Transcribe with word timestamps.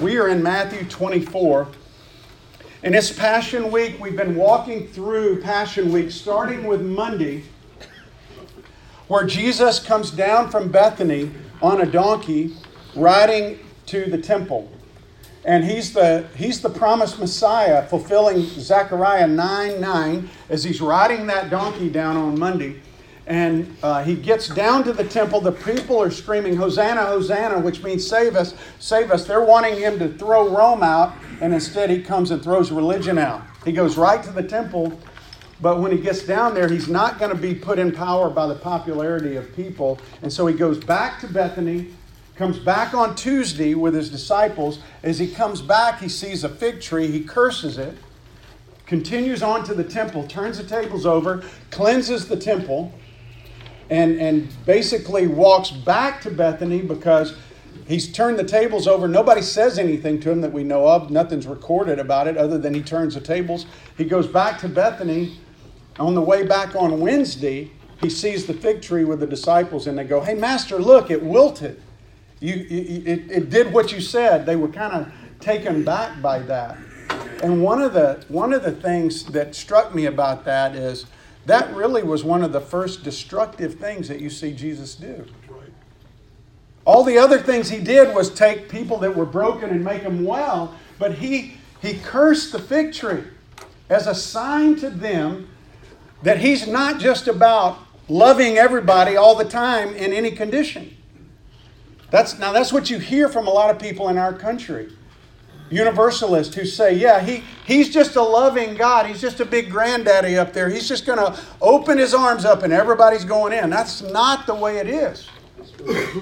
We 0.00 0.16
are 0.16 0.28
in 0.28 0.42
Matthew 0.42 0.88
24. 0.88 1.68
And 2.82 2.94
it's 2.94 3.12
Passion 3.12 3.70
Week. 3.70 4.00
We've 4.00 4.16
been 4.16 4.34
walking 4.34 4.88
through 4.88 5.42
Passion 5.42 5.92
Week, 5.92 6.10
starting 6.10 6.64
with 6.64 6.80
Monday, 6.80 7.44
where 9.08 9.24
Jesus 9.24 9.78
comes 9.78 10.10
down 10.10 10.50
from 10.50 10.72
Bethany 10.72 11.30
on 11.60 11.80
a 11.80 11.86
donkey, 11.86 12.56
riding 12.96 13.58
to 13.86 14.06
the 14.06 14.18
temple. 14.18 14.70
And 15.44 15.64
he's 15.64 15.92
the, 15.92 16.26
he's 16.36 16.60
the 16.60 16.70
promised 16.70 17.18
Messiah, 17.18 17.86
fulfilling 17.86 18.42
Zechariah 18.42 19.26
9 19.26 19.80
9 19.80 20.30
as 20.48 20.64
he's 20.64 20.80
riding 20.80 21.26
that 21.26 21.50
donkey 21.50 21.88
down 21.88 22.16
on 22.16 22.38
Monday. 22.38 22.80
And 23.26 23.76
uh, 23.82 24.02
he 24.02 24.16
gets 24.16 24.48
down 24.48 24.82
to 24.84 24.92
the 24.92 25.04
temple. 25.04 25.40
The 25.40 25.52
people 25.52 26.00
are 26.02 26.10
screaming, 26.10 26.56
Hosanna, 26.56 27.02
Hosanna, 27.02 27.60
which 27.60 27.82
means 27.82 28.06
save 28.06 28.34
us, 28.34 28.54
save 28.80 29.10
us. 29.10 29.26
They're 29.26 29.44
wanting 29.44 29.76
him 29.76 29.98
to 30.00 30.08
throw 30.08 30.48
Rome 30.48 30.82
out, 30.82 31.14
and 31.40 31.54
instead 31.54 31.88
he 31.88 32.02
comes 32.02 32.32
and 32.32 32.42
throws 32.42 32.72
religion 32.72 33.18
out. 33.18 33.42
He 33.64 33.72
goes 33.72 33.96
right 33.96 34.22
to 34.24 34.30
the 34.30 34.42
temple, 34.42 34.98
but 35.60 35.78
when 35.78 35.92
he 35.92 35.98
gets 35.98 36.24
down 36.24 36.54
there, 36.54 36.68
he's 36.68 36.88
not 36.88 37.20
going 37.20 37.30
to 37.30 37.40
be 37.40 37.54
put 37.54 37.78
in 37.78 37.92
power 37.92 38.28
by 38.28 38.48
the 38.48 38.56
popularity 38.56 39.36
of 39.36 39.54
people. 39.54 40.00
And 40.22 40.32
so 40.32 40.48
he 40.48 40.54
goes 40.56 40.82
back 40.82 41.20
to 41.20 41.28
Bethany, 41.28 41.90
comes 42.34 42.58
back 42.58 42.92
on 42.92 43.14
Tuesday 43.14 43.74
with 43.74 43.94
his 43.94 44.10
disciples. 44.10 44.80
As 45.04 45.20
he 45.20 45.28
comes 45.28 45.62
back, 45.62 46.00
he 46.00 46.08
sees 46.08 46.42
a 46.42 46.48
fig 46.48 46.80
tree, 46.80 47.06
he 47.06 47.22
curses 47.22 47.78
it, 47.78 47.96
continues 48.86 49.44
on 49.44 49.62
to 49.64 49.74
the 49.74 49.84
temple, 49.84 50.26
turns 50.26 50.58
the 50.58 50.64
tables 50.64 51.06
over, 51.06 51.44
cleanses 51.70 52.26
the 52.26 52.36
temple 52.36 52.92
and, 53.92 54.18
and 54.18 54.48
basically 54.64 55.26
walks 55.26 55.70
back 55.70 56.22
to 56.22 56.30
Bethany 56.30 56.80
because 56.80 57.34
he's 57.86 58.10
turned 58.10 58.38
the 58.38 58.44
tables 58.44 58.88
over. 58.88 59.06
Nobody 59.06 59.42
says 59.42 59.78
anything 59.78 60.18
to 60.20 60.30
him 60.30 60.40
that 60.40 60.50
we 60.50 60.64
know 60.64 60.88
of. 60.88 61.10
Nothing's 61.10 61.46
recorded 61.46 61.98
about 61.98 62.26
it 62.26 62.38
other 62.38 62.56
than 62.56 62.72
he 62.72 62.80
turns 62.80 63.12
the 63.14 63.20
tables. 63.20 63.66
He 63.98 64.06
goes 64.06 64.26
back 64.26 64.58
to 64.60 64.68
Bethany. 64.68 65.38
On 65.98 66.14
the 66.14 66.22
way 66.22 66.46
back 66.46 66.74
on 66.74 67.00
Wednesday, 67.00 67.70
he 68.00 68.08
sees 68.08 68.46
the 68.46 68.54
fig 68.54 68.80
tree 68.80 69.04
with 69.04 69.20
the 69.20 69.26
disciples 69.26 69.86
and 69.86 69.98
they 69.98 70.04
go, 70.04 70.22
Hey, 70.22 70.34
Master, 70.34 70.78
look, 70.78 71.10
it 71.10 71.22
wilted. 71.22 71.82
You, 72.40 72.66
it, 72.70 73.30
it 73.30 73.50
did 73.50 73.74
what 73.74 73.92
you 73.92 74.00
said. 74.00 74.46
They 74.46 74.56
were 74.56 74.68
kind 74.68 74.94
of 74.94 75.12
taken 75.38 75.84
back 75.84 76.22
by 76.22 76.38
that. 76.38 76.78
And 77.42 77.62
one 77.62 77.82
of 77.82 77.92
the, 77.92 78.24
one 78.28 78.54
of 78.54 78.62
the 78.62 78.72
things 78.72 79.24
that 79.26 79.54
struck 79.54 79.94
me 79.94 80.06
about 80.06 80.46
that 80.46 80.74
is 80.74 81.04
that 81.46 81.74
really 81.74 82.02
was 82.02 82.22
one 82.22 82.42
of 82.42 82.52
the 82.52 82.60
first 82.60 83.02
destructive 83.02 83.74
things 83.74 84.08
that 84.08 84.20
you 84.20 84.30
see 84.30 84.52
Jesus 84.52 84.94
do. 84.94 85.24
All 86.84 87.04
the 87.04 87.18
other 87.18 87.38
things 87.38 87.68
he 87.68 87.78
did 87.78 88.14
was 88.14 88.32
take 88.32 88.68
people 88.68 88.98
that 88.98 89.14
were 89.14 89.26
broken 89.26 89.70
and 89.70 89.84
make 89.84 90.02
them 90.02 90.24
well, 90.24 90.74
but 90.98 91.14
he, 91.14 91.54
he 91.80 91.94
cursed 91.98 92.52
the 92.52 92.58
fig 92.58 92.92
tree 92.92 93.24
as 93.88 94.06
a 94.06 94.14
sign 94.14 94.76
to 94.76 94.90
them 94.90 95.48
that 96.22 96.38
he's 96.38 96.66
not 96.66 97.00
just 97.00 97.28
about 97.28 97.78
loving 98.08 98.58
everybody 98.58 99.16
all 99.16 99.36
the 99.36 99.44
time 99.44 99.94
in 99.94 100.12
any 100.12 100.30
condition. 100.32 100.96
That's, 102.10 102.38
now, 102.38 102.52
that's 102.52 102.72
what 102.72 102.90
you 102.90 102.98
hear 102.98 103.28
from 103.28 103.46
a 103.46 103.50
lot 103.50 103.70
of 103.70 103.80
people 103.80 104.08
in 104.08 104.18
our 104.18 104.32
country 104.32 104.92
universalists 105.72 106.54
who 106.54 106.64
say, 106.64 106.94
yeah, 106.94 107.20
he, 107.20 107.42
he's 107.64 107.92
just 107.92 108.16
a 108.16 108.22
loving 108.22 108.74
God. 108.74 109.06
He's 109.06 109.20
just 109.20 109.40
a 109.40 109.44
big 109.44 109.70
granddaddy 109.70 110.36
up 110.36 110.52
there. 110.52 110.68
He's 110.68 110.88
just 110.88 111.06
going 111.06 111.18
to 111.18 111.38
open 111.60 111.98
his 111.98 112.14
arms 112.14 112.44
up 112.44 112.62
and 112.62 112.72
everybody's 112.72 113.24
going 113.24 113.52
in. 113.52 113.70
That's 113.70 114.02
not 114.02 114.46
the 114.46 114.54
way 114.54 114.78
it 114.78 114.88
is. 114.88 115.28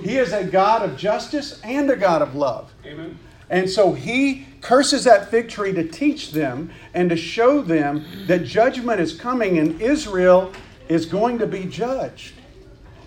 He 0.03 0.17
is 0.17 0.33
a 0.33 0.45
God 0.45 0.89
of 0.89 0.97
justice 0.97 1.61
and 1.63 1.91
a 1.91 1.97
God 1.97 2.23
of 2.23 2.35
love. 2.35 2.73
Amen. 2.87 3.19
And 3.51 3.69
so 3.69 3.93
he 3.93 4.47
curses 4.61 5.05
that 5.05 5.31
fig 5.31 5.49
tree 5.49 5.73
to 5.73 5.87
teach 5.87 6.31
them 6.31 6.71
and 6.95 7.11
to 7.11 7.17
show 7.17 7.61
them 7.61 8.05
that 8.27 8.45
judgment 8.45 9.01
is 9.01 9.13
coming 9.19 9.59
and 9.59 9.81
Israel 9.83 10.53
is 10.89 11.05
going 11.05 11.39
to 11.39 11.47
be 11.47 11.65
judged. 11.65 12.35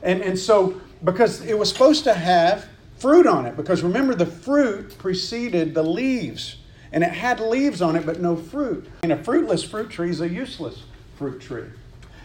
And, 0.04 0.22
and 0.22 0.38
so, 0.38 0.82
because 1.04 1.42
it 1.46 1.58
was 1.58 1.70
supposed 1.70 2.04
to 2.04 2.14
have 2.14 2.68
fruit 3.04 3.28
on 3.28 3.46
it 3.46 3.58
because 3.58 3.84
remember 3.84 4.16
the 4.16 4.26
fruit 4.26 4.98
preceded 4.98 5.74
the 5.74 5.84
leaves 5.84 6.56
and 6.94 7.04
it 7.04 7.10
had 7.10 7.38
leaves 7.42 7.82
on 7.82 7.98
it 7.98 8.06
but 8.06 8.22
no 8.22 8.34
fruit. 8.34 8.88
And 9.04 9.12
a 9.12 9.22
fruitless 9.22 9.62
fruit 9.62 9.90
tree 9.90 10.10
is 10.10 10.22
a 10.22 10.30
useless 10.30 10.84
fruit 11.18 11.42
tree. 11.42 11.66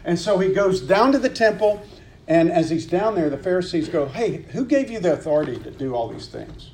And 0.05 0.17
so 0.17 0.39
he 0.39 0.53
goes 0.53 0.81
down 0.81 1.11
to 1.11 1.19
the 1.19 1.31
temple 1.31 1.83
and 2.29 2.49
as 2.49 2.71
he's 2.71 2.87
down 2.87 3.17
there 3.17 3.29
the 3.29 3.37
pharisees 3.37 3.89
go 3.89 4.07
hey 4.07 4.45
who 4.53 4.65
gave 4.65 4.89
you 4.89 5.01
the 5.01 5.15
authority 5.15 5.59
to 5.59 5.73
do 5.73 5.97
all 5.97 6.09
these 6.11 6.29
things? 6.29 6.71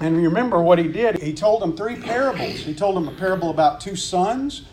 And 0.00 0.16
remember 0.16 0.60
what 0.60 0.80
he 0.80 0.88
did. 0.88 1.22
He 1.22 1.34
told 1.34 1.62
them 1.62 1.76
three 1.76 1.94
parables. 1.94 2.64
He 2.64 2.74
told 2.74 2.96
them 2.96 3.06
a 3.06 3.14
parable 3.14 3.50
about 3.50 3.80
two 3.80 3.94
sons. 3.94 4.64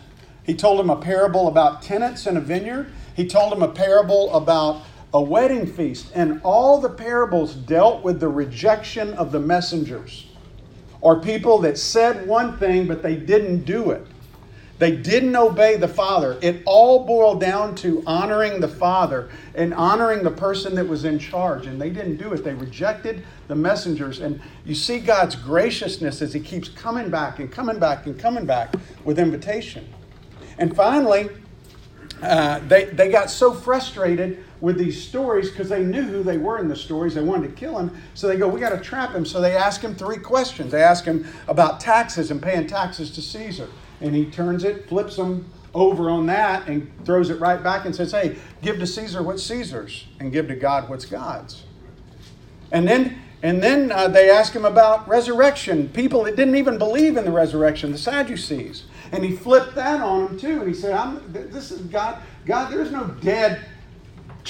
He 0.42 0.54
told 0.54 0.80
them 0.80 0.90
a 0.90 0.96
parable 0.96 1.46
about 1.46 1.80
tenants 1.80 2.26
in 2.26 2.36
a 2.36 2.40
vineyard. 2.40 2.90
He 3.14 3.28
told 3.28 3.52
them 3.52 3.62
a 3.62 3.68
parable 3.68 4.34
about 4.34 4.82
a 5.12 5.20
wedding 5.20 5.66
feast, 5.66 6.10
and 6.14 6.40
all 6.44 6.80
the 6.80 6.88
parables 6.88 7.54
dealt 7.54 8.02
with 8.04 8.20
the 8.20 8.28
rejection 8.28 9.12
of 9.14 9.32
the 9.32 9.40
messengers, 9.40 10.26
or 11.00 11.20
people 11.20 11.58
that 11.58 11.78
said 11.78 12.26
one 12.26 12.56
thing 12.58 12.86
but 12.86 13.02
they 13.02 13.16
didn't 13.16 13.64
do 13.64 13.90
it. 13.90 14.06
They 14.80 14.96
didn't 14.96 15.36
obey 15.36 15.76
the 15.76 15.88
Father. 15.88 16.38
It 16.40 16.62
all 16.64 17.04
boiled 17.04 17.38
down 17.38 17.74
to 17.76 18.02
honoring 18.06 18.60
the 18.60 18.68
Father 18.68 19.28
and 19.54 19.74
honoring 19.74 20.22
the 20.22 20.30
person 20.30 20.74
that 20.76 20.88
was 20.88 21.04
in 21.04 21.18
charge, 21.18 21.66
and 21.66 21.78
they 21.78 21.90
didn't 21.90 22.16
do 22.16 22.32
it. 22.32 22.42
They 22.42 22.54
rejected 22.54 23.22
the 23.46 23.54
messengers. 23.54 24.20
And 24.20 24.40
you 24.64 24.74
see 24.74 24.98
God's 24.98 25.36
graciousness 25.36 26.22
as 26.22 26.32
He 26.32 26.40
keeps 26.40 26.70
coming 26.70 27.10
back 27.10 27.40
and 27.40 27.52
coming 27.52 27.78
back 27.78 28.06
and 28.06 28.18
coming 28.18 28.46
back 28.46 28.74
with 29.04 29.18
invitation. 29.18 29.86
And 30.56 30.74
finally, 30.74 31.28
uh, 32.22 32.60
they, 32.60 32.84
they 32.84 33.10
got 33.10 33.28
so 33.28 33.52
frustrated 33.52 34.42
with 34.60 34.78
these 34.78 35.02
stories 35.02 35.50
because 35.50 35.68
they 35.68 35.82
knew 35.82 36.02
who 36.02 36.22
they 36.22 36.38
were 36.38 36.58
in 36.58 36.68
the 36.68 36.76
stories. 36.76 37.14
They 37.14 37.22
wanted 37.22 37.48
to 37.48 37.54
kill 37.54 37.78
him. 37.78 38.00
So 38.14 38.28
they 38.28 38.36
go, 38.36 38.48
We 38.48 38.60
got 38.60 38.70
to 38.70 38.80
trap 38.80 39.14
him. 39.14 39.24
So 39.24 39.40
they 39.40 39.56
ask 39.56 39.80
him 39.80 39.94
three 39.94 40.18
questions. 40.18 40.72
They 40.72 40.82
ask 40.82 41.04
him 41.04 41.26
about 41.48 41.80
taxes 41.80 42.30
and 42.30 42.42
paying 42.42 42.66
taxes 42.66 43.10
to 43.12 43.22
Caesar. 43.22 43.68
And 44.00 44.14
he 44.14 44.26
turns 44.26 44.64
it, 44.64 44.88
flips 44.88 45.16
them 45.16 45.50
over 45.74 46.10
on 46.10 46.26
that, 46.26 46.68
and 46.68 46.90
throws 47.04 47.30
it 47.30 47.38
right 47.40 47.62
back 47.62 47.84
and 47.84 47.94
says, 47.94 48.12
Hey, 48.12 48.36
give 48.62 48.78
to 48.78 48.86
Caesar 48.86 49.22
what's 49.22 49.42
Caesar's, 49.42 50.06
and 50.18 50.32
give 50.32 50.48
to 50.48 50.56
God 50.56 50.88
what's 50.88 51.04
God's. 51.04 51.64
And 52.72 52.86
then 52.86 53.20
and 53.42 53.62
then 53.62 53.90
uh, 53.90 54.08
they 54.08 54.28
ask 54.28 54.52
him 54.52 54.66
about 54.66 55.08
resurrection. 55.08 55.88
People 55.88 56.24
that 56.24 56.36
didn't 56.36 56.56
even 56.56 56.76
believe 56.76 57.16
in 57.16 57.24
the 57.24 57.32
resurrection, 57.32 57.90
the 57.90 57.98
Sadducees. 57.98 58.84
And 59.12 59.24
he 59.24 59.34
flipped 59.34 59.74
that 59.76 60.00
on 60.00 60.26
them 60.26 60.38
too. 60.38 60.60
And 60.60 60.68
he 60.68 60.74
said, 60.74 61.20
This 61.32 61.70
is 61.70 61.80
God. 61.82 62.18
God, 62.44 62.70
there's 62.70 62.90
no 62.90 63.04
dead 63.04 63.64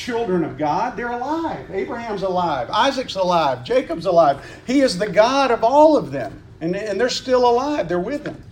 children 0.01 0.45
of 0.45 0.57
God. 0.57 0.97
They're 0.97 1.13
alive. 1.13 1.71
Abraham's 1.71 2.23
alive. 2.23 2.71
Isaac's 2.71 3.17
alive. 3.17 3.65
Jacob's 3.65 4.07
alive. 4.07 4.45
He 4.67 4.81
is 4.81 4.99
the 4.99 5.09
God 5.09 5.51
of 5.51 5.63
all 5.63 5.97
of 5.97 6.11
them. 6.11 6.43
And, 6.61 6.75
and 6.75 6.99
they're 6.99 7.09
still 7.09 7.49
alive. 7.49 7.89
They're 7.89 8.01
with 8.01 8.27
him. 8.27 8.43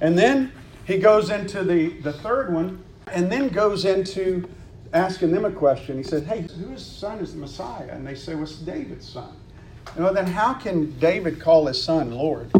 And 0.00 0.18
then 0.18 0.52
he 0.84 0.98
goes 0.98 1.30
into 1.30 1.62
the, 1.62 1.88
the 2.00 2.12
third 2.12 2.52
one 2.52 2.82
and 3.12 3.30
then 3.30 3.48
goes 3.48 3.84
into 3.84 4.48
asking 4.92 5.30
them 5.30 5.44
a 5.44 5.50
question. 5.52 5.96
He 5.96 6.02
said, 6.02 6.24
Hey, 6.24 6.46
whose 6.58 6.84
son 6.84 7.18
is 7.20 7.32
the 7.32 7.38
Messiah? 7.38 7.88
And 7.90 8.06
they 8.06 8.14
say, 8.14 8.34
Well, 8.34 8.44
it's 8.44 8.56
David's 8.56 9.08
son. 9.08 9.36
You 9.96 10.02
know, 10.02 10.12
then 10.12 10.26
how 10.26 10.54
can 10.54 10.98
David 10.98 11.40
call 11.40 11.66
his 11.66 11.82
son 11.82 12.12
Lord? 12.12 12.50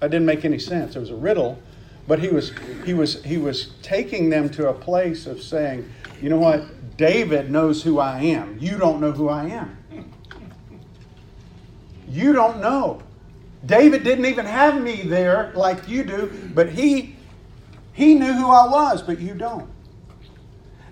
That 0.00 0.10
didn't 0.10 0.26
make 0.26 0.44
any 0.44 0.58
sense. 0.58 0.96
It 0.96 1.00
was 1.00 1.10
a 1.10 1.16
riddle. 1.16 1.58
But 2.06 2.20
he 2.20 2.28
was, 2.28 2.52
he 2.84 2.94
was, 2.94 3.22
he 3.24 3.36
was 3.36 3.72
taking 3.82 4.30
them 4.30 4.48
to 4.50 4.68
a 4.68 4.74
place 4.74 5.26
of 5.26 5.42
saying, 5.42 5.90
you 6.20 6.28
know 6.28 6.38
what? 6.38 6.96
David 6.96 7.50
knows 7.50 7.82
who 7.82 7.98
I 7.98 8.20
am. 8.20 8.56
You 8.60 8.78
don't 8.78 9.00
know 9.00 9.12
who 9.12 9.28
I 9.28 9.46
am. 9.46 9.76
You 12.08 12.32
don't 12.32 12.60
know. 12.60 13.02
David 13.66 14.04
didn't 14.04 14.26
even 14.26 14.46
have 14.46 14.80
me 14.80 15.02
there 15.02 15.52
like 15.54 15.88
you 15.88 16.04
do, 16.04 16.32
but 16.54 16.70
he 16.70 17.16
he 17.92 18.14
knew 18.14 18.32
who 18.32 18.50
I 18.50 18.68
was, 18.68 19.02
but 19.02 19.18
you 19.18 19.34
don't. 19.34 19.68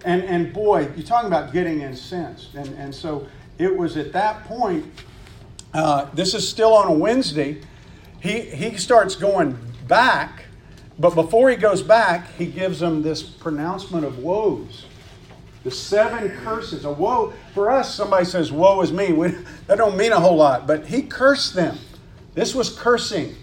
And 0.05 0.23
and 0.25 0.53
boy, 0.53 0.89
you're 0.97 1.07
talking 1.07 1.29
about 1.29 1.53
getting 1.53 1.83
incensed. 1.83 2.55
And 2.55 2.69
and 2.77 2.95
so 2.95 3.27
it 3.59 3.75
was 3.75 3.97
at 3.97 4.13
that 4.13 4.45
point. 4.45 4.85
Uh, 5.73 6.09
this 6.15 6.35
is 6.35 6.49
still 6.49 6.73
on 6.75 6.89
a 6.89 6.93
Wednesday. 6.93 7.61
He 8.21 8.41
he 8.41 8.77
starts 8.77 9.15
going 9.15 9.59
back, 9.87 10.45
but 10.99 11.15
before 11.15 11.51
he 11.51 11.57
goes 11.57 11.83
back, 11.83 12.33
he 12.35 12.47
gives 12.47 12.81
them 12.81 13.03
this 13.03 13.23
pronouncement 13.23 14.05
of 14.05 14.19
woes. 14.19 14.87
The 15.65 15.71
seven 15.71 16.31
curses. 16.45 16.85
A 16.85 16.93
woe 16.93 17.33
for 17.55 17.71
us. 17.71 17.95
Somebody 17.95 18.27
says, 18.27 18.53
"Woe 18.53 18.81
is 18.83 18.93
me." 18.93 19.13
We, 19.13 19.29
that 19.67 19.79
don't 19.79 19.97
mean 19.97 20.13
a 20.13 20.21
whole 20.21 20.37
lot, 20.37 20.67
but 20.67 20.87
he 20.87 21.03
cursed 21.03 21.55
them. 21.55 21.79
This 22.35 22.55
was 22.55 22.71
cursing, 22.71 23.35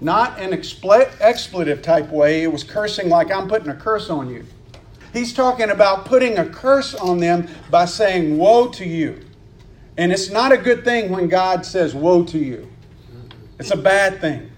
not 0.00 0.40
an 0.40 0.52
expletive 0.52 1.80
type 1.82 2.10
way. 2.10 2.42
It 2.42 2.52
was 2.52 2.64
cursing 2.64 3.08
like 3.08 3.30
I'm 3.30 3.48
putting 3.48 3.68
a 3.68 3.74
curse 3.74 4.10
on 4.10 4.28
you. 4.30 4.44
He's 5.12 5.32
talking 5.32 5.70
about 5.70 6.06
putting 6.06 6.38
a 6.38 6.46
curse 6.46 6.94
on 6.94 7.18
them 7.18 7.48
by 7.70 7.84
saying, 7.84 8.36
"Woe 8.36 8.68
to 8.68 8.84
you," 8.84 9.20
and 9.96 10.10
it's 10.10 10.28
not 10.28 10.52
a 10.52 10.58
good 10.58 10.84
thing 10.84 11.10
when 11.10 11.28
God 11.28 11.64
says, 11.64 11.94
"Woe 11.94 12.24
to 12.24 12.38
you." 12.38 12.68
It's 13.60 13.70
a 13.70 13.76
bad 13.76 14.20
thing. 14.20 14.51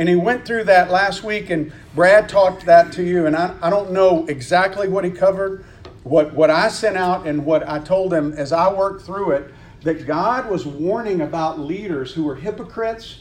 And 0.00 0.08
he 0.08 0.16
went 0.16 0.46
through 0.46 0.64
that 0.64 0.90
last 0.90 1.22
week, 1.24 1.50
and 1.50 1.74
Brad 1.94 2.26
talked 2.26 2.64
that 2.64 2.90
to 2.92 3.02
you, 3.02 3.26
and 3.26 3.36
I, 3.36 3.54
I 3.60 3.68
don't 3.68 3.92
know 3.92 4.24
exactly 4.28 4.88
what 4.88 5.04
he 5.04 5.10
covered. 5.10 5.62
What, 6.04 6.32
what 6.32 6.48
I 6.48 6.68
sent 6.68 6.96
out 6.96 7.26
and 7.26 7.44
what 7.44 7.68
I 7.68 7.80
told 7.80 8.14
him 8.14 8.32
as 8.32 8.50
I 8.50 8.72
worked 8.72 9.04
through 9.04 9.32
it, 9.32 9.52
that 9.82 10.06
God 10.06 10.48
was 10.48 10.64
warning 10.64 11.20
about 11.20 11.60
leaders 11.60 12.14
who 12.14 12.24
were 12.24 12.36
hypocrites, 12.36 13.18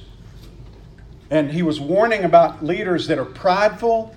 and 1.30 1.52
he 1.52 1.64
was 1.64 1.82
warning 1.82 2.24
about 2.24 2.64
leaders 2.64 3.08
that 3.08 3.20
are 3.20 3.26
prideful. 3.26 4.16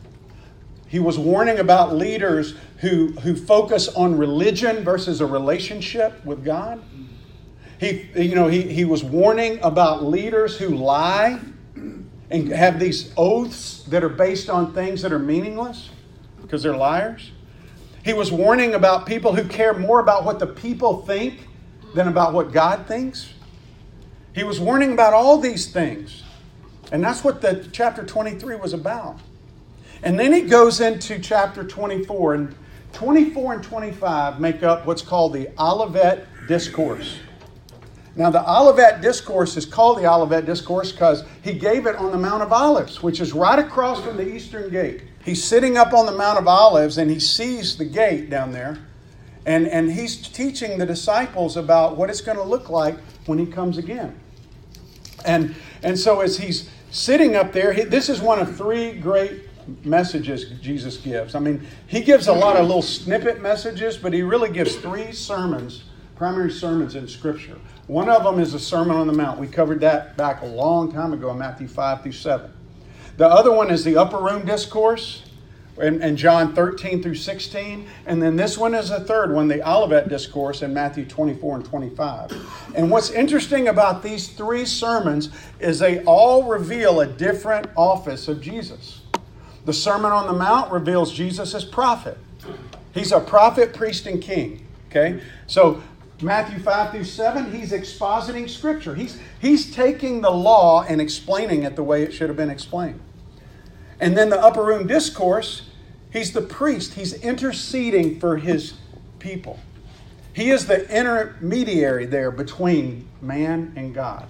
He 0.86 1.00
was 1.00 1.18
warning 1.18 1.58
about 1.58 1.96
leaders 1.96 2.54
who, 2.76 3.08
who 3.22 3.34
focus 3.34 3.88
on 3.88 4.16
religion 4.16 4.84
versus 4.84 5.20
a 5.20 5.26
relationship 5.26 6.24
with 6.24 6.44
God. 6.44 6.80
He, 7.80 8.08
you 8.14 8.36
know, 8.36 8.46
he, 8.46 8.62
he 8.62 8.84
was 8.84 9.02
warning 9.02 9.58
about 9.64 10.04
leaders 10.04 10.56
who 10.56 10.68
lie 10.68 11.40
and 12.32 12.48
have 12.48 12.80
these 12.80 13.12
oaths 13.16 13.82
that 13.84 14.02
are 14.02 14.08
based 14.08 14.48
on 14.48 14.72
things 14.72 15.02
that 15.02 15.12
are 15.12 15.18
meaningless 15.18 15.90
because 16.40 16.62
they're 16.62 16.76
liars. 16.76 17.30
He 18.04 18.12
was 18.12 18.32
warning 18.32 18.74
about 18.74 19.06
people 19.06 19.34
who 19.34 19.44
care 19.44 19.74
more 19.74 20.00
about 20.00 20.24
what 20.24 20.38
the 20.38 20.46
people 20.46 21.02
think 21.06 21.46
than 21.94 22.08
about 22.08 22.32
what 22.32 22.52
God 22.52 22.86
thinks. 22.86 23.32
He 24.34 24.42
was 24.42 24.58
warning 24.58 24.92
about 24.92 25.12
all 25.12 25.38
these 25.38 25.70
things. 25.70 26.22
And 26.90 27.04
that's 27.04 27.22
what 27.22 27.40
the 27.40 27.68
chapter 27.70 28.04
23 28.04 28.56
was 28.56 28.72
about. 28.72 29.20
And 30.02 30.18
then 30.18 30.32
he 30.32 30.42
goes 30.42 30.80
into 30.80 31.18
chapter 31.18 31.62
24 31.62 32.34
and 32.34 32.54
24 32.92 33.54
and 33.54 33.62
25 33.62 34.40
make 34.40 34.62
up 34.62 34.84
what's 34.84 35.02
called 35.02 35.32
the 35.32 35.48
Olivet 35.58 36.26
Discourse. 36.48 37.18
Now, 38.14 38.30
the 38.30 38.42
Olivet 38.48 39.00
Discourse 39.00 39.56
is 39.56 39.64
called 39.64 39.98
the 39.98 40.06
Olivet 40.06 40.44
Discourse 40.44 40.92
because 40.92 41.24
he 41.42 41.54
gave 41.54 41.86
it 41.86 41.96
on 41.96 42.12
the 42.12 42.18
Mount 42.18 42.42
of 42.42 42.52
Olives, 42.52 43.02
which 43.02 43.20
is 43.20 43.32
right 43.32 43.58
across 43.58 44.02
from 44.02 44.18
the 44.18 44.34
Eastern 44.34 44.70
Gate. 44.70 45.04
He's 45.24 45.42
sitting 45.42 45.78
up 45.78 45.94
on 45.94 46.04
the 46.04 46.12
Mount 46.12 46.38
of 46.38 46.46
Olives 46.46 46.98
and 46.98 47.10
he 47.10 47.18
sees 47.18 47.76
the 47.76 47.84
gate 47.84 48.28
down 48.28 48.52
there. 48.52 48.78
And, 49.46 49.66
and 49.66 49.90
he's 49.90 50.28
teaching 50.28 50.78
the 50.78 50.86
disciples 50.86 51.56
about 51.56 51.96
what 51.96 52.10
it's 52.10 52.20
going 52.20 52.36
to 52.36 52.44
look 52.44 52.68
like 52.68 52.96
when 53.26 53.38
he 53.38 53.46
comes 53.46 53.78
again. 53.78 54.18
And, 55.24 55.54
and 55.82 55.98
so, 55.98 56.20
as 56.20 56.36
he's 56.38 56.70
sitting 56.90 57.34
up 57.34 57.52
there, 57.52 57.72
he, 57.72 57.82
this 57.82 58.08
is 58.08 58.20
one 58.20 58.38
of 58.38 58.56
three 58.56 58.92
great 58.92 59.48
messages 59.84 60.50
Jesus 60.60 60.96
gives. 60.96 61.34
I 61.34 61.38
mean, 61.38 61.66
he 61.86 62.02
gives 62.02 62.28
a 62.28 62.32
lot 62.32 62.56
of 62.56 62.66
little 62.66 62.82
snippet 62.82 63.40
messages, 63.40 63.96
but 63.96 64.12
he 64.12 64.22
really 64.22 64.50
gives 64.50 64.76
three 64.76 65.12
sermons, 65.12 65.84
primary 66.16 66.50
sermons 66.50 66.94
in 66.94 67.08
Scripture. 67.08 67.58
One 67.88 68.08
of 68.08 68.22
them 68.22 68.38
is 68.38 68.52
the 68.52 68.60
Sermon 68.60 68.96
on 68.96 69.06
the 69.06 69.12
Mount. 69.12 69.40
We 69.40 69.48
covered 69.48 69.80
that 69.80 70.16
back 70.16 70.42
a 70.42 70.46
long 70.46 70.92
time 70.92 71.12
ago 71.12 71.30
in 71.30 71.38
Matthew 71.38 71.66
5 71.66 72.02
through 72.02 72.12
7. 72.12 72.50
The 73.16 73.26
other 73.26 73.52
one 73.52 73.70
is 73.70 73.82
the 73.82 73.96
Upper 73.96 74.18
Room 74.18 74.46
Discourse 74.46 75.24
in, 75.80 76.00
in 76.00 76.16
John 76.16 76.54
13 76.54 77.02
through 77.02 77.16
16. 77.16 77.88
And 78.06 78.22
then 78.22 78.36
this 78.36 78.56
one 78.56 78.74
is 78.74 78.90
the 78.90 79.00
third 79.00 79.32
one, 79.32 79.48
the 79.48 79.68
Olivet 79.68 80.08
Discourse 80.08 80.62
in 80.62 80.72
Matthew 80.72 81.04
24 81.04 81.56
and 81.56 81.64
25. 81.64 82.72
And 82.76 82.90
what's 82.90 83.10
interesting 83.10 83.68
about 83.68 84.02
these 84.02 84.28
three 84.28 84.64
sermons 84.64 85.30
is 85.58 85.80
they 85.80 86.04
all 86.04 86.44
reveal 86.44 87.00
a 87.00 87.06
different 87.06 87.66
office 87.76 88.28
of 88.28 88.40
Jesus. 88.40 89.00
The 89.64 89.72
Sermon 89.72 90.12
on 90.12 90.26
the 90.26 90.32
Mount 90.32 90.72
reveals 90.72 91.12
Jesus 91.12 91.54
as 91.54 91.64
prophet. 91.64 92.18
He's 92.94 93.12
a 93.12 93.20
prophet, 93.20 93.74
priest, 93.74 94.06
and 94.06 94.22
king. 94.22 94.66
Okay? 94.88 95.22
So 95.46 95.82
Matthew 96.22 96.58
5 96.58 96.92
through 96.92 97.04
7, 97.04 97.52
he's 97.52 97.72
expositing 97.72 98.48
scripture. 98.48 98.94
He's, 98.94 99.18
he's 99.40 99.74
taking 99.74 100.20
the 100.20 100.30
law 100.30 100.84
and 100.84 101.00
explaining 101.00 101.64
it 101.64 101.76
the 101.76 101.82
way 101.82 102.02
it 102.02 102.12
should 102.12 102.28
have 102.28 102.36
been 102.36 102.50
explained. 102.50 103.00
And 104.00 104.16
then 104.16 104.30
the 104.30 104.40
upper 104.40 104.64
room 104.64 104.86
discourse, 104.86 105.68
he's 106.12 106.32
the 106.32 106.42
priest. 106.42 106.94
He's 106.94 107.14
interceding 107.14 108.18
for 108.18 108.36
his 108.36 108.74
people. 109.18 109.60
He 110.32 110.50
is 110.50 110.66
the 110.66 110.88
intermediary 110.88 112.06
there 112.06 112.30
between 112.30 113.08
man 113.20 113.72
and 113.76 113.94
God. 113.94 114.28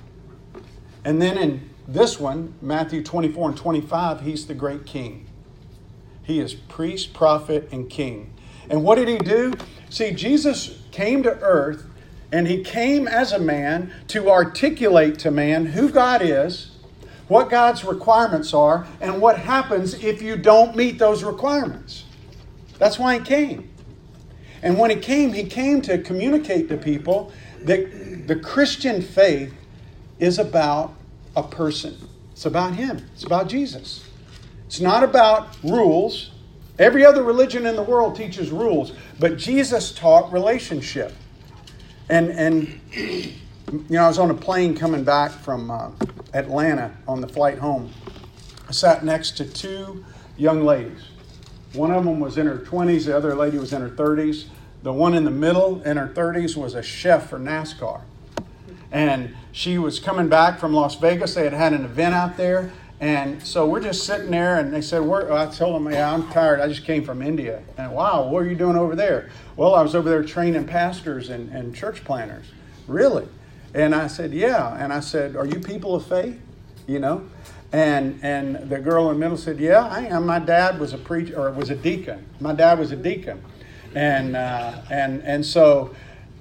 And 1.05 1.21
then 1.21 1.39
in 1.39 1.71
this 1.87 2.19
one, 2.19 2.55
Matthew 2.61 3.03
24 3.03 3.51
and 3.51 3.59
25, 3.59 4.21
he's 4.21 4.47
the 4.47 4.55
great 4.55 4.87
king. 4.87 5.27
He 6.23 6.39
is 6.41 6.55
priest, 6.55 7.13
prophet, 7.15 7.69
and 7.73 7.89
king. 7.89 8.33
And 8.71 8.85
what 8.85 8.97
did 8.97 9.09
he 9.09 9.19
do? 9.19 9.55
See, 9.91 10.13
Jesus 10.13 10.82
came 10.93 11.23
to 11.23 11.39
earth 11.41 11.87
and 12.31 12.47
he 12.49 12.63
came 12.63 13.07
as 13.07 13.33
a 13.33 13.39
man 13.39 13.93
to 14.09 14.31
articulate 14.31 15.19
to 15.21 15.31
man 15.31 15.67
who 15.67 15.91
God 15.91 16.23
is, 16.23 16.71
what 17.29 17.51
God's 17.51 17.85
requirements 17.85 18.55
are, 18.55 18.87
and 19.01 19.21
what 19.21 19.39
happens 19.39 19.95
if 20.03 20.23
you 20.23 20.37
don't 20.37 20.75
meet 20.75 20.99
those 20.99 21.23
requirements. 21.23 22.05
That's 22.79 22.99
why 22.99 23.19
he 23.19 23.25
came. 23.25 23.69
And 24.63 24.79
when 24.79 24.91
he 24.91 24.97
came, 24.97 25.33
he 25.33 25.45
came 25.45 25.83
to 25.83 25.99
communicate 25.99 26.69
to 26.69 26.77
people 26.77 27.33
that 27.65 28.27
the 28.27 28.37
Christian 28.37 29.03
faith 29.03 29.53
is 30.19 30.39
about 30.39 30.95
a 31.37 31.43
person. 31.43 31.97
It's 32.33 32.47
about 32.47 32.75
him. 32.75 33.07
It's 33.15 33.25
about 33.25 33.49
Jesus. 33.49 34.09
It's 34.67 34.81
not 34.81 35.03
about 35.03 35.57
rules. 35.63 36.32
Every 36.79 37.05
other 37.05 37.23
religion 37.23 37.67
in 37.67 37.77
the 37.77 37.83
world 37.83 38.17
teaches 38.17 38.51
rules, 38.51 38.93
but 39.21 39.37
Jesus 39.37 39.93
taught 39.93 40.33
relationship. 40.33 41.13
And 42.09 42.31
and 42.31 42.81
you 43.73 43.85
know, 43.89 44.05
I 44.05 44.09
was 44.09 44.19
on 44.19 44.31
a 44.31 44.35
plane 44.35 44.77
coming 44.77 45.05
back 45.05 45.31
from 45.31 45.71
uh, 45.71 45.91
Atlanta 46.35 46.95
on 47.07 47.21
the 47.21 47.29
flight 47.29 47.59
home. 47.59 47.91
I 48.69 48.73
sat 48.73 49.05
next 49.05 49.37
to 49.39 49.45
two 49.45 50.05
young 50.37 50.65
ladies. 50.65 51.01
One 51.73 51.91
of 51.91 52.05
them 52.05 52.21
was 52.21 52.37
in 52.37 52.47
her 52.47 52.59
20s, 52.59 53.07
the 53.07 53.17
other 53.17 53.35
lady 53.35 53.59
was 53.59 53.73
in 53.73 53.81
her 53.81 53.89
30s. 53.89 54.47
The 54.83 54.93
one 54.93 55.15
in 55.15 55.25
the 55.25 55.31
middle, 55.31 55.81
in 55.83 55.97
her 55.97 56.09
30s, 56.09 56.57
was 56.57 56.75
a 56.75 56.83
chef 56.83 57.31
for 57.31 57.39
NASCAR. 57.39 58.03
And 58.91 59.35
she 59.53 59.79
was 59.79 60.01
coming 60.01 60.29
back 60.29 60.59
from 60.59 60.75
Las 60.75 60.97
Vegas. 60.97 61.35
They 61.35 61.45
had 61.45 61.53
had 61.53 61.73
an 61.73 61.85
event 61.85 62.15
out 62.15 62.37
there. 62.37 62.73
And 63.03 63.45
so 63.45 63.67
we're 63.67 63.81
just 63.81 64.07
sitting 64.07 64.31
there, 64.31 64.61
and 64.61 64.73
they 64.73 64.81
said? 64.81 65.03
I 65.03 65.47
told 65.47 65.75
them, 65.75 65.93
Yeah, 65.93 66.15
I'm 66.15 66.31
tired. 66.31 66.61
I 66.61 66.69
just 66.69 66.85
came 66.85 67.03
from 67.03 67.21
India. 67.21 67.61
And 67.77 67.91
wow, 67.93 68.29
what 68.29 68.45
are 68.45 68.47
you 68.47 68.55
doing 68.55 68.77
over 68.77 68.95
there? 68.95 69.29
Well, 69.57 69.75
I 69.75 69.83
was 69.83 69.97
over 69.97 70.09
there 70.09 70.23
training 70.23 70.69
pastors 70.69 71.29
and, 71.29 71.51
and 71.51 71.75
church 71.75 72.05
planners. 72.05 72.47
Really? 72.87 73.27
And 73.75 73.93
I 73.93 74.07
said, 74.07 74.33
Yeah. 74.33 74.77
And 74.77 74.93
I 74.93 75.01
said, 75.01 75.35
Are 75.35 75.45
you 75.45 75.59
people 75.59 75.97
of 75.97 76.07
faith? 76.07 76.41
You 76.87 77.01
know? 77.01 77.29
And 77.73 78.21
and 78.23 78.71
the 78.71 78.79
girl 78.79 79.11
in 79.11 79.15
the 79.15 79.19
middle 79.19 79.37
said, 79.37 79.59
Yeah, 79.59 79.85
I 79.85 80.03
am. 80.03 80.25
My 80.25 80.39
dad 80.39 80.79
was 80.79 80.93
a 80.93 80.99
preacher 80.99 81.37
or 81.41 81.51
was 81.51 81.71
a 81.71 81.75
deacon. 81.75 82.25
My 82.39 82.55
dad 82.55 82.79
was 82.79 82.93
a 82.93 82.97
deacon. 82.97 83.43
And 83.97 84.37
uh, 84.37 84.81
and 84.91 85.25
and 85.25 85.45
so 85.45 85.93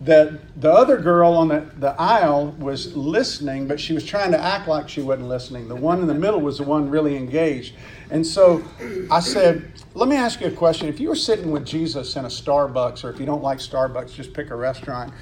the 0.04 0.40
the 0.56 0.72
other 0.72 0.98
girl 0.98 1.34
on 1.34 1.50
the, 1.50 1.66
the 1.78 2.00
aisle 2.00 2.56
was 2.58 2.96
listening, 2.96 3.68
but 3.68 3.80
she 3.80 3.94
was 3.94 4.04
trying 4.04 4.32
to 4.32 4.40
act 4.40 4.68
like 4.68 4.90
she 4.90 5.02
wasn't 5.02 5.28
listening. 5.28 5.68
The 5.68 5.76
one 5.76 6.00
in 6.00 6.08
the 6.08 6.16
middle 6.16 6.42
was 6.42 6.58
the 6.58 6.64
one 6.64 6.90
really 6.90 7.16
engaged. 7.16 7.76
And 8.10 8.26
so 8.26 8.64
I 9.12 9.20
said, 9.20 9.72
Let 9.94 10.10
me 10.10 10.16
ask 10.16 10.42
you 10.42 10.48
a 10.48 10.52
question. 10.52 10.88
If 10.88 11.00
you 11.00 11.10
were 11.10 11.16
sitting 11.16 11.52
with 11.52 11.66
Jesus 11.66 12.16
in 12.16 12.26
a 12.26 12.30
Starbucks, 12.30 13.04
or 13.04 13.12
if 13.12 13.20
you 13.20 13.28
don't 13.28 13.44
like 13.44 13.60
Starbucks, 13.60 14.14
just 14.14 14.34
pick 14.34 14.50
a 14.50 14.56
restaurant. 14.56 15.14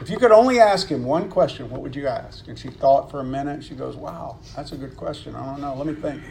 If 0.00 0.08
you 0.08 0.18
could 0.18 0.30
only 0.30 0.60
ask 0.60 0.86
him 0.86 1.04
one 1.04 1.28
question, 1.28 1.68
what 1.68 1.82
would 1.82 1.96
you 1.96 2.06
ask? 2.06 2.46
And 2.46 2.56
she 2.56 2.68
thought 2.68 3.10
for 3.10 3.18
a 3.18 3.24
minute. 3.24 3.64
She 3.64 3.74
goes, 3.74 3.96
Wow, 3.96 4.38
that's 4.54 4.70
a 4.70 4.76
good 4.76 4.96
question. 4.96 5.34
I 5.34 5.44
don't 5.44 5.60
know. 5.60 5.74
Let 5.74 5.86
me 5.86 5.94
think. 5.94 6.22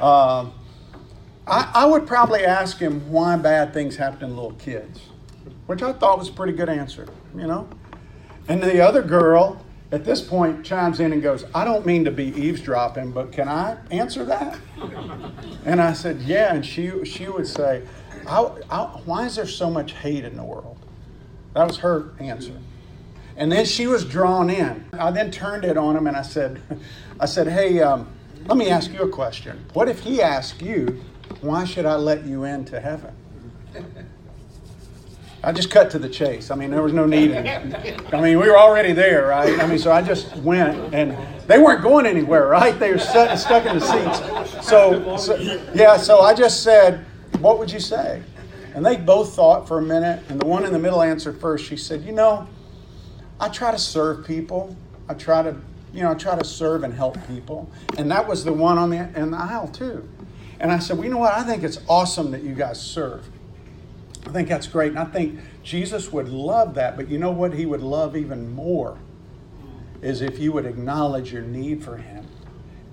Uh, 0.00 0.46
I, 1.46 1.70
I 1.74 1.86
would 1.86 2.08
probably 2.08 2.44
ask 2.44 2.78
him 2.78 3.08
why 3.10 3.36
bad 3.36 3.72
things 3.72 3.94
happen 3.96 4.20
to 4.20 4.26
little 4.26 4.52
kids 4.54 5.00
which 5.66 5.82
I 5.82 5.92
thought 5.92 6.18
was 6.18 6.28
a 6.28 6.32
pretty 6.32 6.52
good 6.52 6.68
answer, 6.68 7.06
you 7.34 7.46
know. 7.46 7.68
And 8.48 8.62
the 8.62 8.80
other 8.80 9.02
girl 9.02 9.64
at 9.92 10.06
this 10.06 10.22
point 10.22 10.64
chimes 10.64 11.00
in 11.00 11.12
and 11.12 11.22
goes, 11.22 11.44
I 11.54 11.64
don't 11.64 11.84
mean 11.84 12.04
to 12.06 12.10
be 12.10 12.28
eavesdropping, 12.28 13.12
but 13.12 13.30
can 13.30 13.48
I 13.48 13.76
answer 13.90 14.24
that? 14.24 14.58
And 15.64 15.80
I 15.80 15.92
said, 15.92 16.22
Yeah. 16.22 16.54
And 16.54 16.64
she, 16.64 17.04
she 17.04 17.28
would 17.28 17.46
say, 17.46 17.82
I, 18.26 18.50
I, 18.70 18.84
Why 19.04 19.26
is 19.26 19.36
there 19.36 19.46
so 19.46 19.70
much 19.70 19.92
hate 19.92 20.24
in 20.24 20.36
the 20.36 20.44
world? 20.44 20.78
That 21.54 21.66
was 21.66 21.76
her 21.78 22.12
answer. 22.18 22.56
And 23.36 23.52
then 23.52 23.64
she 23.64 23.86
was 23.86 24.04
drawn 24.04 24.50
in. 24.50 24.86
I 24.92 25.10
then 25.10 25.30
turned 25.30 25.64
it 25.64 25.76
on 25.76 25.96
him 25.96 26.06
and 26.06 26.16
I 26.16 26.22
said, 26.22 26.60
I 27.20 27.26
said, 27.26 27.46
Hey, 27.46 27.80
um, 27.80 28.08
let 28.46 28.56
me 28.56 28.70
ask 28.70 28.92
you 28.92 29.02
a 29.02 29.08
question. 29.08 29.64
What 29.74 29.88
if 29.88 30.00
he 30.00 30.22
asked 30.22 30.62
you, 30.62 31.04
Why 31.42 31.64
should 31.64 31.84
I 31.84 31.96
let 31.96 32.24
you 32.24 32.44
into 32.44 32.80
heaven? 32.80 33.14
I 35.44 35.52
just 35.52 35.70
cut 35.70 35.90
to 35.90 35.98
the 35.98 36.08
chase. 36.08 36.50
I 36.50 36.54
mean, 36.54 36.70
there 36.70 36.82
was 36.82 36.92
no 36.92 37.04
need. 37.04 37.32
I 37.34 38.20
mean, 38.20 38.38
we 38.38 38.48
were 38.48 38.58
already 38.58 38.92
there, 38.92 39.26
right? 39.26 39.58
I 39.58 39.66
mean, 39.66 39.78
so 39.78 39.90
I 39.90 40.00
just 40.00 40.36
went, 40.36 40.94
and 40.94 41.16
they 41.48 41.58
weren't 41.58 41.82
going 41.82 42.06
anywhere, 42.06 42.46
right? 42.46 42.78
They 42.78 42.92
were 42.92 42.98
stuck, 42.98 43.36
stuck 43.38 43.66
in 43.66 43.78
the 43.78 43.84
seats. 43.84 44.66
So, 44.66 45.16
so, 45.16 45.36
yeah, 45.74 45.96
so 45.96 46.20
I 46.20 46.34
just 46.34 46.62
said, 46.62 47.04
"What 47.40 47.58
would 47.58 47.72
you 47.72 47.80
say?" 47.80 48.22
And 48.74 48.86
they 48.86 48.96
both 48.96 49.34
thought 49.34 49.66
for 49.66 49.78
a 49.78 49.82
minute, 49.82 50.22
and 50.28 50.40
the 50.40 50.46
one 50.46 50.64
in 50.64 50.72
the 50.72 50.78
middle 50.78 51.02
answered 51.02 51.40
first. 51.40 51.64
She 51.64 51.76
said, 51.76 52.02
"You 52.02 52.12
know, 52.12 52.46
I 53.40 53.48
try 53.48 53.72
to 53.72 53.78
serve 53.78 54.24
people. 54.24 54.76
I 55.08 55.14
try 55.14 55.42
to 55.42 55.56
you 55.92 56.02
know, 56.02 56.14
try 56.14 56.38
to 56.38 56.44
serve 56.44 56.84
and 56.84 56.94
help 56.94 57.16
people. 57.28 57.70
And 57.98 58.10
that 58.10 58.26
was 58.26 58.44
the 58.44 58.52
one 58.52 58.78
on 58.78 58.90
the, 58.90 59.08
in 59.18 59.30
the 59.30 59.36
aisle, 59.36 59.68
too. 59.68 60.08
And 60.58 60.72
I 60.72 60.78
said, 60.78 60.96
well, 60.96 61.04
you 61.04 61.10
know 61.10 61.18
what? 61.18 61.34
I 61.34 61.42
think 61.42 61.62
it's 61.62 61.78
awesome 61.88 62.30
that 62.30 62.42
you 62.42 62.54
guys 62.54 62.80
serve. 62.80 63.28
I 64.26 64.30
think 64.30 64.48
that's 64.48 64.66
great. 64.66 64.90
And 64.90 64.98
I 64.98 65.04
think 65.04 65.40
Jesus 65.62 66.12
would 66.12 66.28
love 66.28 66.74
that. 66.74 66.96
But 66.96 67.08
you 67.08 67.18
know 67.18 67.30
what 67.30 67.54
he 67.54 67.66
would 67.66 67.82
love 67.82 68.16
even 68.16 68.54
more? 68.54 68.98
Is 70.00 70.20
if 70.20 70.38
you 70.38 70.52
would 70.52 70.66
acknowledge 70.66 71.32
your 71.32 71.42
need 71.42 71.84
for 71.84 71.96
him 71.96 72.26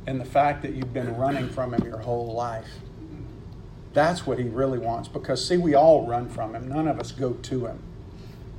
and 0.05 0.19
the 0.19 0.25
fact 0.25 0.61
that 0.63 0.73
you've 0.73 0.93
been 0.93 1.15
running 1.17 1.49
from 1.49 1.73
him 1.73 1.85
your 1.85 1.99
whole 1.99 2.33
life. 2.33 2.67
That's 3.93 4.25
what 4.25 4.39
he 4.39 4.45
really 4.45 4.79
wants. 4.79 5.07
Because, 5.07 5.45
see, 5.47 5.57
we 5.57 5.75
all 5.75 6.07
run 6.07 6.29
from 6.29 6.55
him, 6.55 6.67
none 6.67 6.87
of 6.87 6.99
us 6.99 7.11
go 7.11 7.33
to 7.33 7.65
him. 7.65 7.83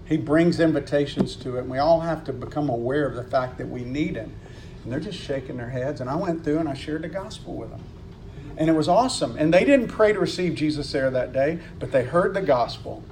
He 0.05 0.17
brings 0.17 0.59
invitations 0.59 1.37
to 1.37 1.57
it, 1.57 1.61
and 1.61 1.71
we 1.71 1.79
all 1.79 2.01
have 2.01 2.25
to 2.25 2.33
become 2.33 2.69
aware 2.69 3.07
of 3.07 3.15
the 3.15 3.23
fact 3.23 3.59
that 3.59 3.69
we 3.69 3.85
need 3.85 4.17
him. 4.17 4.33
And 4.83 4.93
they're 4.93 5.01
just 5.01 5.19
shaking 5.19 5.57
their 5.57 5.71
heads. 5.71 6.01
And 6.01 6.11
I 6.11 6.17
went 6.17 6.43
through 6.43 6.59
and 6.59 6.69
I 6.69 6.75
shared 6.75 7.03
the 7.03 7.09
gospel 7.09 7.55
with 7.55 7.71
them. 7.71 7.83
And 8.61 8.69
it 8.69 8.75
was 8.75 8.89
awesome. 8.89 9.37
And 9.39 9.55
they 9.55 9.65
didn't 9.65 9.89
pray 9.89 10.13
to 10.13 10.21
receive 10.21 10.55
Jesus 10.55 10.93
there 10.93 11.11
that 11.11 11.33
day, 11.33 11.59
but 11.79 11.93
they 11.93 12.05
heard 12.05 12.35
the 12.35 12.43
gospel. 12.43 13.03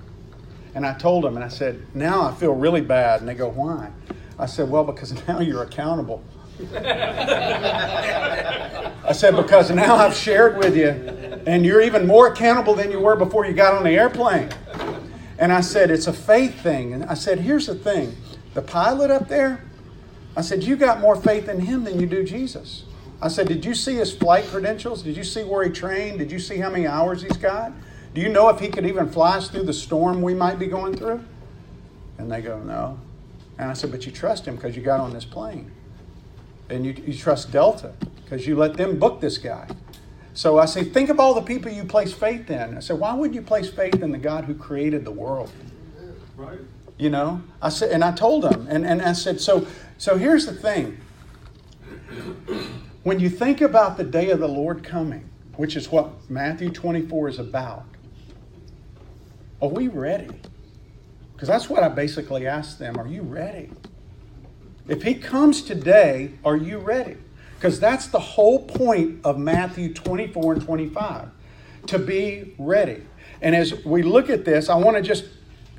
And 0.74 0.84
I 0.84 0.92
told 0.92 1.24
them, 1.24 1.36
and 1.36 1.44
I 1.44 1.48
said, 1.48 1.80
Now 1.94 2.28
I 2.28 2.34
feel 2.34 2.52
really 2.52 2.82
bad. 2.82 3.20
And 3.20 3.28
they 3.28 3.34
go, 3.34 3.48
Why? 3.48 3.90
I 4.38 4.44
said, 4.44 4.68
Well, 4.68 4.84
because 4.84 5.12
now 5.28 5.40
you're 5.40 5.62
accountable. 5.62 6.22
I 6.74 6.82
said, 9.12 9.36
Because 9.36 9.70
now 9.70 9.96
I've 9.96 10.14
shared 10.14 10.58
with 10.58 10.76
you, 10.76 10.88
and 11.46 11.64
you're 11.64 11.80
even 11.80 12.06
more 12.06 12.26
accountable 12.26 12.74
than 12.74 12.90
you 12.90 13.00
were 13.00 13.16
before 13.16 13.46
you 13.46 13.54
got 13.54 13.72
on 13.72 13.84
the 13.84 13.92
airplane. 13.92 14.50
And 15.38 15.50
I 15.50 15.62
said, 15.62 15.90
It's 15.90 16.06
a 16.06 16.12
faith 16.12 16.60
thing. 16.60 16.92
And 16.92 17.06
I 17.06 17.14
said, 17.14 17.40
Here's 17.40 17.68
the 17.68 17.74
thing 17.74 18.14
the 18.52 18.60
pilot 18.60 19.10
up 19.10 19.28
there, 19.28 19.64
I 20.36 20.42
said, 20.42 20.62
You 20.62 20.76
got 20.76 21.00
more 21.00 21.16
faith 21.16 21.48
in 21.48 21.60
him 21.60 21.84
than 21.84 21.98
you 21.98 22.06
do 22.06 22.22
Jesus. 22.22 22.84
I 23.20 23.28
said, 23.28 23.48
Did 23.48 23.64
you 23.64 23.74
see 23.74 23.94
his 23.94 24.14
flight 24.14 24.44
credentials? 24.46 25.02
Did 25.02 25.16
you 25.16 25.24
see 25.24 25.44
where 25.44 25.64
he 25.64 25.70
trained? 25.70 26.18
Did 26.18 26.30
you 26.30 26.38
see 26.38 26.58
how 26.58 26.70
many 26.70 26.86
hours 26.86 27.22
he's 27.22 27.36
got? 27.36 27.72
Do 28.14 28.20
you 28.20 28.28
know 28.28 28.48
if 28.48 28.60
he 28.60 28.68
could 28.68 28.86
even 28.86 29.08
fly 29.08 29.36
us 29.36 29.48
through 29.48 29.64
the 29.64 29.72
storm 29.72 30.22
we 30.22 30.34
might 30.34 30.58
be 30.58 30.66
going 30.66 30.96
through? 30.96 31.24
And 32.18 32.30
they 32.30 32.40
go, 32.40 32.58
No. 32.60 32.98
And 33.58 33.70
I 33.70 33.74
said, 33.74 33.90
But 33.90 34.06
you 34.06 34.12
trust 34.12 34.46
him 34.46 34.56
because 34.56 34.76
you 34.76 34.82
got 34.82 35.00
on 35.00 35.12
this 35.12 35.24
plane. 35.24 35.70
And 36.70 36.84
you, 36.84 36.94
you 37.06 37.14
trust 37.14 37.50
Delta 37.50 37.92
because 38.24 38.46
you 38.46 38.56
let 38.56 38.76
them 38.76 38.98
book 38.98 39.20
this 39.20 39.38
guy. 39.38 39.68
So 40.34 40.58
I 40.58 40.66
say, 40.66 40.84
think 40.84 41.08
of 41.08 41.18
all 41.18 41.34
the 41.34 41.42
people 41.42 41.72
you 41.72 41.82
place 41.82 42.12
faith 42.12 42.48
in. 42.48 42.76
I 42.76 42.80
said, 42.80 43.00
why 43.00 43.12
would 43.14 43.34
you 43.34 43.42
place 43.42 43.68
faith 43.70 44.02
in 44.02 44.12
the 44.12 44.18
God 44.18 44.44
who 44.44 44.54
created 44.54 45.04
the 45.04 45.10
world? 45.10 45.50
Right. 46.36 46.60
You 46.98 47.10
know, 47.10 47.42
I 47.60 47.70
said, 47.70 47.90
and 47.90 48.04
I 48.04 48.12
told 48.12 48.44
him, 48.44 48.68
and, 48.68 48.86
and 48.86 49.02
I 49.02 49.14
said, 49.14 49.40
so 49.40 49.66
so 49.98 50.16
here's 50.16 50.46
the 50.46 50.52
thing. 50.52 51.00
When 53.04 53.20
you 53.20 53.30
think 53.30 53.60
about 53.60 53.96
the 53.96 54.04
day 54.04 54.30
of 54.30 54.40
the 54.40 54.48
Lord 54.48 54.82
coming, 54.82 55.28
which 55.56 55.76
is 55.76 55.90
what 55.90 56.30
Matthew 56.30 56.70
24 56.70 57.28
is 57.28 57.38
about, 57.38 57.84
are 59.62 59.68
we 59.68 59.88
ready? 59.88 60.28
Because 61.32 61.48
that's 61.48 61.68
what 61.70 61.82
I 61.82 61.88
basically 61.88 62.46
asked 62.46 62.78
them. 62.78 62.98
Are 62.98 63.06
you 63.06 63.22
ready? 63.22 63.70
If 64.88 65.02
he 65.02 65.14
comes 65.14 65.62
today, 65.62 66.32
are 66.44 66.56
you 66.56 66.78
ready? 66.78 67.16
Because 67.54 67.78
that's 67.78 68.08
the 68.08 68.20
whole 68.20 68.64
point 68.64 69.20
of 69.24 69.38
Matthew 69.38 69.92
24 69.92 70.54
and 70.54 70.62
25 70.62 71.28
to 71.86 71.98
be 71.98 72.54
ready. 72.58 73.02
And 73.40 73.54
as 73.54 73.84
we 73.84 74.02
look 74.02 74.30
at 74.30 74.44
this, 74.44 74.68
I 74.68 74.76
want 74.76 74.96
to 74.96 75.02
just 75.02 75.24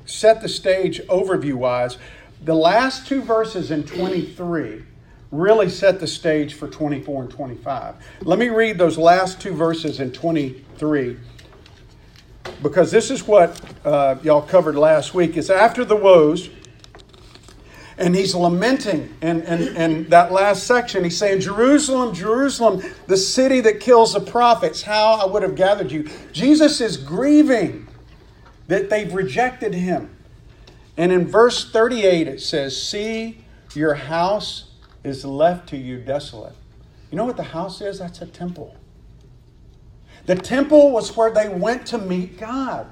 set 0.06 0.40
the 0.40 0.48
stage 0.48 1.00
overview 1.08 1.54
wise. 1.54 1.98
The 2.42 2.54
last 2.54 3.06
two 3.06 3.22
verses 3.22 3.70
in 3.70 3.84
23 3.84 4.84
really 5.32 5.68
set 5.68 6.00
the 6.00 6.06
stage 6.06 6.54
for 6.54 6.68
24 6.68 7.22
and 7.22 7.30
25. 7.30 7.94
Let 8.22 8.38
me 8.38 8.48
read 8.48 8.78
those 8.78 8.98
last 8.98 9.40
two 9.40 9.52
verses 9.52 10.00
in 10.00 10.12
23 10.12 11.16
because 12.62 12.90
this 12.90 13.10
is 13.10 13.26
what 13.26 13.60
uh, 13.84 14.16
y'all 14.22 14.42
covered 14.42 14.76
last 14.76 15.14
week. 15.14 15.36
It's 15.36 15.50
after 15.50 15.84
the 15.84 15.96
woes 15.96 16.50
and 18.00 18.16
he's 18.16 18.34
lamenting. 18.34 19.14
And, 19.20 19.42
and, 19.44 19.76
and 19.76 20.06
that 20.10 20.32
last 20.32 20.64
section, 20.66 21.04
he's 21.04 21.18
saying, 21.18 21.40
Jerusalem, 21.40 22.14
Jerusalem, 22.14 22.82
the 23.06 23.16
city 23.16 23.60
that 23.60 23.78
kills 23.78 24.14
the 24.14 24.20
prophets, 24.20 24.82
how 24.82 25.14
I 25.14 25.26
would 25.26 25.42
have 25.42 25.54
gathered 25.54 25.92
you. 25.92 26.08
Jesus 26.32 26.80
is 26.80 26.96
grieving 26.96 27.86
that 28.68 28.88
they've 28.88 29.12
rejected 29.12 29.74
him. 29.74 30.16
And 30.96 31.12
in 31.12 31.26
verse 31.26 31.70
38, 31.70 32.26
it 32.26 32.40
says, 32.40 32.80
See, 32.80 33.44
your 33.74 33.94
house 33.94 34.69
is 35.04 35.24
left 35.24 35.68
to 35.70 35.76
you 35.76 35.98
desolate. 35.98 36.54
You 37.10 37.16
know 37.16 37.24
what 37.24 37.36
the 37.36 37.42
house 37.42 37.80
is? 37.80 37.98
That's 37.98 38.22
a 38.22 38.26
temple. 38.26 38.76
The 40.26 40.36
temple 40.36 40.90
was 40.92 41.16
where 41.16 41.30
they 41.30 41.48
went 41.48 41.86
to 41.86 41.98
meet 41.98 42.38
God. 42.38 42.86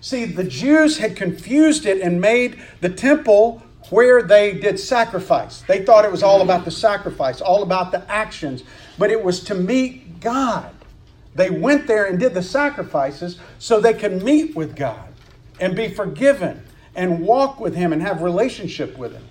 See, 0.00 0.24
the 0.24 0.44
Jews 0.44 0.98
had 0.98 1.16
confused 1.16 1.86
it 1.86 2.00
and 2.00 2.20
made 2.20 2.60
the 2.80 2.90
temple 2.90 3.62
where 3.90 4.22
they 4.22 4.52
did 4.52 4.78
sacrifice. 4.78 5.62
They 5.62 5.84
thought 5.84 6.04
it 6.04 6.10
was 6.10 6.22
all 6.22 6.42
about 6.42 6.64
the 6.64 6.70
sacrifice, 6.70 7.40
all 7.40 7.62
about 7.62 7.92
the 7.92 8.08
actions, 8.10 8.62
but 8.98 9.10
it 9.10 9.22
was 9.22 9.40
to 9.44 9.54
meet 9.54 10.20
God. 10.20 10.74
They 11.34 11.50
went 11.50 11.86
there 11.86 12.06
and 12.06 12.18
did 12.18 12.34
the 12.34 12.42
sacrifices 12.42 13.38
so 13.58 13.80
they 13.80 13.94
could 13.94 14.22
meet 14.22 14.54
with 14.54 14.76
God 14.76 15.08
and 15.60 15.74
be 15.74 15.88
forgiven 15.88 16.62
and 16.94 17.20
walk 17.20 17.60
with 17.60 17.74
Him 17.74 17.92
and 17.92 18.02
have 18.02 18.22
relationship 18.22 18.98
with 18.98 19.12
Him. 19.12 19.24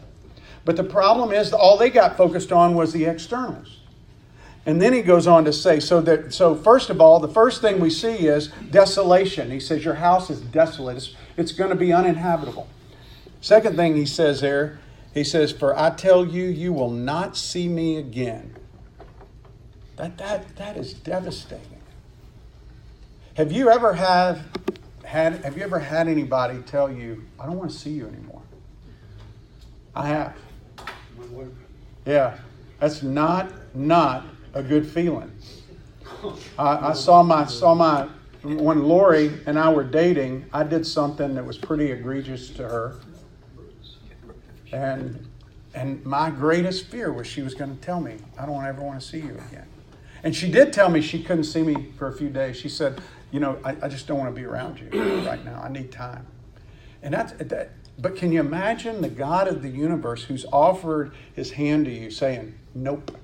But 0.63 0.77
the 0.77 0.83
problem 0.83 1.31
is 1.31 1.53
all 1.53 1.77
they 1.77 1.89
got 1.89 2.17
focused 2.17 2.51
on 2.51 2.75
was 2.75 2.93
the 2.93 3.05
externals. 3.05 3.79
And 4.65 4.79
then 4.79 4.93
he 4.93 5.01
goes 5.01 5.25
on 5.25 5.45
to 5.45 5.53
say, 5.53 5.79
so 5.79 6.01
that 6.01 6.33
so 6.33 6.53
first 6.53 6.91
of 6.91 7.01
all, 7.01 7.19
the 7.19 7.27
first 7.27 7.61
thing 7.61 7.79
we 7.79 7.89
see 7.89 8.27
is 8.27 8.49
desolation. 8.69 9.49
He 9.49 9.59
says, 9.59 9.83
Your 9.83 9.95
house 9.95 10.29
is 10.29 10.39
desolate. 10.39 10.97
It's, 10.97 11.15
it's 11.35 11.51
going 11.51 11.71
to 11.71 11.75
be 11.75 11.91
uninhabitable. 11.91 12.67
Second 13.41 13.75
thing 13.75 13.95
he 13.95 14.05
says 14.05 14.41
there, 14.41 14.79
he 15.15 15.23
says, 15.23 15.51
For 15.51 15.77
I 15.77 15.89
tell 15.89 16.25
you, 16.27 16.43
you 16.43 16.73
will 16.73 16.91
not 16.91 17.35
see 17.35 17.67
me 17.67 17.97
again. 17.97 18.55
That, 19.95 20.17
that, 20.19 20.55
that 20.57 20.77
is 20.77 20.93
devastating. 20.93 21.81
Have 23.35 23.51
you 23.51 23.69
ever 23.69 23.93
had, 23.93 24.43
had 25.03 25.43
have 25.43 25.57
you 25.57 25.63
ever 25.63 25.79
had 25.79 26.07
anybody 26.07 26.59
tell 26.61 26.91
you, 26.91 27.23
I 27.39 27.47
don't 27.47 27.57
want 27.57 27.71
to 27.71 27.77
see 27.77 27.91
you 27.91 28.07
anymore? 28.07 28.41
I 29.95 30.07
have. 30.07 30.35
Yeah. 32.05 32.37
That's 32.79 33.03
not 33.03 33.51
not 33.75 34.25
a 34.53 34.63
good 34.63 34.85
feeling. 34.87 35.31
I, 36.57 36.89
I 36.89 36.93
saw 36.93 37.23
my 37.23 37.45
saw 37.45 37.75
my 37.75 38.07
when 38.43 38.83
Lori 38.83 39.39
and 39.45 39.57
I 39.59 39.71
were 39.71 39.83
dating, 39.83 40.45
I 40.51 40.63
did 40.63 40.85
something 40.85 41.35
that 41.35 41.45
was 41.45 41.57
pretty 41.57 41.91
egregious 41.91 42.49
to 42.51 42.63
her. 42.63 42.99
And 44.73 45.27
and 45.73 46.03
my 46.05 46.29
greatest 46.31 46.87
fear 46.87 47.13
was 47.13 47.27
she 47.27 47.41
was 47.41 47.53
going 47.53 47.75
to 47.75 47.81
tell 47.81 48.01
me, 48.01 48.17
I 48.37 48.45
don't 48.45 48.63
ever 48.65 48.81
want 48.81 48.99
to 48.99 49.07
see 49.07 49.19
you 49.19 49.39
again. 49.49 49.67
And 50.23 50.35
she 50.35 50.51
did 50.51 50.73
tell 50.73 50.89
me 50.89 51.01
she 51.01 51.23
couldn't 51.23 51.45
see 51.45 51.63
me 51.63 51.91
for 51.97 52.07
a 52.07 52.13
few 52.13 52.29
days. 52.29 52.57
She 52.57 52.69
said, 52.69 53.01
You 53.31 53.39
know, 53.39 53.57
I, 53.63 53.75
I 53.81 53.87
just 53.87 54.07
don't 54.07 54.19
want 54.19 54.33
to 54.33 54.39
be 54.39 54.45
around 54.45 54.79
you 54.79 54.89
right 55.25 55.43
now. 55.45 55.61
I 55.63 55.69
need 55.69 55.91
time. 55.91 56.25
And 57.03 57.13
that's 57.13 57.33
that. 57.33 57.71
But 57.99 58.15
can 58.15 58.31
you 58.31 58.39
imagine 58.39 59.01
the 59.01 59.09
God 59.09 59.47
of 59.47 59.61
the 59.61 59.69
universe 59.69 60.23
who's 60.23 60.45
offered 60.51 61.13
his 61.33 61.51
hand 61.51 61.85
to 61.85 61.91
you 61.91 62.09
saying, 62.09 62.55
Nope, 62.73 63.17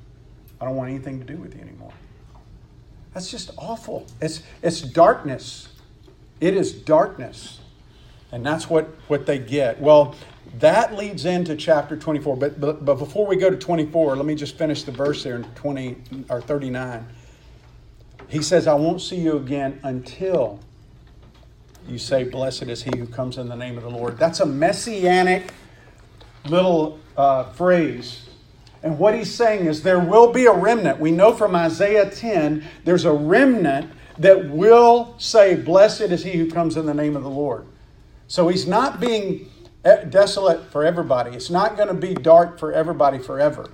I 0.61 0.65
don't 0.65 0.75
want 0.75 0.89
anything 0.89 1.19
to 1.19 1.25
do 1.25 1.37
with 1.37 1.55
you 1.55 1.61
anymore? 1.61 1.93
That's 3.13 3.31
just 3.31 3.51
awful. 3.57 4.05
It's, 4.21 4.43
it's 4.61 4.81
darkness. 4.81 5.69
It 6.39 6.55
is 6.55 6.71
darkness. 6.71 7.59
And 8.31 8.45
that's 8.45 8.69
what, 8.69 8.85
what 9.07 9.25
they 9.25 9.39
get. 9.39 9.79
Well, 9.81 10.13
that 10.59 10.95
leads 10.95 11.25
into 11.25 11.55
chapter 11.55 11.95
24. 11.97 12.37
But, 12.37 12.59
but, 12.59 12.85
but 12.85 12.95
before 12.95 13.25
we 13.25 13.35
go 13.35 13.49
to 13.49 13.57
24, 13.57 14.15
let 14.15 14.25
me 14.25 14.35
just 14.35 14.57
finish 14.57 14.83
the 14.83 14.91
verse 14.91 15.23
there 15.23 15.35
in 15.35 15.43
20 15.55 15.97
or 16.29 16.41
39. 16.41 17.07
He 18.27 18.41
says, 18.41 18.67
I 18.67 18.73
won't 18.73 19.01
see 19.01 19.17
you 19.17 19.37
again 19.37 19.79
until 19.83 20.59
you 21.89 21.97
say, 21.97 22.23
Blessed 22.23 22.63
is 22.63 22.83
he 22.83 22.97
who 22.97 23.05
comes 23.07 23.37
in 23.37 23.47
the 23.47 23.55
name 23.55 23.77
of 23.77 23.83
the 23.83 23.89
Lord. 23.89 24.17
That's 24.17 24.39
a 24.39 24.45
messianic 24.45 25.53
little 26.45 26.99
uh, 27.15 27.45
phrase. 27.51 28.27
And 28.83 28.99
what 28.99 29.15
he's 29.15 29.33
saying 29.33 29.65
is, 29.65 29.83
there 29.83 29.99
will 29.99 30.31
be 30.31 30.45
a 30.45 30.53
remnant. 30.53 30.99
We 30.99 31.11
know 31.11 31.33
from 31.33 31.55
Isaiah 31.55 32.09
10, 32.09 32.63
there's 32.83 33.05
a 33.05 33.11
remnant 33.11 33.91
that 34.19 34.49
will 34.49 35.15
say, 35.17 35.55
Blessed 35.55 36.01
is 36.01 36.23
he 36.23 36.33
who 36.37 36.49
comes 36.49 36.77
in 36.77 36.85
the 36.85 36.93
name 36.93 37.15
of 37.15 37.23
the 37.23 37.29
Lord. 37.29 37.65
So 38.27 38.47
he's 38.47 38.67
not 38.67 38.99
being 38.99 39.49
desolate 40.09 40.71
for 40.71 40.85
everybody. 40.85 41.35
It's 41.35 41.49
not 41.49 41.77
going 41.77 41.87
to 41.87 41.93
be 41.93 42.13
dark 42.13 42.59
for 42.59 42.73
everybody 42.73 43.19
forever. 43.19 43.69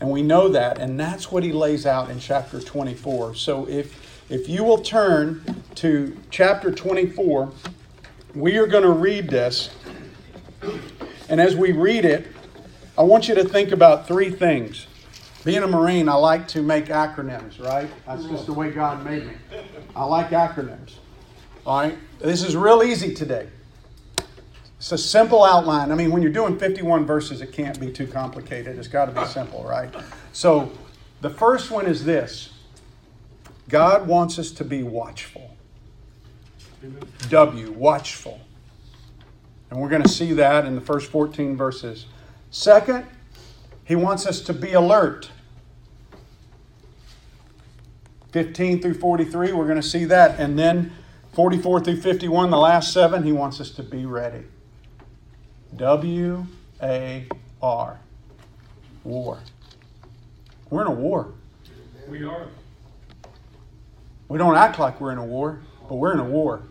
And 0.00 0.10
we 0.10 0.22
know 0.22 0.48
that, 0.48 0.78
and 0.78 0.98
that's 0.98 1.30
what 1.30 1.44
he 1.44 1.52
lays 1.52 1.86
out 1.86 2.10
in 2.10 2.18
chapter 2.18 2.60
24. 2.60 3.36
So 3.36 3.68
if 3.68 4.01
if 4.28 4.48
you 4.48 4.64
will 4.64 4.78
turn 4.78 5.44
to 5.76 6.16
chapter 6.30 6.70
24, 6.70 7.52
we 8.34 8.56
are 8.58 8.66
going 8.66 8.82
to 8.82 8.92
read 8.92 9.28
this. 9.28 9.70
And 11.28 11.40
as 11.40 11.56
we 11.56 11.72
read 11.72 12.04
it, 12.04 12.28
I 12.96 13.02
want 13.02 13.28
you 13.28 13.34
to 13.34 13.44
think 13.44 13.72
about 13.72 14.06
three 14.06 14.30
things. 14.30 14.86
Being 15.44 15.62
a 15.62 15.66
Marine, 15.66 16.08
I 16.08 16.14
like 16.14 16.46
to 16.48 16.62
make 16.62 16.86
acronyms, 16.86 17.60
right? 17.60 17.90
That's 18.06 18.24
just 18.26 18.46
the 18.46 18.52
way 18.52 18.70
God 18.70 19.04
made 19.04 19.26
me. 19.26 19.34
I 19.96 20.04
like 20.04 20.30
acronyms. 20.30 20.94
All 21.66 21.80
right? 21.80 21.98
This 22.20 22.44
is 22.44 22.56
real 22.56 22.82
easy 22.82 23.12
today. 23.14 23.48
It's 24.76 24.92
a 24.92 24.98
simple 24.98 25.44
outline. 25.44 25.92
I 25.92 25.94
mean, 25.94 26.10
when 26.10 26.22
you're 26.22 26.32
doing 26.32 26.58
51 26.58 27.06
verses, 27.06 27.40
it 27.40 27.52
can't 27.52 27.78
be 27.78 27.90
too 27.90 28.06
complicated. 28.06 28.78
It's 28.78 28.88
got 28.88 29.06
to 29.06 29.20
be 29.20 29.26
simple, 29.26 29.64
right? 29.64 29.92
So, 30.32 30.72
the 31.20 31.30
first 31.30 31.70
one 31.70 31.86
is 31.86 32.04
this 32.04 32.52
God 33.68 34.06
wants 34.06 34.38
us 34.38 34.50
to 34.52 34.64
be 34.64 34.82
watchful. 34.82 35.56
W, 37.28 37.72
watchful. 37.72 38.40
And 39.70 39.80
we're 39.80 39.88
going 39.88 40.02
to 40.02 40.08
see 40.08 40.32
that 40.34 40.64
in 40.64 40.74
the 40.74 40.80
first 40.80 41.10
14 41.10 41.56
verses. 41.56 42.06
Second, 42.50 43.06
he 43.84 43.96
wants 43.96 44.26
us 44.26 44.40
to 44.42 44.52
be 44.52 44.72
alert. 44.72 45.30
15 48.32 48.80
through 48.80 48.94
43, 48.94 49.52
we're 49.52 49.64
going 49.64 49.80
to 49.80 49.86
see 49.86 50.04
that. 50.06 50.38
And 50.40 50.58
then 50.58 50.92
44 51.32 51.80
through 51.80 52.00
51, 52.00 52.50
the 52.50 52.58
last 52.58 52.92
seven, 52.92 53.22
he 53.22 53.32
wants 53.32 53.60
us 53.60 53.70
to 53.72 53.82
be 53.82 54.04
ready. 54.04 54.44
W 55.76 56.46
A 56.82 57.26
R. 57.62 57.98
War. 59.04 59.38
We're 60.68 60.82
in 60.82 60.88
a 60.88 60.90
war. 60.90 61.32
We 62.08 62.24
are. 62.24 62.48
We 64.32 64.38
don't 64.38 64.56
act 64.56 64.78
like 64.78 64.98
we're 64.98 65.12
in 65.12 65.18
a 65.18 65.24
war, 65.26 65.60
but 65.90 65.96
we're 65.96 66.14
in 66.14 66.18
a 66.18 66.24
war. 66.24 66.62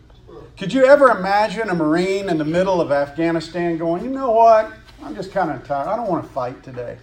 Could 0.58 0.72
you 0.72 0.84
ever 0.84 1.10
imagine 1.10 1.70
a 1.70 1.74
Marine 1.76 2.28
in 2.28 2.36
the 2.36 2.44
middle 2.44 2.80
of 2.80 2.90
Afghanistan 2.90 3.78
going, 3.78 4.02
you 4.02 4.10
know 4.10 4.32
what? 4.32 4.72
I'm 5.00 5.14
just 5.14 5.30
kind 5.30 5.48
of 5.48 5.64
tired. 5.64 5.86
I 5.86 5.94
don't 5.94 6.08
want 6.08 6.24
to 6.24 6.30
fight 6.30 6.60
today. 6.64 6.98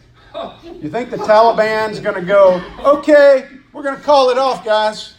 You 0.65 0.89
think 0.89 1.11
the 1.11 1.17
Taliban's 1.17 2.01
going 2.01 2.15
to 2.15 2.21
go, 2.21 2.61
okay, 2.79 3.47
we're 3.71 3.83
going 3.83 3.95
to 3.95 4.01
call 4.01 4.31
it 4.31 4.37
off, 4.37 4.65
guys. 4.65 5.13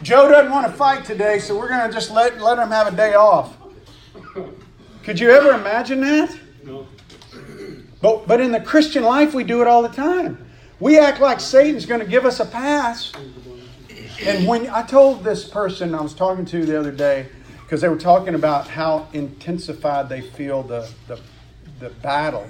Joe 0.00 0.30
doesn't 0.30 0.50
want 0.50 0.66
to 0.66 0.72
fight 0.72 1.04
today, 1.04 1.40
so 1.40 1.58
we're 1.58 1.68
going 1.68 1.86
to 1.86 1.92
just 1.92 2.10
let, 2.10 2.40
let 2.40 2.58
him 2.58 2.70
have 2.70 2.90
a 2.90 2.96
day 2.96 3.12
off. 3.12 3.58
Could 5.02 5.20
you 5.20 5.28
ever 5.28 5.50
imagine 5.50 6.00
that? 6.00 6.34
No. 6.64 6.86
But, 8.00 8.26
but 8.26 8.40
in 8.40 8.50
the 8.50 8.60
Christian 8.60 9.02
life, 9.02 9.34
we 9.34 9.44
do 9.44 9.60
it 9.60 9.66
all 9.66 9.82
the 9.82 9.90
time. 9.90 10.42
We 10.78 10.98
act 10.98 11.20
like 11.20 11.38
Satan's 11.38 11.84
going 11.84 12.00
to 12.00 12.06
give 12.06 12.24
us 12.24 12.40
a 12.40 12.46
pass. 12.46 13.12
And 14.22 14.46
when 14.46 14.68
I 14.68 14.82
told 14.82 15.24
this 15.24 15.48
person 15.48 15.94
I 15.94 16.02
was 16.02 16.14
talking 16.14 16.44
to 16.46 16.64
the 16.66 16.78
other 16.78 16.92
day, 16.92 17.26
because 17.62 17.80
they 17.80 17.88
were 17.88 17.96
talking 17.96 18.34
about 18.34 18.66
how 18.66 19.08
intensified 19.12 20.08
they 20.08 20.20
feel 20.20 20.62
the, 20.62 20.90
the, 21.06 21.20
the 21.78 21.90
battle 21.90 22.46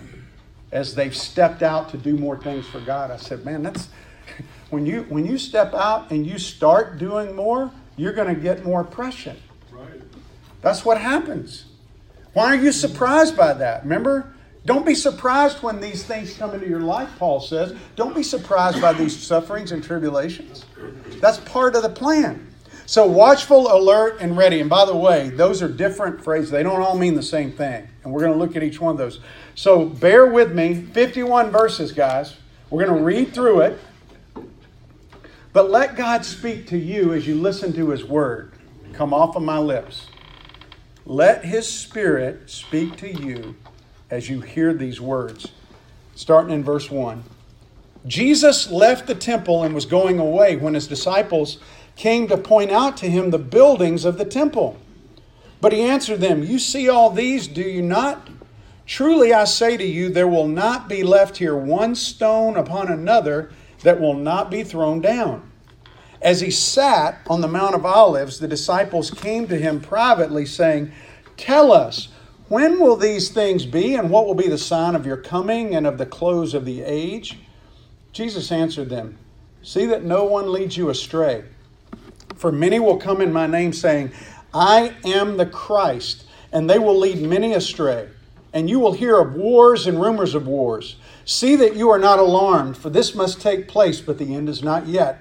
as 0.73 0.95
they've 0.95 1.15
stepped 1.15 1.63
out 1.63 1.91
to 1.91 1.99
do 1.99 2.17
more 2.17 2.39
things 2.39 2.67
for 2.67 2.81
God. 2.81 3.11
I 3.11 3.17
said, 3.17 3.45
man, 3.45 3.63
that's 3.63 3.89
when 4.71 4.87
you 4.87 5.03
when 5.09 5.27
you 5.27 5.37
step 5.39 5.75
out 5.75 6.11
and 6.11 6.27
you 6.27 6.39
start 6.39 6.99
doing 6.99 7.37
more, 7.37 7.71
you're 7.97 8.13
going 8.13 8.35
to 8.35 8.41
get 8.41 8.65
more 8.65 8.81
oppression. 8.81 9.37
Right. 9.71 10.01
That's 10.63 10.85
what 10.85 11.01
happens. 11.01 11.67
Why 12.33 12.47
are 12.47 12.57
you 12.57 12.73
surprised 12.73 13.37
by 13.37 13.53
that? 13.55 13.83
Remember, 13.83 14.33
don't 14.67 14.85
be 14.85 14.95
surprised 14.95 15.63
when 15.63 15.81
these 15.81 16.05
things 16.05 16.37
come 16.37 16.53
into 16.55 16.69
your 16.69 16.81
life, 16.81 17.11
Paul 17.19 17.41
says. 17.41 17.75
Don't 17.97 18.15
be 18.15 18.23
surprised 18.23 18.81
by 18.81 18.93
these 18.93 19.17
sufferings 19.27 19.73
and 19.73 19.83
tribulations. 19.83 20.65
That's 21.21 21.39
part 21.39 21.77
of 21.77 21.83
the 21.83 21.89
plan. 21.89 22.47
So, 22.85 23.07
watchful, 23.07 23.73
alert, 23.73 24.19
and 24.21 24.37
ready. 24.37 24.61
And 24.61 24.69
by 24.69 24.85
the 24.85 24.97
way, 24.97 25.31
those 25.31 25.63
are 25.63 25.69
different 25.69 26.25
phrases. 26.25 26.51
They 26.51 26.63
don't 26.63 26.83
all 26.83 26.99
mean 26.99 27.15
the 27.15 27.23
same 27.23 27.53
thing. 27.53 27.89
And 28.03 28.13
we're 28.13 28.21
going 28.21 28.33
to 28.33 28.39
look 28.39 28.57
at 28.57 28.63
each 28.63 28.81
one 28.81 28.91
of 28.93 28.99
those. 28.99 29.21
So, 29.55 29.87
bear 29.87 30.27
with 30.27 30.53
me. 30.53 30.75
51 30.75 31.51
verses, 31.51 31.93
guys. 31.93 32.37
We're 32.69 32.85
going 32.85 32.99
to 32.99 33.05
read 33.05 33.33
through 33.33 33.61
it. 33.61 33.79
But 35.53 35.71
let 35.71 35.97
God 35.97 36.25
speak 36.25 36.67
to 36.69 36.79
you 36.79 37.13
as 37.13 37.27
you 37.27 37.37
listen 37.37 37.73
to 37.75 37.91
His 37.91 38.05
word 38.05 38.53
come 38.93 39.15
off 39.15 39.37
of 39.37 39.43
my 39.43 39.59
lips. 39.59 40.07
Let 41.07 41.45
His 41.45 41.69
Spirit 41.69 42.51
speak 42.51 42.97
to 42.99 43.11
you 43.11 43.57
as 44.11 44.29
you 44.29 44.41
hear 44.41 44.75
these 44.75 45.01
words. 45.01 45.53
Starting 46.15 46.53
in 46.53 46.65
verse 46.65 46.91
1. 46.91 47.23
Jesus 48.07 48.71
left 48.71 49.07
the 49.07 49.15
temple 49.15 49.63
and 49.63 49.75
was 49.75 49.87
going 49.87 50.19
away 50.19 50.57
when 50.57 50.75
his 50.75 50.89
disciples 50.89 51.59
came 51.97 52.29
to 52.29 52.37
point 52.37 52.71
out 52.71 52.97
to 52.99 53.11
him 53.11 53.31
the 53.31 53.39
buildings 53.39 54.05
of 54.05 54.19
the 54.19 54.25
temple. 54.25 54.77
But 55.61 55.73
he 55.73 55.83
answered 55.83 56.21
them, 56.21 56.43
You 56.43 56.59
see 56.59 56.89
all 56.89 57.11
these, 57.11 57.47
do 57.47 57.63
you 57.63 57.83
not? 57.83 58.29
Truly 58.87 59.33
I 59.33 59.45
say 59.45 59.77
to 59.77 59.85
you, 59.85 60.09
there 60.09 60.27
will 60.27 60.49
not 60.49 60.89
be 60.89 61.03
left 61.03 61.37
here 61.37 61.57
one 61.57 61.95
stone 61.95 62.57
upon 62.57 62.89
another 62.89 63.53
that 63.83 64.01
will 64.01 64.15
not 64.15 64.51
be 64.51 64.65
thrown 64.65 65.01
down. 65.01 65.49
As 66.23 66.41
he 66.41 66.51
sat 66.51 67.19
on 67.29 67.41
the 67.41 67.49
Mount 67.49 67.75
of 67.75 67.87
Olives, 67.87 68.41
the 68.41 68.49
disciples 68.49 69.11
came 69.11 69.47
to 69.49 69.57
him 69.57 69.81
privately, 69.81 70.45
saying, 70.45 70.93
Tell 71.37 71.73
us, 71.73 72.09
when 72.51 72.81
will 72.81 72.97
these 72.97 73.29
things 73.29 73.65
be, 73.65 73.95
and 73.95 74.11
what 74.11 74.27
will 74.27 74.35
be 74.35 74.49
the 74.49 74.59
sign 74.59 74.97
of 74.97 75.07
your 75.07 75.17
coming 75.17 75.77
and 75.77 75.87
of 75.87 75.99
the 75.99 76.05
close 76.05 76.53
of 76.53 76.65
the 76.65 76.83
age? 76.83 77.39
Jesus 78.11 78.51
answered 78.51 78.89
them, 78.89 79.17
See 79.63 79.87
that 79.87 80.03
no 80.03 80.25
one 80.25 80.53
leads 80.53 80.77
you 80.77 80.91
astray. 80.91 81.45
For 82.35 82.51
many 82.51 82.81
will 82.81 82.97
come 82.97 83.21
in 83.21 83.33
my 83.33 83.47
name, 83.47 83.73
saying, 83.73 84.11
I 84.53 84.97
am 85.05 85.37
the 85.37 85.47
Christ, 85.47 86.25
and 86.51 86.69
they 86.69 86.81
will 86.81 86.99
lead 86.99 87.23
many 87.23 87.53
astray. 87.53 88.09
And 88.53 88.69
you 88.69 88.81
will 88.81 88.95
hear 88.95 89.21
of 89.21 89.35
wars 89.35 89.87
and 89.87 90.01
rumors 90.01 90.35
of 90.35 90.49
wars. 90.49 90.97
See 91.25 91.55
that 91.55 91.77
you 91.77 91.89
are 91.91 92.01
not 92.01 92.19
alarmed, 92.19 92.77
for 92.77 92.91
this 92.91 93.15
must 93.15 93.41
take 93.41 93.69
place, 93.69 94.01
but 94.01 94.19
the 94.19 94.35
end 94.35 94.49
is 94.49 94.61
not 94.61 94.89
yet. 94.89 95.21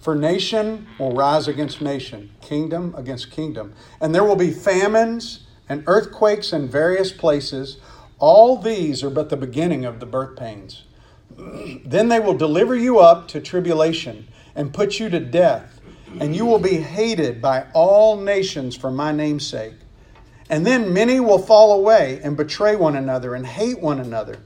For 0.00 0.16
nation 0.16 0.88
will 0.98 1.12
rise 1.12 1.46
against 1.46 1.80
nation, 1.80 2.30
kingdom 2.40 2.96
against 2.96 3.30
kingdom, 3.30 3.74
and 4.00 4.12
there 4.12 4.24
will 4.24 4.34
be 4.34 4.50
famines 4.50 5.46
and 5.70 5.84
earthquakes 5.86 6.52
in 6.52 6.68
various 6.68 7.12
places. 7.12 7.78
All 8.18 8.58
these 8.58 9.04
are 9.04 9.08
but 9.08 9.30
the 9.30 9.36
beginning 9.36 9.84
of 9.84 10.00
the 10.00 10.04
birth 10.04 10.36
pains. 10.36 10.82
then 11.86 12.08
they 12.08 12.18
will 12.18 12.36
deliver 12.36 12.74
you 12.74 12.98
up 12.98 13.28
to 13.28 13.40
tribulation 13.40 14.26
and 14.56 14.74
put 14.74 14.98
you 14.98 15.08
to 15.08 15.20
death, 15.20 15.80
and 16.18 16.34
you 16.34 16.44
will 16.44 16.58
be 16.58 16.78
hated 16.78 17.40
by 17.40 17.66
all 17.72 18.16
nations 18.16 18.76
for 18.76 18.90
my 18.90 19.12
name's 19.12 19.46
sake. 19.46 19.74
And 20.50 20.66
then 20.66 20.92
many 20.92 21.20
will 21.20 21.38
fall 21.38 21.72
away 21.72 22.20
and 22.24 22.36
betray 22.36 22.74
one 22.74 22.96
another 22.96 23.36
and 23.36 23.46
hate 23.46 23.80
one 23.80 24.00
another. 24.00 24.38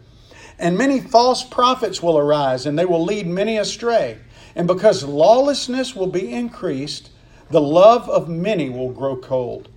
And 0.58 0.76
many 0.76 1.00
false 1.00 1.42
prophets 1.42 2.02
will 2.02 2.18
arise, 2.18 2.66
and 2.66 2.78
they 2.78 2.84
will 2.84 3.02
lead 3.02 3.26
many 3.26 3.56
astray. 3.56 4.18
And 4.54 4.68
because 4.68 5.02
lawlessness 5.02 5.96
will 5.96 6.06
be 6.06 6.30
increased, 6.30 7.08
the 7.48 7.62
love 7.62 8.10
of 8.10 8.28
many 8.28 8.68
will 8.68 8.90
grow 8.90 9.16
cold. 9.16 9.70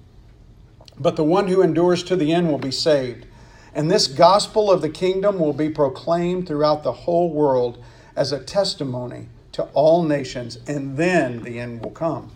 But 1.00 1.16
the 1.16 1.24
one 1.24 1.48
who 1.48 1.62
endures 1.62 2.04
to 2.04 2.16
the 2.16 2.34
end 2.34 2.50
will 2.50 2.58
be 2.58 2.72
saved. 2.72 3.26
And 3.74 3.92
this 3.92 4.08
gospel 4.08 4.72
of 4.72 4.82
the 4.82 4.90
kingdom 4.90 5.40
will 5.40 5.54
be 5.54 5.70
proclaimed 5.70 6.48
throughout 6.48 6.84
the 6.84 6.92
whole 6.92 7.32
world 7.32 7.84
as 8.16 8.32
a 8.32 8.44
testimony 8.44 9.28
to 9.52 9.64
all 9.74 10.04
nations, 10.04 10.58
and 10.68 10.98
then 10.98 11.44
the 11.44 11.60
end 11.60 11.84
will 11.84 11.92
come. 11.92 12.32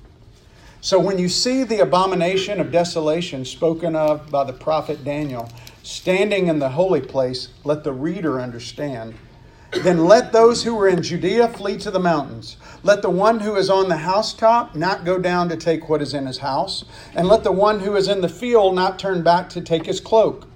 So 0.82 1.00
when 1.00 1.20
you 1.20 1.30
see 1.30 1.64
the 1.64 1.80
abomination 1.80 2.60
of 2.60 2.72
desolation 2.72 3.46
spoken 3.46 3.96
of 3.96 4.32
by 4.32 4.44
the 4.44 4.54
prophet 4.54 5.04
Daniel 5.04 5.50
standing 5.84 6.48
in 6.48 6.60
the 6.60 6.70
holy 6.70 7.02
place, 7.02 7.50
let 7.64 7.84
the 7.84 7.94
reader 7.94 8.42
understand. 8.42 9.14
Then 9.72 10.06
let 10.06 10.34
those 10.34 10.64
who 10.64 10.78
are 10.80 10.88
in 10.88 11.02
Judea 11.02 11.48
flee 11.48 11.78
to 11.78 11.92
the 11.92 12.00
mountains. 12.00 12.58
Let 12.84 13.02
the 13.02 13.10
one 13.10 13.40
who 13.40 13.56
is 13.56 13.70
on 13.70 13.88
the 13.88 13.98
housetop 13.98 14.76
not 14.76 15.06
go 15.06 15.18
down 15.18 15.48
to 15.50 15.56
take 15.56 15.88
what 15.88 16.02
is 16.02 16.14
in 16.14 16.26
his 16.26 16.40
house, 16.40 16.84
and 17.16 17.28
let 17.28 17.44
the 17.44 17.54
one 17.54 17.80
who 17.80 17.96
is 17.96 18.10
in 18.10 18.22
the 18.22 18.30
field 18.30 18.76
not 18.76 19.00
turn 19.00 19.24
back 19.24 19.48
to 19.50 19.62
take 19.62 19.86
his 19.86 20.02
cloak. 20.02 20.48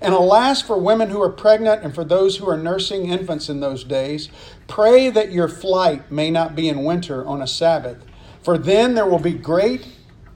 And 0.00 0.12
alas, 0.12 0.60
for 0.60 0.78
women 0.78 1.10
who 1.10 1.22
are 1.22 1.30
pregnant 1.30 1.84
and 1.84 1.94
for 1.94 2.04
those 2.04 2.36
who 2.36 2.48
are 2.48 2.56
nursing 2.56 3.06
infants 3.06 3.48
in 3.48 3.60
those 3.60 3.84
days, 3.84 4.28
pray 4.66 5.10
that 5.10 5.32
your 5.32 5.48
flight 5.48 6.10
may 6.10 6.30
not 6.30 6.56
be 6.56 6.68
in 6.68 6.84
winter 6.84 7.24
on 7.24 7.40
a 7.40 7.46
Sabbath, 7.46 8.04
for 8.42 8.58
then 8.58 8.94
there 8.94 9.06
will 9.06 9.20
be 9.20 9.32
great 9.32 9.86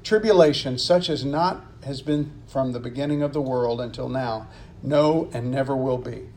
tribulation, 0.02 0.78
such 0.78 1.10
as 1.10 1.24
not 1.24 1.64
has 1.84 2.00
been 2.00 2.32
from 2.46 2.72
the 2.72 2.80
beginning 2.80 3.22
of 3.22 3.32
the 3.32 3.42
world 3.42 3.80
until 3.80 4.08
now, 4.08 4.46
no, 4.82 5.28
and 5.32 5.50
never 5.50 5.76
will 5.76 5.98
be. 5.98 6.28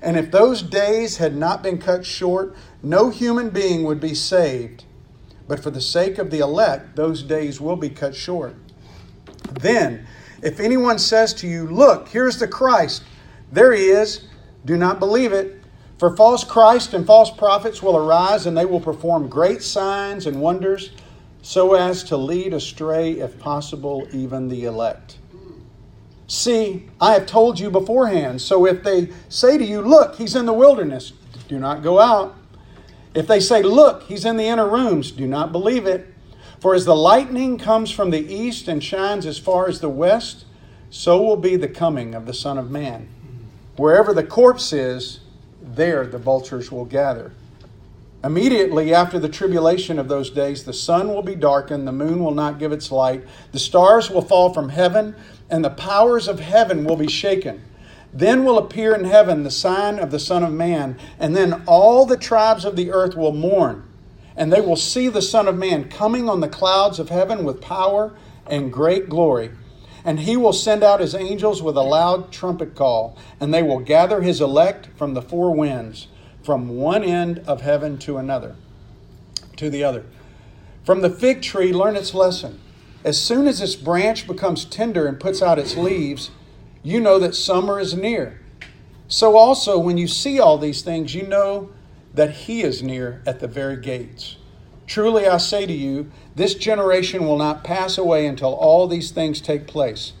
And 0.00 0.16
if 0.16 0.30
those 0.30 0.62
days 0.62 1.16
had 1.16 1.36
not 1.36 1.62
been 1.62 1.78
cut 1.78 2.06
short, 2.06 2.54
no 2.82 3.10
human 3.10 3.50
being 3.50 3.84
would 3.84 4.00
be 4.00 4.14
saved. 4.14 4.84
But 5.46 5.60
for 5.60 5.70
the 5.70 5.80
sake 5.80 6.18
of 6.18 6.30
the 6.30 6.38
elect, 6.38 6.96
those 6.96 7.22
days 7.22 7.60
will 7.60 7.76
be 7.76 7.90
cut 7.90 8.14
short. 8.14 8.54
Then, 9.60 10.06
if 10.42 10.60
anyone 10.60 10.98
says 10.98 11.34
to 11.34 11.48
you, 11.48 11.66
Look, 11.66 12.08
here's 12.08 12.38
the 12.38 12.46
Christ, 12.46 13.02
there 13.50 13.72
he 13.72 13.86
is, 13.86 14.26
do 14.64 14.76
not 14.76 14.98
believe 14.98 15.32
it. 15.32 15.62
For 15.98 16.14
false 16.14 16.44
Christ 16.44 16.94
and 16.94 17.04
false 17.04 17.30
prophets 17.30 17.82
will 17.82 17.96
arise, 17.96 18.46
and 18.46 18.56
they 18.56 18.64
will 18.64 18.80
perform 18.80 19.28
great 19.28 19.62
signs 19.62 20.26
and 20.26 20.40
wonders, 20.40 20.90
so 21.42 21.74
as 21.74 22.04
to 22.04 22.16
lead 22.16 22.52
astray, 22.52 23.12
if 23.14 23.38
possible, 23.38 24.06
even 24.12 24.48
the 24.48 24.64
elect. 24.64 25.18
See, 26.28 26.86
I 27.00 27.14
have 27.14 27.24
told 27.24 27.58
you 27.58 27.70
beforehand. 27.70 28.42
So 28.42 28.66
if 28.66 28.84
they 28.84 29.08
say 29.30 29.58
to 29.58 29.64
you, 29.64 29.80
Look, 29.80 30.16
he's 30.16 30.36
in 30.36 30.46
the 30.46 30.52
wilderness, 30.52 31.12
do 31.48 31.58
not 31.58 31.82
go 31.82 31.98
out. 31.98 32.36
If 33.14 33.26
they 33.26 33.40
say, 33.40 33.62
Look, 33.62 34.04
he's 34.04 34.26
in 34.26 34.36
the 34.36 34.44
inner 34.44 34.68
rooms, 34.68 35.10
do 35.10 35.26
not 35.26 35.50
believe 35.50 35.86
it. 35.86 36.06
For 36.60 36.74
as 36.74 36.84
the 36.84 36.94
lightning 36.94 37.56
comes 37.56 37.90
from 37.90 38.10
the 38.10 38.32
east 38.32 38.68
and 38.68 38.84
shines 38.84 39.24
as 39.24 39.38
far 39.38 39.68
as 39.68 39.80
the 39.80 39.88
west, 39.88 40.44
so 40.90 41.20
will 41.22 41.36
be 41.36 41.56
the 41.56 41.68
coming 41.68 42.14
of 42.14 42.26
the 42.26 42.34
Son 42.34 42.58
of 42.58 42.70
Man. 42.70 43.08
Wherever 43.76 44.12
the 44.12 44.24
corpse 44.24 44.72
is, 44.72 45.20
there 45.62 46.06
the 46.06 46.18
vultures 46.18 46.70
will 46.70 46.84
gather. 46.84 47.32
Immediately 48.24 48.92
after 48.92 49.20
the 49.20 49.28
tribulation 49.28 49.98
of 49.98 50.08
those 50.08 50.30
days, 50.30 50.64
the 50.64 50.72
sun 50.72 51.08
will 51.08 51.22
be 51.22 51.36
darkened, 51.36 51.86
the 51.86 51.92
moon 51.92 52.22
will 52.22 52.34
not 52.34 52.58
give 52.58 52.72
its 52.72 52.90
light, 52.90 53.24
the 53.52 53.60
stars 53.60 54.10
will 54.10 54.22
fall 54.22 54.52
from 54.52 54.70
heaven, 54.70 55.14
and 55.50 55.64
the 55.64 55.70
powers 55.70 56.28
of 56.28 56.40
heaven 56.40 56.84
will 56.84 56.96
be 56.96 57.08
shaken. 57.08 57.62
Then 58.12 58.44
will 58.44 58.58
appear 58.58 58.94
in 58.94 59.04
heaven 59.04 59.42
the 59.42 59.50
sign 59.50 59.98
of 59.98 60.10
the 60.10 60.18
Son 60.18 60.42
of 60.42 60.52
Man, 60.52 60.98
and 61.18 61.36
then 61.36 61.62
all 61.66 62.06
the 62.06 62.16
tribes 62.16 62.64
of 62.64 62.76
the 62.76 62.90
earth 62.90 63.16
will 63.16 63.32
mourn, 63.32 63.84
and 64.36 64.52
they 64.52 64.60
will 64.60 64.76
see 64.76 65.08
the 65.08 65.22
Son 65.22 65.46
of 65.46 65.56
Man 65.56 65.88
coming 65.88 66.28
on 66.28 66.40
the 66.40 66.48
clouds 66.48 66.98
of 66.98 67.10
heaven 67.10 67.44
with 67.44 67.60
power 67.60 68.14
and 68.46 68.72
great 68.72 69.08
glory. 69.08 69.50
And 70.04 70.20
he 70.20 70.36
will 70.36 70.52
send 70.52 70.82
out 70.82 71.00
his 71.00 71.14
angels 71.14 71.62
with 71.62 71.76
a 71.76 71.82
loud 71.82 72.32
trumpet 72.32 72.74
call, 72.74 73.18
and 73.40 73.52
they 73.52 73.62
will 73.62 73.80
gather 73.80 74.22
his 74.22 74.40
elect 74.40 74.88
from 74.96 75.14
the 75.14 75.22
four 75.22 75.54
winds 75.54 76.06
from 76.48 76.76
one 76.76 77.04
end 77.04 77.40
of 77.40 77.60
heaven 77.60 77.98
to 77.98 78.16
another, 78.16 78.56
to 79.56 79.68
the 79.68 79.84
other. 79.84 80.06
From 80.82 81.02
the 81.02 81.10
fig 81.10 81.42
tree, 81.42 81.74
learn 81.74 81.94
its 81.94 82.14
lesson. 82.14 82.58
As 83.08 83.18
soon 83.18 83.46
as 83.46 83.62
its 83.62 83.74
branch 83.74 84.26
becomes 84.26 84.66
tender 84.66 85.06
and 85.06 85.18
puts 85.18 85.40
out 85.40 85.58
its 85.58 85.78
leaves, 85.78 86.30
you 86.82 87.00
know 87.00 87.18
that 87.18 87.34
summer 87.34 87.80
is 87.80 87.94
near. 87.94 88.38
So 89.08 89.38
also, 89.38 89.78
when 89.78 89.96
you 89.96 90.06
see 90.06 90.38
all 90.38 90.58
these 90.58 90.82
things, 90.82 91.14
you 91.14 91.26
know 91.26 91.70
that 92.12 92.30
he 92.30 92.60
is 92.60 92.82
near 92.82 93.22
at 93.24 93.40
the 93.40 93.48
very 93.48 93.78
gates. 93.78 94.36
Truly 94.86 95.26
I 95.26 95.38
say 95.38 95.64
to 95.64 95.72
you, 95.72 96.10
this 96.34 96.52
generation 96.52 97.24
will 97.24 97.38
not 97.38 97.64
pass 97.64 97.96
away 97.96 98.26
until 98.26 98.52
all 98.52 98.86
these 98.86 99.10
things 99.10 99.40
take 99.40 99.66
place. 99.66 100.12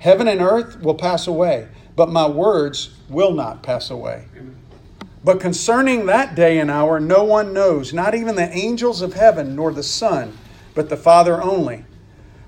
Heaven 0.00 0.26
and 0.26 0.40
earth 0.40 0.82
will 0.82 0.96
pass 0.96 1.28
away, 1.28 1.68
but 1.94 2.10
my 2.10 2.26
words 2.26 2.98
will 3.08 3.34
not 3.34 3.62
pass 3.62 3.88
away. 3.88 4.24
But 5.22 5.38
concerning 5.38 6.06
that 6.06 6.34
day 6.34 6.58
and 6.58 6.72
hour, 6.72 6.98
no 6.98 7.22
one 7.22 7.52
knows, 7.52 7.94
not 7.94 8.16
even 8.16 8.34
the 8.34 8.50
angels 8.50 9.00
of 9.00 9.14
heaven, 9.14 9.54
nor 9.54 9.72
the 9.72 9.84
Son, 9.84 10.36
but 10.74 10.88
the 10.88 10.96
Father 10.96 11.40
only. 11.40 11.84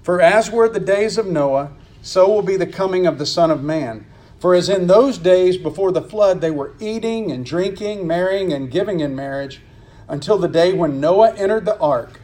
For 0.04 0.20
as 0.20 0.50
were 0.50 0.68
the 0.68 0.80
days 0.80 1.16
of 1.16 1.26
Noah, 1.26 1.72
so 2.02 2.28
will 2.28 2.42
be 2.42 2.58
the 2.58 2.66
coming 2.66 3.06
of 3.06 3.16
the 3.16 3.24
Son 3.24 3.50
of 3.50 3.62
Man. 3.62 4.04
For 4.38 4.54
as 4.54 4.68
in 4.68 4.86
those 4.86 5.16
days 5.16 5.56
before 5.56 5.92
the 5.92 6.02
flood, 6.02 6.42
they 6.42 6.50
were 6.50 6.74
eating 6.78 7.32
and 7.32 7.42
drinking, 7.42 8.06
marrying 8.06 8.52
and 8.52 8.70
giving 8.70 9.00
in 9.00 9.16
marriage, 9.16 9.62
until 10.06 10.36
the 10.36 10.46
day 10.46 10.74
when 10.74 11.00
Noah 11.00 11.32
entered 11.36 11.64
the 11.64 11.78
ark. 11.78 12.20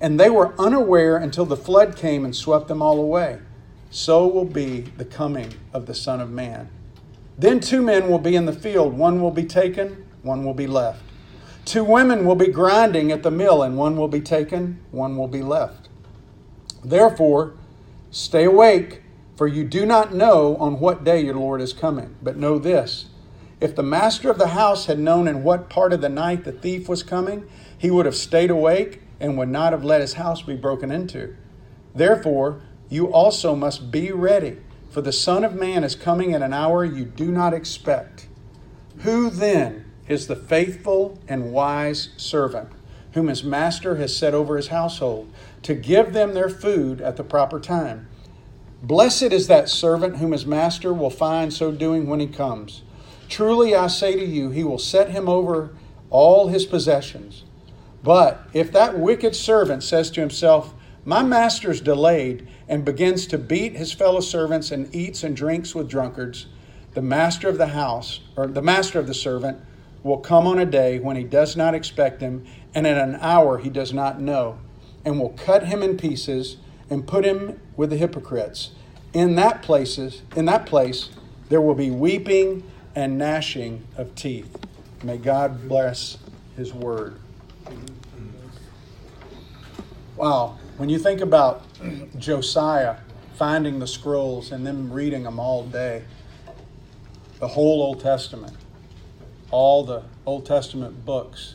And 0.00 0.18
they 0.18 0.28
were 0.28 0.60
unaware 0.60 1.16
until 1.16 1.44
the 1.46 1.56
flood 1.56 1.94
came 1.94 2.24
and 2.24 2.34
swept 2.34 2.66
them 2.66 2.82
all 2.82 2.98
away. 2.98 3.38
So 3.92 4.26
will 4.26 4.44
be 4.44 4.80
the 4.80 5.04
coming 5.04 5.54
of 5.72 5.86
the 5.86 5.94
Son 5.94 6.20
of 6.20 6.32
Man. 6.32 6.68
Then 7.38 7.60
two 7.60 7.80
men 7.80 8.08
will 8.08 8.18
be 8.18 8.34
in 8.34 8.46
the 8.46 8.52
field, 8.52 8.92
one 8.92 9.20
will 9.20 9.30
be 9.30 9.44
taken, 9.44 10.04
one 10.22 10.44
will 10.44 10.52
be 10.52 10.66
left. 10.66 11.04
Two 11.64 11.84
women 11.84 12.26
will 12.26 12.34
be 12.34 12.48
grinding 12.48 13.12
at 13.12 13.22
the 13.22 13.30
mill, 13.30 13.62
and 13.62 13.76
one 13.76 13.96
will 13.96 14.08
be 14.08 14.20
taken, 14.20 14.80
one 14.90 15.16
will 15.16 15.28
be 15.28 15.42
left. 15.42 15.83
Therefore, 16.84 17.54
stay 18.10 18.44
awake, 18.44 19.02
for 19.36 19.46
you 19.46 19.64
do 19.64 19.86
not 19.86 20.14
know 20.14 20.56
on 20.56 20.78
what 20.78 21.04
day 21.04 21.24
your 21.24 21.34
Lord 21.34 21.60
is 21.60 21.72
coming. 21.72 22.16
But 22.22 22.36
know 22.36 22.58
this 22.58 23.06
if 23.60 23.74
the 23.74 23.82
master 23.82 24.30
of 24.30 24.38
the 24.38 24.48
house 24.48 24.86
had 24.86 24.98
known 24.98 25.26
in 25.26 25.42
what 25.42 25.70
part 25.70 25.92
of 25.92 26.00
the 26.00 26.08
night 26.08 26.44
the 26.44 26.52
thief 26.52 26.88
was 26.88 27.02
coming, 27.02 27.48
he 27.78 27.90
would 27.90 28.06
have 28.06 28.14
stayed 28.14 28.50
awake 28.50 29.00
and 29.18 29.38
would 29.38 29.48
not 29.48 29.72
have 29.72 29.84
let 29.84 30.00
his 30.00 30.14
house 30.14 30.42
be 30.42 30.56
broken 30.56 30.90
into. 30.90 31.34
Therefore, 31.94 32.60
you 32.90 33.12
also 33.12 33.54
must 33.54 33.90
be 33.90 34.10
ready 34.12 34.58
for 34.94 35.00
the 35.00 35.10
Son 35.10 35.42
of 35.42 35.56
Man 35.56 35.82
is 35.82 35.96
coming 35.96 36.32
at 36.34 36.40
an 36.40 36.52
hour 36.52 36.84
you 36.84 37.04
do 37.04 37.32
not 37.32 37.52
expect. 37.52 38.28
Who 38.98 39.28
then 39.28 39.90
is 40.06 40.28
the 40.28 40.36
faithful 40.36 41.18
and 41.26 41.52
wise 41.52 42.10
servant 42.16 42.68
whom 43.14 43.28
his 43.28 43.42
master 43.42 43.96
has 43.96 44.16
set 44.16 44.34
over 44.34 44.56
his 44.56 44.68
household 44.68 45.32
to 45.62 45.74
give 45.74 46.12
them 46.12 46.34
their 46.34 46.48
food 46.48 47.00
at 47.00 47.16
the 47.16 47.24
proper 47.24 47.58
time? 47.58 48.08
Blessed 48.82 49.32
is 49.32 49.46
that 49.46 49.68
servant 49.68 50.18
whom 50.18 50.32
his 50.32 50.44
master 50.44 50.92
will 50.92 51.10
find 51.10 51.52
so 51.52 51.72
doing 51.72 52.06
when 52.06 52.20
he 52.20 52.26
comes. 52.26 52.82
Truly 53.28 53.74
I 53.74 53.86
say 53.86 54.14
to 54.14 54.24
you, 54.24 54.50
he 54.50 54.62
will 54.62 54.78
set 54.78 55.10
him 55.10 55.28
over 55.28 55.74
all 56.10 56.48
his 56.48 56.66
possessions. 56.66 57.44
But 58.02 58.46
if 58.52 58.70
that 58.72 58.98
wicked 58.98 59.34
servant 59.34 59.82
says 59.82 60.10
to 60.10 60.20
himself, 60.20 60.74
My 61.04 61.22
master's 61.22 61.80
delayed, 61.80 62.46
and 62.68 62.84
begins 62.84 63.26
to 63.28 63.38
beat 63.38 63.76
his 63.76 63.92
fellow 63.92 64.20
servants 64.20 64.70
and 64.70 64.94
eats 64.94 65.24
and 65.24 65.34
drinks 65.34 65.74
with 65.74 65.88
drunkards, 65.88 66.46
the 66.92 67.02
master 67.02 67.48
of 67.48 67.58
the 67.58 67.68
house, 67.68 68.20
or 68.36 68.46
the 68.46 68.62
master 68.62 68.98
of 68.98 69.06
the 69.06 69.14
servant, 69.14 69.58
will 70.04 70.18
come 70.18 70.46
on 70.46 70.60
a 70.60 70.66
day 70.66 71.00
when 71.00 71.16
he 71.16 71.24
does 71.24 71.56
not 71.56 71.74
expect 71.74 72.20
him, 72.20 72.44
and 72.74 72.86
at 72.86 72.96
an 72.96 73.16
hour 73.20 73.58
he 73.58 73.70
does 73.70 73.92
not 73.92 74.20
know, 74.20 74.58
and 75.04 75.18
will 75.18 75.30
cut 75.30 75.66
him 75.66 75.82
in 75.82 75.96
pieces 75.96 76.58
and 76.88 77.08
put 77.08 77.24
him 77.24 77.60
with 77.76 77.90
the 77.90 77.96
hypocrites. 77.96 78.70
In 79.12 79.34
that 79.36 79.62
places, 79.62 80.22
in 80.36 80.44
that 80.44 80.66
place, 80.66 81.08
there 81.48 81.60
will 81.60 81.74
be 81.74 81.90
weeping 81.90 82.62
and 82.94 83.18
gnashing 83.18 83.84
of 83.96 84.14
teeth. 84.14 84.56
May 85.02 85.16
God 85.16 85.68
bless 85.68 86.18
his 86.56 86.72
word. 86.72 87.18
Wow. 90.16 90.58
When 90.76 90.88
you 90.88 90.98
think 90.98 91.20
about 91.20 91.64
Josiah 92.18 92.96
finding 93.36 93.78
the 93.78 93.86
scrolls 93.86 94.52
and 94.52 94.66
them 94.66 94.92
reading 94.92 95.24
them 95.24 95.40
all 95.40 95.64
day, 95.64 96.04
the 97.40 97.48
whole 97.48 97.82
Old 97.82 98.00
Testament, 98.00 98.56
all 99.54 99.84
the 99.84 100.02
Old 100.26 100.44
Testament 100.44 101.04
books. 101.04 101.54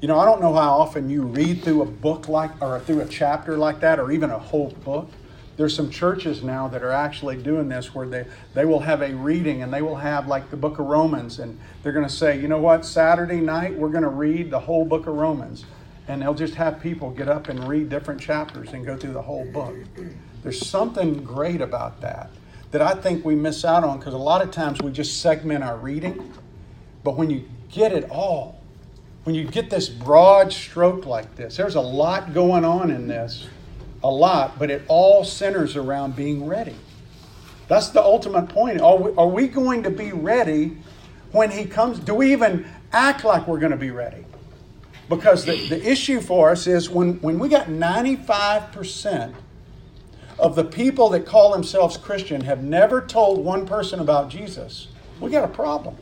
You 0.00 0.08
know, 0.08 0.18
I 0.18 0.24
don't 0.24 0.40
know 0.40 0.54
how 0.54 0.78
often 0.78 1.10
you 1.10 1.22
read 1.22 1.62
through 1.62 1.82
a 1.82 1.86
book 1.86 2.26
like, 2.26 2.50
or 2.62 2.80
through 2.80 3.02
a 3.02 3.06
chapter 3.06 3.58
like 3.58 3.80
that, 3.80 4.00
or 4.00 4.10
even 4.10 4.30
a 4.30 4.38
whole 4.38 4.70
book. 4.82 5.10
There's 5.58 5.76
some 5.76 5.90
churches 5.90 6.42
now 6.42 6.68
that 6.68 6.82
are 6.82 6.90
actually 6.90 7.36
doing 7.36 7.68
this 7.68 7.94
where 7.94 8.08
they, 8.08 8.24
they 8.54 8.64
will 8.64 8.80
have 8.80 9.02
a 9.02 9.14
reading 9.14 9.62
and 9.62 9.70
they 9.70 9.82
will 9.82 9.96
have 9.96 10.26
like 10.26 10.50
the 10.50 10.56
book 10.56 10.78
of 10.78 10.86
Romans, 10.86 11.38
and 11.38 11.60
they're 11.82 11.92
going 11.92 12.08
to 12.08 12.12
say, 12.12 12.40
you 12.40 12.48
know 12.48 12.58
what, 12.58 12.86
Saturday 12.86 13.42
night 13.42 13.76
we're 13.76 13.90
going 13.90 14.04
to 14.04 14.08
read 14.08 14.50
the 14.50 14.60
whole 14.60 14.86
book 14.86 15.06
of 15.06 15.14
Romans 15.14 15.66
and 16.08 16.20
they'll 16.20 16.34
just 16.34 16.54
have 16.54 16.80
people 16.80 17.10
get 17.10 17.28
up 17.28 17.48
and 17.48 17.68
read 17.68 17.88
different 17.88 18.20
chapters 18.20 18.72
and 18.72 18.84
go 18.84 18.96
through 18.96 19.12
the 19.12 19.22
whole 19.22 19.44
book. 19.52 19.76
There's 20.42 20.66
something 20.66 21.22
great 21.22 21.60
about 21.60 22.00
that 22.00 22.30
that 22.72 22.82
I 22.82 22.94
think 22.94 23.24
we 23.24 23.34
miss 23.34 23.64
out 23.64 23.84
on 23.84 23.98
because 23.98 24.14
a 24.14 24.18
lot 24.18 24.42
of 24.42 24.50
times 24.50 24.80
we 24.82 24.90
just 24.90 25.20
segment 25.20 25.62
our 25.62 25.76
reading. 25.76 26.32
But 27.04 27.16
when 27.16 27.30
you 27.30 27.48
get 27.70 27.92
it 27.92 28.08
all, 28.10 28.60
when 29.24 29.34
you 29.34 29.44
get 29.44 29.70
this 29.70 29.88
broad 29.88 30.52
stroke 30.52 31.06
like 31.06 31.36
this, 31.36 31.56
there's 31.56 31.74
a 31.74 31.80
lot 31.80 32.34
going 32.34 32.64
on 32.64 32.90
in 32.90 33.06
this, 33.06 33.48
a 34.02 34.10
lot, 34.10 34.58
but 34.58 34.70
it 34.70 34.82
all 34.88 35.24
centers 35.24 35.76
around 35.76 36.16
being 36.16 36.46
ready. 36.46 36.74
That's 37.68 37.88
the 37.88 38.02
ultimate 38.02 38.48
point. 38.48 38.80
Are 38.80 38.96
we, 38.96 39.14
are 39.16 39.28
we 39.28 39.48
going 39.48 39.84
to 39.84 39.90
be 39.90 40.12
ready 40.12 40.76
when 41.30 41.50
He 41.50 41.64
comes? 41.64 41.98
Do 41.98 42.14
we 42.14 42.32
even 42.32 42.66
act 42.92 43.24
like 43.24 43.46
we're 43.46 43.60
going 43.60 43.72
to 43.72 43.78
be 43.78 43.90
ready? 43.90 44.24
Because 45.08 45.44
the, 45.44 45.68
the 45.68 45.90
issue 45.90 46.20
for 46.20 46.50
us 46.50 46.66
is 46.66 46.90
when, 46.90 47.20
when 47.20 47.38
we 47.38 47.48
got 47.48 47.66
95% 47.66 49.34
of 50.38 50.56
the 50.56 50.64
people 50.64 51.08
that 51.10 51.26
call 51.26 51.52
themselves 51.52 51.96
Christian 51.96 52.40
have 52.42 52.62
never 52.62 53.00
told 53.00 53.44
one 53.44 53.66
person 53.66 54.00
about 54.00 54.28
Jesus, 54.28 54.88
we 55.20 55.30
got 55.30 55.44
a 55.44 55.52
problem. 55.52 55.96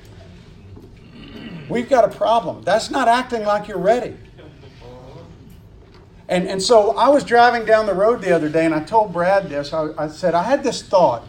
We've 1.71 1.89
got 1.89 2.05
a 2.05 2.15
problem. 2.15 2.63
That's 2.63 2.91
not 2.91 3.09
acting 3.09 3.45
like 3.45 3.69
you're 3.69 3.79
ready. 3.79 4.17
And, 6.29 6.47
and 6.47 6.63
so 6.63 6.97
I 6.97 7.09
was 7.09 7.25
driving 7.25 7.65
down 7.65 7.87
the 7.87 7.95
road 7.95 8.23
the 8.23 8.33
other 8.33 8.49
day 8.49 8.65
and 8.65 8.75
I 8.75 8.83
told 8.85 9.13
Brad 9.13 9.49
this. 9.49 9.73
I, 9.73 9.89
I 9.99 10.09
said, 10.09 10.35
I 10.35 10.43
had 10.43 10.63
this 10.63 10.83
thought. 10.83 11.27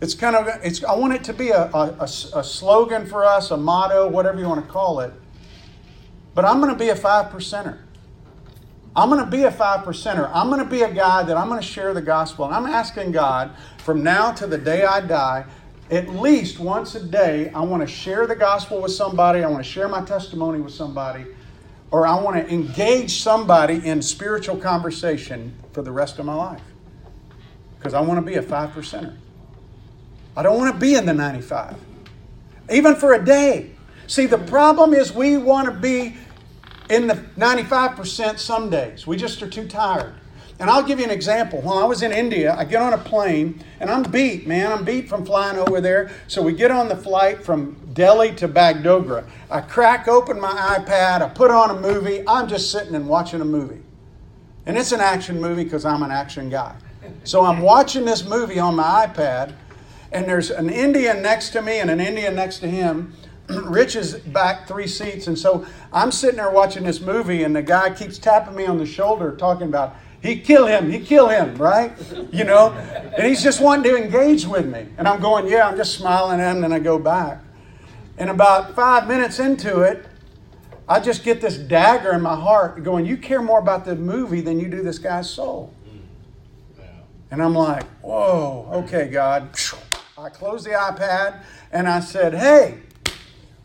It's 0.00 0.14
kind 0.14 0.36
of, 0.36 0.46
it's, 0.62 0.84
I 0.84 0.94
want 0.94 1.14
it 1.14 1.24
to 1.24 1.32
be 1.32 1.50
a, 1.50 1.70
a, 1.74 1.96
a, 1.98 2.04
a 2.04 2.44
slogan 2.44 3.06
for 3.06 3.24
us, 3.24 3.50
a 3.50 3.56
motto, 3.56 4.08
whatever 4.08 4.38
you 4.38 4.48
want 4.48 4.64
to 4.64 4.70
call 4.70 5.00
it. 5.00 5.12
But 6.34 6.44
I'm 6.44 6.60
going 6.60 6.72
to 6.72 6.78
be 6.78 6.90
a 6.90 6.96
five 6.96 7.32
percenter. 7.32 7.78
I'm 8.94 9.10
going 9.10 9.24
to 9.24 9.30
be 9.30 9.42
a 9.42 9.50
five 9.50 9.84
percenter. 9.84 10.30
I'm 10.32 10.48
going 10.48 10.62
to 10.62 10.70
be 10.70 10.82
a 10.82 10.92
guy 10.92 11.22
that 11.22 11.36
I'm 11.36 11.48
going 11.48 11.60
to 11.60 11.66
share 11.66 11.92
the 11.92 12.02
gospel. 12.02 12.44
And 12.44 12.54
I'm 12.54 12.66
asking 12.66 13.12
God 13.12 13.50
from 13.78 14.02
now 14.02 14.32
to 14.32 14.46
the 14.46 14.58
day 14.58 14.84
I 14.84 15.00
die, 15.00 15.44
at 15.90 16.08
least 16.08 16.58
once 16.58 16.94
a 16.94 17.02
day, 17.02 17.50
I 17.50 17.60
want 17.60 17.82
to 17.82 17.86
share 17.86 18.26
the 18.26 18.36
gospel 18.36 18.82
with 18.82 18.92
somebody. 18.92 19.42
I 19.42 19.48
want 19.48 19.64
to 19.64 19.70
share 19.70 19.88
my 19.88 20.04
testimony 20.04 20.60
with 20.60 20.74
somebody. 20.74 21.24
Or 21.90 22.06
I 22.06 22.20
want 22.20 22.36
to 22.36 22.52
engage 22.52 23.22
somebody 23.22 23.86
in 23.86 24.02
spiritual 24.02 24.56
conversation 24.56 25.54
for 25.72 25.82
the 25.82 25.90
rest 25.90 26.18
of 26.18 26.26
my 26.26 26.34
life. 26.34 26.62
Because 27.78 27.94
I 27.94 28.00
want 28.00 28.18
to 28.18 28.26
be 28.30 28.36
a 28.36 28.42
five 28.42 28.70
percenter. 28.70 29.16
I 30.36 30.42
don't 30.42 30.58
want 30.58 30.74
to 30.74 30.78
be 30.78 30.94
in 30.94 31.06
the 31.06 31.14
95, 31.14 31.76
even 32.70 32.94
for 32.94 33.14
a 33.14 33.24
day. 33.24 33.70
See, 34.06 34.26
the 34.26 34.38
problem 34.38 34.94
is 34.94 35.12
we 35.12 35.36
want 35.36 35.66
to 35.66 35.72
be 35.72 36.16
in 36.88 37.06
the 37.06 37.14
95% 37.36 38.38
some 38.38 38.70
days. 38.70 39.06
We 39.06 39.16
just 39.16 39.42
are 39.42 39.50
too 39.50 39.66
tired. 39.66 40.14
And 40.60 40.68
I'll 40.68 40.82
give 40.82 40.98
you 40.98 41.04
an 41.04 41.10
example. 41.10 41.60
When 41.60 41.76
I 41.76 41.84
was 41.84 42.02
in 42.02 42.12
India, 42.12 42.54
I 42.56 42.64
get 42.64 42.82
on 42.82 42.92
a 42.92 42.98
plane 42.98 43.62
and 43.78 43.90
I'm 43.90 44.02
beat, 44.02 44.46
man. 44.46 44.72
I'm 44.72 44.84
beat 44.84 45.08
from 45.08 45.24
flying 45.24 45.56
over 45.56 45.80
there. 45.80 46.10
So 46.26 46.42
we 46.42 46.52
get 46.52 46.72
on 46.72 46.88
the 46.88 46.96
flight 46.96 47.44
from 47.44 47.76
Delhi 47.92 48.34
to 48.36 48.48
Bagdogra. 48.48 49.24
I 49.50 49.60
crack 49.60 50.08
open 50.08 50.40
my 50.40 50.50
iPad, 50.78 51.22
I 51.22 51.28
put 51.28 51.50
on 51.50 51.70
a 51.70 51.80
movie. 51.80 52.26
I'm 52.26 52.48
just 52.48 52.72
sitting 52.72 52.94
and 52.94 53.08
watching 53.08 53.40
a 53.40 53.44
movie. 53.44 53.82
And 54.66 54.76
it's 54.76 54.92
an 54.92 55.00
action 55.00 55.40
movie 55.40 55.64
because 55.64 55.84
I'm 55.84 56.02
an 56.02 56.10
action 56.10 56.50
guy. 56.50 56.74
So 57.24 57.44
I'm 57.44 57.60
watching 57.60 58.04
this 58.04 58.26
movie 58.26 58.58
on 58.58 58.76
my 58.76 59.06
iPad, 59.06 59.54
and 60.12 60.26
there's 60.26 60.50
an 60.50 60.70
Indian 60.70 61.22
next 61.22 61.50
to 61.50 61.62
me 61.62 61.78
and 61.78 61.90
an 61.90 62.00
Indian 62.00 62.34
next 62.34 62.58
to 62.58 62.68
him. 62.68 63.14
Rich 63.48 63.96
is 63.96 64.16
back 64.16 64.68
three 64.68 64.86
seats, 64.86 65.26
and 65.26 65.38
so 65.38 65.66
I'm 65.92 66.12
sitting 66.12 66.36
there 66.36 66.50
watching 66.50 66.84
this 66.84 67.00
movie, 67.00 67.44
and 67.44 67.56
the 67.56 67.62
guy 67.62 67.94
keeps 67.94 68.18
tapping 68.18 68.54
me 68.54 68.66
on 68.66 68.76
the 68.76 68.86
shoulder, 68.86 69.34
talking 69.36 69.68
about 69.68 69.96
he 70.22 70.40
kill 70.40 70.66
him, 70.66 70.90
he 70.90 70.98
kill 71.00 71.28
him, 71.28 71.54
right? 71.56 71.92
You 72.32 72.44
know, 72.44 72.72
and 72.72 73.26
he's 73.26 73.42
just 73.42 73.60
wanting 73.60 73.90
to 73.92 73.96
engage 73.96 74.46
with 74.46 74.66
me, 74.66 74.86
and 74.96 75.06
I'm 75.06 75.20
going, 75.20 75.46
yeah, 75.46 75.68
I'm 75.68 75.76
just 75.76 75.94
smiling 75.94 76.40
at 76.40 76.56
him, 76.56 76.64
and 76.64 76.74
I 76.74 76.78
go 76.78 76.98
back, 76.98 77.40
and 78.16 78.30
about 78.30 78.74
five 78.74 79.06
minutes 79.06 79.38
into 79.38 79.80
it, 79.80 80.04
I 80.88 81.00
just 81.00 81.22
get 81.22 81.40
this 81.40 81.58
dagger 81.58 82.12
in 82.12 82.22
my 82.22 82.34
heart, 82.34 82.82
going, 82.82 83.04
you 83.04 83.18
care 83.18 83.42
more 83.42 83.58
about 83.58 83.84
the 83.84 83.94
movie 83.94 84.40
than 84.40 84.58
you 84.58 84.68
do 84.68 84.82
this 84.82 84.98
guy's 84.98 85.28
soul. 85.28 85.74
And 87.30 87.42
I'm 87.42 87.54
like, 87.54 87.84
whoa, 88.00 88.68
okay, 88.72 89.08
God. 89.08 89.50
I 90.16 90.30
closed 90.30 90.64
the 90.64 90.70
iPad 90.70 91.42
and 91.72 91.86
I 91.86 92.00
said, 92.00 92.32
hey, 92.34 92.78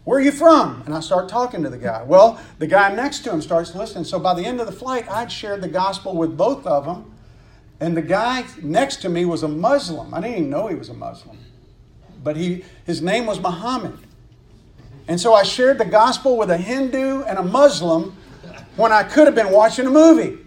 where 0.05 0.19
are 0.19 0.21
you 0.21 0.31
from? 0.31 0.83
And 0.85 0.93
I 0.93 0.99
start 0.99 1.29
talking 1.29 1.63
to 1.63 1.69
the 1.69 1.77
guy. 1.77 2.03
Well, 2.03 2.39
the 2.59 2.67
guy 2.67 2.93
next 2.93 3.19
to 3.19 3.31
him 3.31 3.41
starts 3.41 3.73
listening. 3.73 4.03
So 4.03 4.19
by 4.19 4.33
the 4.33 4.45
end 4.45 4.59
of 4.59 4.65
the 4.65 4.73
flight, 4.73 5.09
I'd 5.09 5.31
shared 5.31 5.61
the 5.61 5.69
gospel 5.69 6.15
with 6.15 6.35
both 6.35 6.67
of 6.67 6.85
them. 6.85 7.13
And 7.79 7.95
the 7.95 8.01
guy 8.01 8.45
next 8.61 8.97
to 8.97 9.09
me 9.09 9.25
was 9.25 9.43
a 9.43 9.47
Muslim. 9.47 10.13
I 10.13 10.21
didn't 10.21 10.37
even 10.37 10.49
know 10.49 10.67
he 10.67 10.75
was 10.75 10.89
a 10.89 10.93
Muslim. 10.93 11.37
But 12.21 12.35
he, 12.35 12.65
his 12.85 13.01
name 13.01 13.25
was 13.25 13.39
Muhammad. 13.39 13.97
And 15.07 15.19
so 15.19 15.33
I 15.33 15.43
shared 15.43 15.77
the 15.77 15.85
gospel 15.85 16.37
with 16.37 16.49
a 16.49 16.57
Hindu 16.57 17.23
and 17.23 17.37
a 17.37 17.43
Muslim 17.43 18.15
when 18.75 18.91
I 18.91 19.03
could 19.03 19.25
have 19.25 19.35
been 19.35 19.51
watching 19.51 19.85
a 19.87 19.91
movie. 19.91 20.37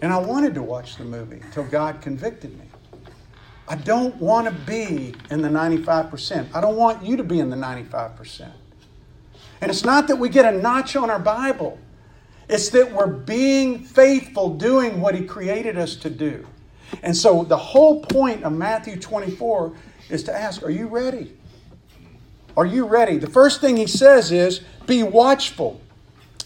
And 0.00 0.12
I 0.12 0.18
wanted 0.18 0.54
to 0.54 0.62
watch 0.62 0.96
the 0.96 1.04
movie 1.04 1.40
until 1.40 1.64
God 1.64 2.00
convicted 2.00 2.58
me. 2.58 2.66
I 3.68 3.76
don't 3.76 4.16
want 4.16 4.46
to 4.48 4.52
be 4.52 5.14
in 5.30 5.40
the 5.40 5.48
95%. 5.48 6.48
I 6.54 6.60
don't 6.60 6.76
want 6.76 7.04
you 7.04 7.16
to 7.16 7.24
be 7.24 7.38
in 7.38 7.48
the 7.48 7.56
95%. 7.56 8.50
And 9.60 9.70
it's 9.70 9.84
not 9.84 10.08
that 10.08 10.16
we 10.16 10.28
get 10.28 10.52
a 10.52 10.58
notch 10.58 10.96
on 10.96 11.08
our 11.08 11.20
Bible, 11.20 11.78
it's 12.48 12.68
that 12.70 12.92
we're 12.92 13.06
being 13.06 13.78
faithful, 13.78 14.50
doing 14.50 15.00
what 15.00 15.14
He 15.14 15.24
created 15.24 15.78
us 15.78 15.94
to 15.96 16.10
do. 16.10 16.46
And 17.02 17.16
so 17.16 17.44
the 17.44 17.56
whole 17.56 18.02
point 18.02 18.42
of 18.42 18.52
Matthew 18.52 18.98
24 18.98 19.72
is 20.10 20.24
to 20.24 20.34
ask 20.34 20.62
Are 20.62 20.70
you 20.70 20.88
ready? 20.88 21.36
Are 22.56 22.66
you 22.66 22.84
ready? 22.84 23.16
The 23.16 23.30
first 23.30 23.60
thing 23.60 23.76
He 23.76 23.86
says 23.86 24.32
is 24.32 24.60
be 24.86 25.02
watchful. 25.04 25.80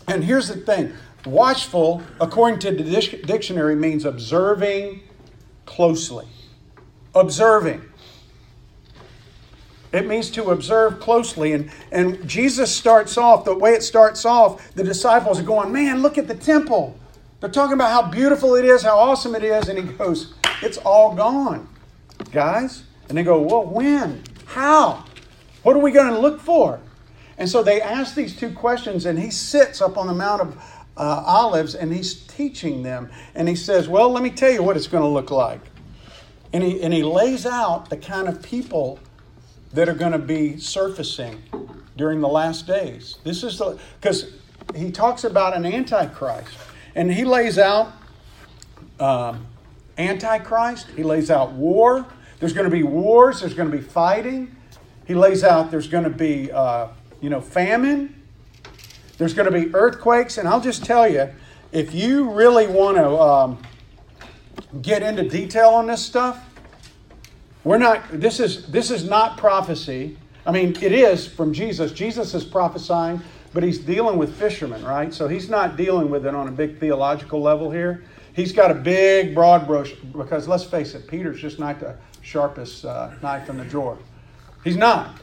And 0.06 0.22
here's 0.22 0.48
the 0.48 0.56
thing 0.56 0.92
watchful, 1.24 2.02
according 2.20 2.60
to 2.60 2.70
the 2.70 2.84
dictionary, 3.24 3.74
means 3.74 4.04
observing 4.04 5.00
closely 5.64 6.28
observing. 7.20 7.82
It 9.92 10.06
means 10.06 10.30
to 10.32 10.50
observe 10.50 11.00
closely. 11.00 11.52
And, 11.52 11.70
and 11.90 12.26
Jesus 12.28 12.74
starts 12.74 13.16
off, 13.16 13.44
the 13.44 13.54
way 13.54 13.72
it 13.72 13.82
starts 13.82 14.24
off, 14.24 14.74
the 14.74 14.84
disciples 14.84 15.40
are 15.40 15.44
going, 15.44 15.72
Man, 15.72 16.02
look 16.02 16.18
at 16.18 16.28
the 16.28 16.34
temple. 16.34 16.98
They're 17.40 17.50
talking 17.50 17.74
about 17.74 17.90
how 17.90 18.10
beautiful 18.10 18.54
it 18.54 18.64
is, 18.64 18.82
how 18.82 18.98
awesome 18.98 19.34
it 19.34 19.44
is. 19.44 19.68
And 19.68 19.78
he 19.78 19.84
goes, 19.94 20.34
It's 20.62 20.78
all 20.78 21.14
gone, 21.14 21.68
guys. 22.32 22.84
And 23.08 23.16
they 23.16 23.22
go, 23.22 23.40
Well, 23.40 23.64
when? 23.64 24.22
How? 24.46 25.04
What 25.62 25.76
are 25.76 25.80
we 25.80 25.92
going 25.92 26.12
to 26.12 26.18
look 26.18 26.40
for? 26.40 26.80
And 27.38 27.48
so 27.48 27.62
they 27.62 27.82
ask 27.82 28.14
these 28.14 28.36
two 28.36 28.50
questions, 28.50 29.04
and 29.04 29.18
he 29.18 29.30
sits 29.30 29.82
up 29.82 29.98
on 29.98 30.06
the 30.06 30.14
Mount 30.14 30.40
of 30.40 30.56
uh, 30.96 31.22
Olives 31.26 31.74
and 31.74 31.92
he's 31.92 32.26
teaching 32.26 32.82
them. 32.82 33.10
And 33.34 33.48
he 33.48 33.54
says, 33.54 33.88
Well, 33.88 34.10
let 34.10 34.22
me 34.22 34.30
tell 34.30 34.50
you 34.50 34.62
what 34.62 34.76
it's 34.76 34.86
going 34.86 35.02
to 35.02 35.08
look 35.08 35.30
like. 35.30 35.60
And 36.52 36.62
he, 36.62 36.82
and 36.82 36.92
he 36.94 37.02
lays 37.02 37.44
out 37.44 37.90
the 37.90 37.96
kind 37.96 38.28
of 38.28 38.42
people 38.42 38.98
that 39.72 39.88
are 39.88 39.94
going 39.94 40.12
to 40.12 40.18
be 40.18 40.58
surfacing 40.58 41.42
during 41.96 42.20
the 42.20 42.28
last 42.28 42.66
days. 42.66 43.18
This 43.24 43.42
is 43.42 43.58
the, 43.58 43.78
because 44.00 44.32
he 44.74 44.90
talks 44.90 45.24
about 45.24 45.56
an 45.56 45.66
antichrist. 45.66 46.56
And 46.94 47.12
he 47.12 47.24
lays 47.24 47.58
out 47.58 47.92
um, 48.98 49.46
antichrist, 49.98 50.86
he 50.96 51.02
lays 51.02 51.30
out 51.30 51.52
war. 51.52 52.06
There's 52.38 52.52
going 52.52 52.68
to 52.68 52.74
be 52.74 52.82
wars, 52.82 53.40
there's 53.40 53.54
going 53.54 53.70
to 53.70 53.76
be 53.76 53.82
fighting. 53.82 54.56
He 55.06 55.14
lays 55.14 55.44
out 55.44 55.70
there's 55.70 55.88
going 55.88 56.04
to 56.04 56.10
be, 56.10 56.50
uh, 56.50 56.88
you 57.20 57.30
know, 57.30 57.40
famine. 57.40 58.22
There's 59.18 59.34
going 59.34 59.50
to 59.50 59.58
be 59.58 59.74
earthquakes. 59.74 60.36
And 60.36 60.48
I'll 60.48 60.60
just 60.60 60.84
tell 60.84 61.08
you, 61.08 61.30
if 61.72 61.94
you 61.94 62.30
really 62.30 62.66
want 62.66 62.96
to 62.96 63.08
um, 63.08 63.62
get 64.82 65.02
into 65.02 65.28
detail 65.28 65.70
on 65.70 65.86
this 65.86 66.04
stuff, 66.04 66.44
we're 67.64 67.78
not, 67.78 68.02
this 68.12 68.38
is, 68.38 68.66
this 68.66 68.90
is 68.90 69.04
not 69.08 69.38
prophecy. 69.38 70.16
I 70.46 70.52
mean, 70.52 70.76
it 70.80 70.92
is 70.92 71.26
from 71.26 71.52
Jesus. 71.52 71.90
Jesus 71.92 72.32
is 72.34 72.44
prophesying, 72.44 73.20
but 73.52 73.62
he's 73.62 73.78
dealing 73.78 74.18
with 74.18 74.36
fishermen, 74.36 74.84
right? 74.84 75.12
So 75.12 75.26
he's 75.26 75.48
not 75.48 75.76
dealing 75.76 76.08
with 76.08 76.26
it 76.26 76.34
on 76.34 76.46
a 76.46 76.52
big 76.52 76.78
theological 76.78 77.42
level 77.42 77.70
here. 77.70 78.04
He's 78.34 78.52
got 78.52 78.70
a 78.70 78.74
big, 78.74 79.34
broad 79.34 79.66
brush, 79.66 79.92
because 80.16 80.46
let's 80.46 80.62
face 80.62 80.94
it, 80.94 81.08
Peter's 81.08 81.40
just 81.40 81.58
not 81.58 81.80
the 81.80 81.96
sharpest 82.22 82.84
uh, 82.84 83.10
knife 83.22 83.48
in 83.48 83.56
the 83.56 83.64
drawer. 83.64 83.98
He's 84.62 84.76
not. 84.76 85.16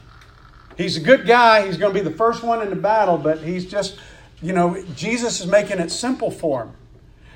He's 0.76 0.96
a 0.96 1.00
good 1.00 1.26
guy. 1.26 1.66
He's 1.66 1.76
going 1.76 1.94
to 1.94 1.98
be 1.98 2.04
the 2.04 2.16
first 2.16 2.42
one 2.42 2.60
in 2.60 2.70
the 2.70 2.76
battle, 2.76 3.16
but 3.16 3.38
he's 3.38 3.64
just, 3.64 3.98
you 4.42 4.52
know, 4.52 4.82
Jesus 4.96 5.40
is 5.40 5.46
making 5.46 5.78
it 5.78 5.90
simple 5.90 6.30
for 6.30 6.64
him. 6.64 6.72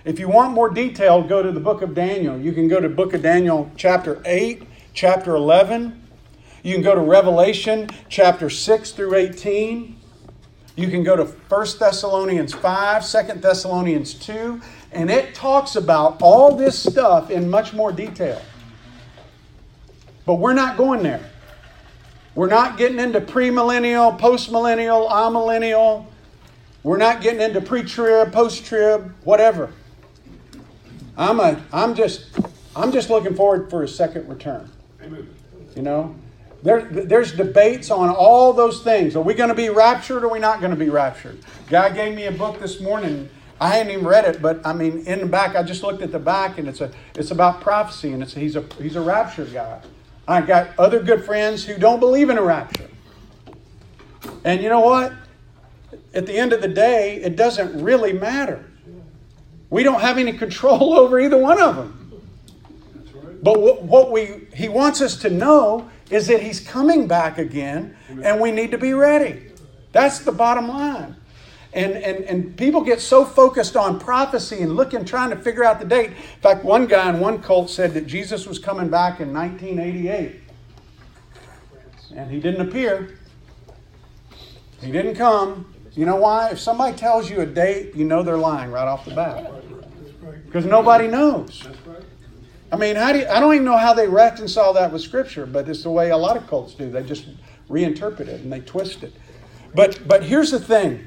If 0.09 0.19
you 0.19 0.27
want 0.27 0.55
more 0.55 0.71
detail, 0.71 1.23
go 1.23 1.43
to 1.43 1.53
the 1.53 1.61
book 1.61 1.83
of 1.83 1.95
Daniel. 1.95 2.41
You 2.41 2.53
can 2.53 2.67
go 2.67 2.81
to 2.81 2.89
book 2.89 3.13
of 3.13 3.21
Daniel 3.21 3.71
chapter 3.77 4.23
8 4.25 4.63
chapter 4.95 5.37
11. 5.37 6.03
You 6.63 6.73
can 6.73 6.83
go 6.83 6.95
to 6.95 7.01
Revelation 7.03 7.91
chapter 8.09 8.49
6 8.49 8.93
through 8.93 9.15
18. 9.17 10.01
You 10.77 10.89
can 10.89 11.03
go 11.03 11.15
to 11.15 11.25
1 11.25 11.67
Thessalonians 11.79 12.55
5, 12.55 13.07
2 13.07 13.35
Thessalonians 13.35 14.15
2, 14.15 14.59
and 14.93 15.11
it 15.11 15.35
talks 15.35 15.77
about 15.77 16.23
all 16.23 16.57
this 16.57 16.79
stuff 16.83 17.31
in 17.31 17.51
much 17.51 17.75
more 17.75 17.93
detail. 17.93 18.41
But 20.25 20.37
we're 20.37 20.55
not 20.55 20.79
going 20.79 21.03
there. 21.03 21.21
We're 22.35 22.49
not 22.49 22.79
getting 22.79 22.99
into 22.99 23.21
premillennial, 23.21 24.19
postmillennial, 24.19 25.11
amillennial. 25.11 26.07
We're 26.83 26.97
not 26.97 27.21
getting 27.21 27.43
into 27.43 27.61
pre-trib, 27.61 28.33
post-trib, 28.33 29.13
whatever. 29.25 29.71
I'm 31.19 31.41
a 31.41 31.61
I'm 31.73 31.95
just 31.95 32.27
I'm 32.77 32.93
just 32.93 33.11
looking 33.11 33.35
forward 33.35 33.69
for 33.69 33.83
a 33.83 33.89
second 33.89 34.29
return. 34.29 34.71
You 35.75 35.83
know, 35.83 36.15
there, 36.63 36.83
there's 36.83 37.33
debates 37.33 37.91
on 37.91 38.09
all 38.09 38.53
those 38.53 38.83
things. 38.83 39.17
Are 39.17 39.23
we 39.23 39.35
going 39.35 39.49
to 39.49 39.55
be 39.55 39.69
raptured 39.69 40.23
or 40.23 40.27
are 40.27 40.33
we 40.33 40.39
not 40.39 40.61
going 40.61 40.71
to 40.71 40.77
be 40.77 40.89
raptured? 40.89 41.39
Guy 41.69 41.91
gave 41.91 42.15
me 42.15 42.27
a 42.27 42.33
book 42.33 42.61
this 42.61 42.81
morning. 42.81 43.29
I 43.61 43.71
hadn't 43.71 43.93
even 43.93 44.07
read 44.07 44.25
it, 44.25 44.41
but 44.41 44.65
I 44.65 44.73
mean, 44.73 45.05
in 45.07 45.21
the 45.21 45.27
back, 45.27 45.57
I 45.57 45.65
just 45.65 45.83
looked 45.83 46.03
at 46.03 46.13
the 46.13 46.19
back, 46.21 46.59
and 46.59 46.69
it's 46.69 46.81
a 46.81 46.93
it's 47.17 47.33
about 47.33 47.61
prophecy, 47.61 48.13
and 48.13 48.23
it's 48.23 48.35
he's 48.35 48.55
a 48.55 48.65
he's 48.81 48.95
a 48.95 49.01
rapture 49.01 49.45
guy. 49.47 49.81
I 50.29 50.43
got 50.43 50.79
other 50.79 51.03
good 51.03 51.25
friends 51.25 51.65
who 51.65 51.77
don't 51.77 51.99
believe 51.99 52.31
in 52.31 52.39
a 52.39 52.43
rapture, 52.43 52.89
and 54.45 54.63
you 54.63 54.69
know 54.69 54.81
what? 54.81 55.13
At 56.15 56.27
the 56.27 56.37
end 56.37 56.53
of 56.53 56.63
the 56.63 56.69
day, 56.69 57.17
it 57.17 57.35
doesn't 57.35 57.83
really 57.83 58.13
matter. 58.13 58.65
We 59.71 59.83
don't 59.83 60.01
have 60.01 60.19
any 60.19 60.33
control 60.33 60.95
over 60.99 61.21
either 61.21 61.39
one 61.39 61.61
of 61.61 61.77
them. 61.77 61.95
But 63.43 63.61
what, 63.61 63.83
what 63.83 64.11
we 64.11 64.49
he 64.55 64.69
wants 64.69 65.01
us 65.01 65.17
to 65.19 65.31
know 65.31 65.89
is 66.11 66.27
that 66.27 66.43
he's 66.43 66.61
coming 66.61 67.07
back 67.07 67.39
again 67.39 67.97
and 68.23 68.41
we 68.41 68.51
need 68.51 68.71
to 68.71 68.79
be 68.79 68.95
ready. 68.95 69.53
That's 69.93 70.21
the 70.21 70.33
bottom 70.33 70.69
line. 70.69 71.17
And, 71.75 71.93
and, 71.93 72.25
and 72.25 72.57
people 72.57 72.81
get 72.81 73.01
so 73.01 73.25
focused 73.25 73.77
on 73.77 74.01
prophecy 74.01 74.63
and 74.63 74.75
looking, 74.75 75.05
trying 75.05 75.31
to 75.31 75.37
figure 75.37 75.65
out 75.65 75.79
the 75.79 75.85
date. 75.85 76.11
In 76.11 76.41
fact, 76.41 76.65
one 76.65 76.87
guy 76.87 77.11
in 77.11 77.21
one 77.21 77.43
cult 77.43 77.69
said 77.69 77.93
that 77.95 78.07
Jesus 78.07 78.47
was 78.47 78.59
coming 78.59 78.89
back 78.89 79.21
in 79.21 79.35
1988. 79.35 80.41
And 82.17 82.31
he 82.31 82.41
didn't 82.41 82.67
appear. 82.67 83.19
He 84.81 84.91
didn't 84.91 85.17
come. 85.17 85.75
You 85.99 86.07
know 86.07 86.15
why? 86.15 86.51
If 86.51 86.61
somebody 86.61 86.97
tells 86.97 87.29
you 87.29 87.41
a 87.41 87.47
date, 87.47 87.97
you 87.97 88.05
know 88.05 88.23
they're 88.23 88.39
lying 88.39 88.71
right 88.71 88.87
off 88.87 89.05
the 89.05 89.13
bat. 89.13 89.51
Because 90.47 90.65
nobody 90.65 91.09
knows. 91.09 91.67
I 92.71 92.77
mean, 92.77 92.95
how 92.95 93.13
do 93.13 93.19
you, 93.19 93.27
I 93.27 93.41
don't 93.41 93.53
even 93.53 93.65
know 93.65 93.77
how 93.77 93.95
they 93.95 94.07
reconcile 94.07 94.73
that 94.75 94.93
with 94.93 95.03
Scripture, 95.03 95.45
but 95.45 95.69
it's 95.69 95.83
the 95.83 95.91
way 95.91 96.11
a 96.11 96.17
lot 96.17 96.37
of 96.37 96.47
cults 96.47 96.75
do. 96.75 96.89
They 96.89 97.03
just 97.03 97.27
reinterpret 97.69 98.29
it 98.29 98.43
and 98.43 98.53
they 98.53 98.61
twist 98.61 99.03
it. 99.03 99.13
But 99.75 100.07
but 100.07 100.23
here's 100.23 100.53
the 100.53 100.61
thing: 100.61 101.05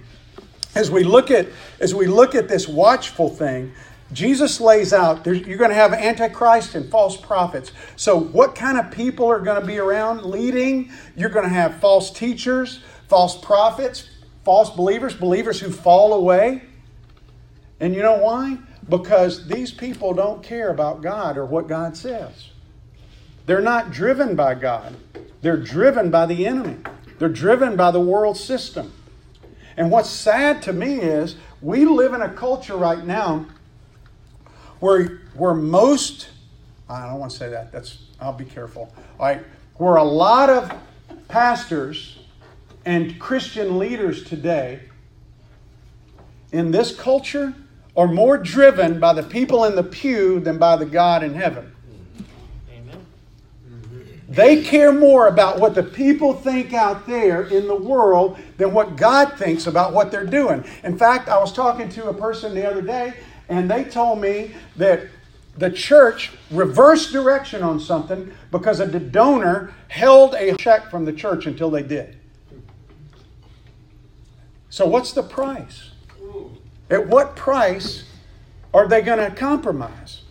as 0.75 0.91
we 0.91 1.05
look 1.05 1.31
at 1.31 1.47
as 1.79 1.95
we 1.95 2.07
look 2.07 2.35
at 2.35 2.49
this 2.49 2.67
watchful 2.67 3.29
thing, 3.29 3.71
Jesus 4.11 4.59
lays 4.59 4.91
out 4.91 5.25
you're 5.25 5.57
going 5.57 5.69
to 5.69 5.75
have 5.75 5.93
antichrist 5.93 6.75
and 6.75 6.91
false 6.91 7.15
prophets. 7.15 7.71
So 7.95 8.19
what 8.19 8.55
kind 8.55 8.77
of 8.77 8.91
people 8.91 9.27
are 9.27 9.39
going 9.39 9.61
to 9.61 9.65
be 9.65 9.77
around 9.77 10.25
leading? 10.25 10.91
You're 11.15 11.29
going 11.29 11.47
to 11.47 11.53
have 11.53 11.79
false 11.79 12.11
teachers, 12.11 12.81
false 13.07 13.37
prophets, 13.37 14.09
false 14.43 14.69
believers, 14.69 15.13
believers 15.13 15.59
who 15.59 15.71
fall 15.71 16.13
away. 16.13 16.63
And 17.79 17.95
you 17.95 18.01
know 18.01 18.17
why? 18.17 18.57
because 18.89 19.47
these 19.47 19.71
people 19.71 20.13
don't 20.13 20.43
care 20.43 20.69
about 20.69 21.01
God 21.01 21.37
or 21.37 21.45
what 21.45 21.67
God 21.67 21.95
says. 21.95 22.49
They're 23.45 23.61
not 23.61 23.91
driven 23.91 24.35
by 24.35 24.55
God, 24.55 24.95
they're 25.41 25.57
driven 25.57 26.11
by 26.11 26.25
the 26.25 26.45
enemy, 26.45 26.77
they're 27.19 27.29
driven 27.29 27.75
by 27.75 27.91
the 27.91 27.99
world 27.99 28.37
system. 28.37 28.93
And 29.77 29.89
what's 29.89 30.09
sad 30.09 30.61
to 30.63 30.73
me 30.73 30.95
is 30.95 31.37
we 31.61 31.85
live 31.85 32.13
in 32.13 32.21
a 32.21 32.29
culture 32.29 32.75
right 32.75 33.03
now 33.03 33.45
where, 34.79 35.21
where 35.33 35.53
most, 35.53 36.29
I 36.89 37.07
don't 37.07 37.19
want 37.19 37.31
to 37.31 37.37
say 37.37 37.49
that, 37.49 37.71
that's, 37.71 37.99
I'll 38.19 38.33
be 38.33 38.45
careful. 38.45 38.93
All 39.17 39.27
right, 39.27 39.43
where 39.75 39.95
a 39.95 40.03
lot 40.03 40.49
of 40.49 40.71
pastors 41.29 42.19
and 42.85 43.19
Christian 43.19 43.77
leaders 43.77 44.23
today 44.23 44.79
in 46.51 46.71
this 46.71 46.95
culture 46.95 47.53
are 47.95 48.07
more 48.07 48.37
driven 48.37 48.99
by 48.99 49.13
the 49.13 49.23
people 49.23 49.65
in 49.65 49.75
the 49.75 49.83
pew 49.83 50.39
than 50.39 50.57
by 50.57 50.75
the 50.75 50.85
God 50.85 51.23
in 51.23 51.33
heaven. 51.33 51.71
Amen. 52.71 53.05
They 54.29 54.63
care 54.63 54.93
more 54.93 55.27
about 55.27 55.59
what 55.59 55.75
the 55.75 55.83
people 55.83 56.33
think 56.33 56.73
out 56.73 57.05
there 57.05 57.43
in 57.43 57.67
the 57.67 57.75
world 57.75 58.37
than 58.57 58.73
what 58.73 58.95
God 58.95 59.33
thinks 59.37 59.67
about 59.67 59.93
what 59.93 60.11
they're 60.11 60.25
doing. 60.25 60.63
In 60.83 60.97
fact, 60.97 61.27
I 61.27 61.37
was 61.39 61.51
talking 61.51 61.89
to 61.89 62.09
a 62.09 62.13
person 62.13 62.55
the 62.55 62.69
other 62.69 62.81
day, 62.81 63.13
and 63.49 63.69
they 63.69 63.83
told 63.83 64.21
me 64.21 64.51
that 64.77 65.03
the 65.57 65.69
church 65.69 66.31
reversed 66.49 67.11
direction 67.11 67.61
on 67.61 67.77
something 67.79 68.31
because 68.51 68.79
a 68.79 68.87
donor 68.87 69.73
held 69.89 70.33
a 70.35 70.55
check 70.55 70.89
from 70.89 71.03
the 71.03 71.11
church 71.11 71.45
until 71.45 71.69
they 71.69 71.83
did. 71.83 72.17
So, 74.71 74.87
what's 74.87 75.11
the 75.11 75.21
price? 75.21 75.91
At 76.89 77.05
what 77.05 77.35
price 77.35 78.05
are 78.73 78.87
they 78.87 79.01
going 79.01 79.19
to 79.19 79.35
compromise? 79.35 80.21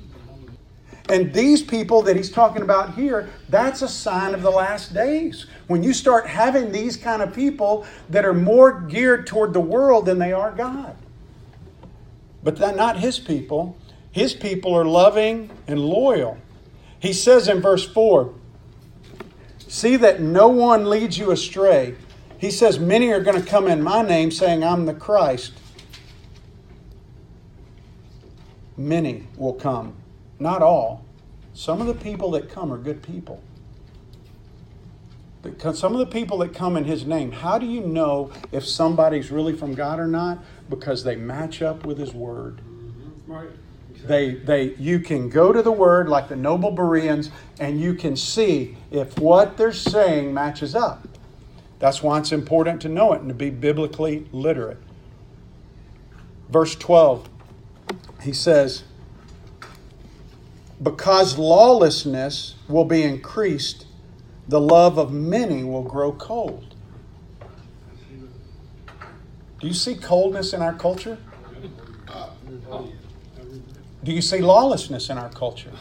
And 1.11 1.33
these 1.35 1.62
people 1.62 2.00
that 2.03 2.16
he's 2.16 2.31
talking 2.31 2.62
about 2.62 2.94
here, 2.94 3.29
that's 3.50 3.83
a 3.83 3.88
sign 3.88 4.33
of 4.33 4.40
the 4.40 4.50
last 4.50 4.94
days. 4.94 5.44
When 5.66 5.83
you 5.83 5.92
start 5.92 6.26
having 6.26 6.72
these 6.72 6.96
kind 6.96 7.20
of 7.20 7.35
people 7.35 7.85
that 8.09 8.24
are 8.24 8.33
more 8.33 8.81
geared 8.81 9.26
toward 9.26 9.53
the 9.53 9.61
world 9.61 10.07
than 10.07 10.18
they 10.18 10.33
are 10.33 10.53
God. 10.53 10.96
But 12.42 12.57
they're 12.57 12.74
not 12.74 12.98
his 12.98 13.18
people. 13.18 13.76
His 14.11 14.33
people 14.33 14.74
are 14.74 14.87
loving 14.87 15.50
and 15.66 15.81
loyal. 15.81 16.38
He 16.98 17.12
says 17.12 17.46
in 17.46 17.61
verse 17.61 17.87
4 17.87 18.33
See 19.68 19.96
that 19.96 20.20
no 20.20 20.48
one 20.48 20.88
leads 20.88 21.18
you 21.18 21.31
astray. 21.31 21.96
He 22.40 22.50
says, 22.50 22.79
Many 22.79 23.12
are 23.12 23.20
going 23.20 23.40
to 23.40 23.48
come 23.48 23.68
in 23.68 23.83
my 23.83 24.03
name 24.03 24.31
saying, 24.31 24.64
I'm 24.64 24.87
the 24.87 24.94
Christ 24.94 25.53
many 28.81 29.26
will 29.37 29.53
come. 29.53 29.94
Not 30.38 30.62
all. 30.62 31.05
Some 31.53 31.81
of 31.81 31.87
the 31.87 31.94
people 31.94 32.31
that 32.33 32.48
come 32.48 32.72
are 32.72 32.79
good 32.79 33.03
people. 33.03 33.42
Because 35.42 35.79
some 35.79 35.92
of 35.92 35.98
the 35.98 36.07
people 36.07 36.38
that 36.38 36.55
come 36.55 36.76
in 36.76 36.85
his 36.85 37.07
name, 37.07 37.33
how 37.33 37.59
do 37.59 37.66
you 37.66 37.81
know 37.81 38.31
if 38.53 38.66
somebody's 38.66 39.31
really 39.31 39.55
from 39.55 39.74
God 39.74 39.98
or 39.98 40.07
not? 40.07 40.38
Because 40.68 41.05
they 41.05 41.16
match 41.16 41.62
up 41.62 41.87
with 41.87 41.98
his 41.98 42.12
word. 42.12 42.59
Mm-hmm. 42.59 43.33
Right. 43.33 43.50
They, 44.05 44.35
they, 44.35 44.74
you 44.74 44.98
can 45.00 45.29
go 45.29 45.53
to 45.53 45.62
the 45.62 45.72
word 45.72 46.09
like 46.09 46.29
the 46.29 46.37
noble 46.37 46.70
Bereans 46.70 47.31
and 47.59 47.81
you 47.81 47.94
can 47.94 48.16
see 48.16 48.76
if 48.90 49.18
what 49.18 49.57
they're 49.59 49.72
saying 49.72 50.33
matches 50.33 50.74
up. 50.74 51.07
That's 51.81 52.03
why 52.03 52.19
it's 52.19 52.31
important 52.31 52.81
to 52.83 52.88
know 52.88 53.12
it 53.14 53.21
and 53.21 53.29
to 53.29 53.35
be 53.35 53.51
biblically 53.51 54.29
literate. 54.33 54.79
Verse 56.49 56.77
12 56.77 57.29
he 58.23 58.33
says, 58.33 58.85
because 60.83 61.38
lawlessness 61.38 62.55
will 62.69 62.85
be 62.85 63.03
increased, 63.03 63.87
the 64.49 64.61
love 64.61 64.99
of 64.99 65.12
many 65.12 65.64
will 65.64 65.83
grow 65.83 66.12
cold. 66.12 66.75
Do 69.61 69.66
you 69.66 69.75
see 69.75 69.95
coldness 69.95 70.53
in 70.53 70.62
our 70.62 70.75
culture? 70.75 71.19
Do 74.03 74.12
you 74.12 74.23
see 74.23 74.40
lawlessness 74.40 75.11
in 75.11 75.19
our 75.19 75.29
culture? 75.29 75.73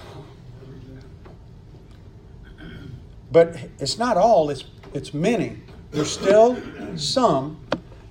But 3.32 3.56
it's 3.80 3.98
not 3.98 4.18
all, 4.18 4.50
it's, 4.50 4.66
it's 4.94 5.14
many. 5.14 5.62
There's 5.92 6.12
still 6.12 6.58
some 6.96 7.60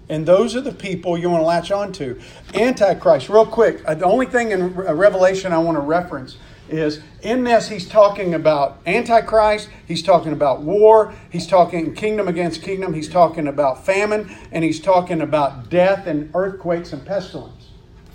and 0.08 0.26
those 0.26 0.56
are 0.56 0.60
the 0.60 0.72
people 0.72 1.18
you 1.18 1.28
want 1.30 1.42
to 1.42 1.46
latch 1.46 1.70
on 1.70 1.92
to. 1.92 2.18
Antichrist, 2.54 3.28
real 3.28 3.44
quick, 3.44 3.82
uh, 3.86 3.94
the 3.94 4.06
only 4.06 4.26
thing 4.26 4.52
in 4.52 4.62
uh, 4.62 4.94
Revelation 4.94 5.52
I 5.52 5.58
want 5.58 5.76
to 5.76 5.80
reference 5.80 6.38
is 6.68 7.00
in 7.22 7.44
this 7.44 7.66
he's 7.66 7.88
talking 7.88 8.34
about 8.34 8.78
antichrist 8.86 9.70
he's 9.86 10.02
talking 10.02 10.32
about 10.32 10.60
war 10.60 11.14
he's 11.30 11.46
talking 11.46 11.94
kingdom 11.94 12.28
against 12.28 12.62
kingdom 12.62 12.92
he's 12.92 13.08
talking 13.08 13.48
about 13.48 13.86
famine 13.86 14.30
and 14.52 14.62
he's 14.62 14.78
talking 14.78 15.22
about 15.22 15.70
death 15.70 16.06
and 16.06 16.30
earthquakes 16.34 16.92
and 16.92 17.06
pestilence 17.06 17.57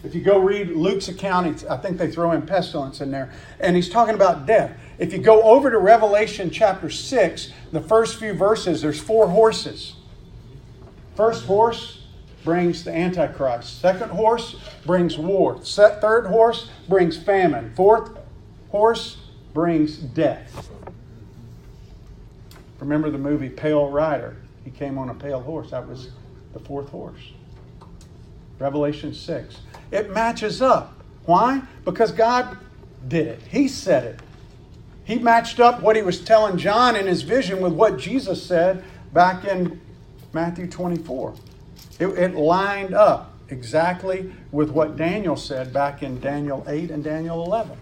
if 0.04 0.14
you 0.14 0.22
go 0.22 0.38
read 0.40 0.70
luke's 0.70 1.08
account 1.08 1.66
i 1.70 1.78
think 1.78 1.98
they 1.98 2.10
throw 2.10 2.32
in 2.32 2.42
pestilence 2.42 3.02
in 3.02 3.12
there 3.12 3.32
and 3.60 3.76
he's 3.76 3.90
talking 3.90 4.16
about 4.16 4.46
death 4.46 4.78
if 5.00 5.12
you 5.12 5.20
go 5.20 5.42
over 5.44 5.72
to 5.72 5.78
revelation 5.78 6.50
chapter 6.50 6.90
6 6.90 7.52
the 7.72 7.82
first 7.82 8.18
few 8.18 8.34
verses 8.34 8.82
there's 8.82 9.00
four 9.00 9.28
horses 9.30 9.96
First 11.16 11.46
horse 11.46 12.00
brings 12.44 12.84
the 12.84 12.92
Antichrist. 12.92 13.80
Second 13.80 14.10
horse 14.10 14.56
brings 14.86 15.18
war. 15.18 15.60
Third 15.60 16.26
horse 16.26 16.70
brings 16.90 17.18
famine. 17.18 17.74
Fourth 17.76 18.18
horse 18.72 19.18
brings 19.54 19.98
death. 19.98 20.70
Remember 22.80 23.10
the 23.12 23.18
movie 23.18 23.50
Pale 23.50 23.90
Rider? 23.90 24.38
He 24.66 24.72
came 24.72 24.98
on 24.98 25.10
a 25.10 25.14
pale 25.14 25.40
horse. 25.40 25.72
That 25.72 25.88
was 25.88 26.10
the 26.54 26.60
fourth 26.60 26.90
horse. 26.90 27.32
Revelation 28.64 29.14
6. 29.14 29.58
It 29.92 30.10
matches 30.12 30.62
up. 30.62 30.94
Why? 31.26 31.62
Because 31.84 32.14
God 32.14 32.58
did 33.10 33.28
it. 33.28 33.42
He 33.50 33.68
said 33.68 34.06
it. 34.06 34.20
He 35.04 35.20
matched 35.20 35.60
up 35.60 35.82
what 35.82 35.98
he 35.98 36.02
was 36.02 36.24
telling 36.24 36.58
John 36.58 36.96
in 36.96 37.06
his 37.06 37.24
vision 37.24 37.60
with 37.60 37.74
what 37.74 37.98
Jesus 37.98 38.42
said 38.42 38.82
back 39.12 39.44
in 39.44 39.82
Matthew 40.32 40.68
24. 40.68 41.34
It, 42.00 42.08
it 42.08 42.36
lined 42.36 42.94
up 42.94 43.34
exactly 43.50 44.34
with 44.54 44.70
what 44.70 44.96
Daniel 44.96 45.36
said 45.36 45.74
back 45.74 46.02
in 46.02 46.22
Daniel 46.22 46.64
8 46.66 46.90
and 46.90 47.04
Daniel 47.04 47.44
11. 47.44 47.78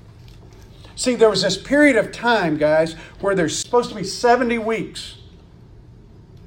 See, 0.96 1.14
there 1.14 1.30
was 1.30 1.44
this 1.44 1.58
period 1.58 1.96
of 1.96 2.12
time, 2.12 2.58
guys, 2.58 2.94
where 3.20 3.36
there's 3.36 3.56
supposed 3.58 3.90
to 3.92 3.96
be 3.96 4.04
70 4.04 4.58
weeks. 4.58 5.18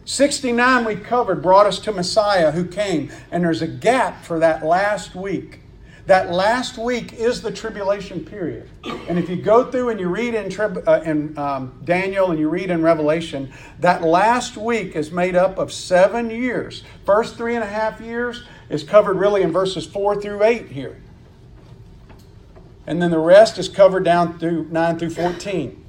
69 0.04 0.84
we 0.84 0.96
covered 0.96 1.42
brought 1.42 1.66
us 1.66 1.78
to 1.80 1.92
Messiah 1.92 2.50
who 2.50 2.64
came, 2.64 3.10
and 3.30 3.44
there's 3.44 3.62
a 3.62 3.66
gap 3.66 4.24
for 4.24 4.38
that 4.38 4.64
last 4.64 5.14
week. 5.14 5.60
That 6.06 6.30
last 6.30 6.76
week 6.76 7.14
is 7.14 7.40
the 7.40 7.50
tribulation 7.50 8.26
period. 8.26 8.68
And 9.08 9.18
if 9.18 9.30
you 9.30 9.36
go 9.36 9.70
through 9.70 9.88
and 9.88 9.98
you 9.98 10.08
read 10.08 10.34
in, 10.34 10.60
uh, 10.60 11.02
in 11.02 11.36
um, 11.38 11.80
Daniel 11.82 12.30
and 12.30 12.38
you 12.38 12.50
read 12.50 12.68
in 12.68 12.82
Revelation, 12.82 13.50
that 13.80 14.02
last 14.02 14.58
week 14.58 14.94
is 14.94 15.10
made 15.10 15.34
up 15.34 15.56
of 15.56 15.72
seven 15.72 16.28
years. 16.28 16.84
First 17.06 17.36
three 17.36 17.54
and 17.54 17.64
a 17.64 17.68
half 17.68 18.02
years 18.02 18.44
is 18.68 18.84
covered 18.84 19.16
really 19.16 19.40
in 19.40 19.50
verses 19.50 19.86
four 19.86 20.20
through 20.20 20.42
eight 20.42 20.68
here. 20.68 21.00
And 22.86 23.00
then 23.00 23.10
the 23.10 23.18
rest 23.18 23.58
is 23.58 23.70
covered 23.70 24.04
down 24.04 24.38
through 24.38 24.68
9 24.70 24.98
through 24.98 25.10
14. 25.10 25.84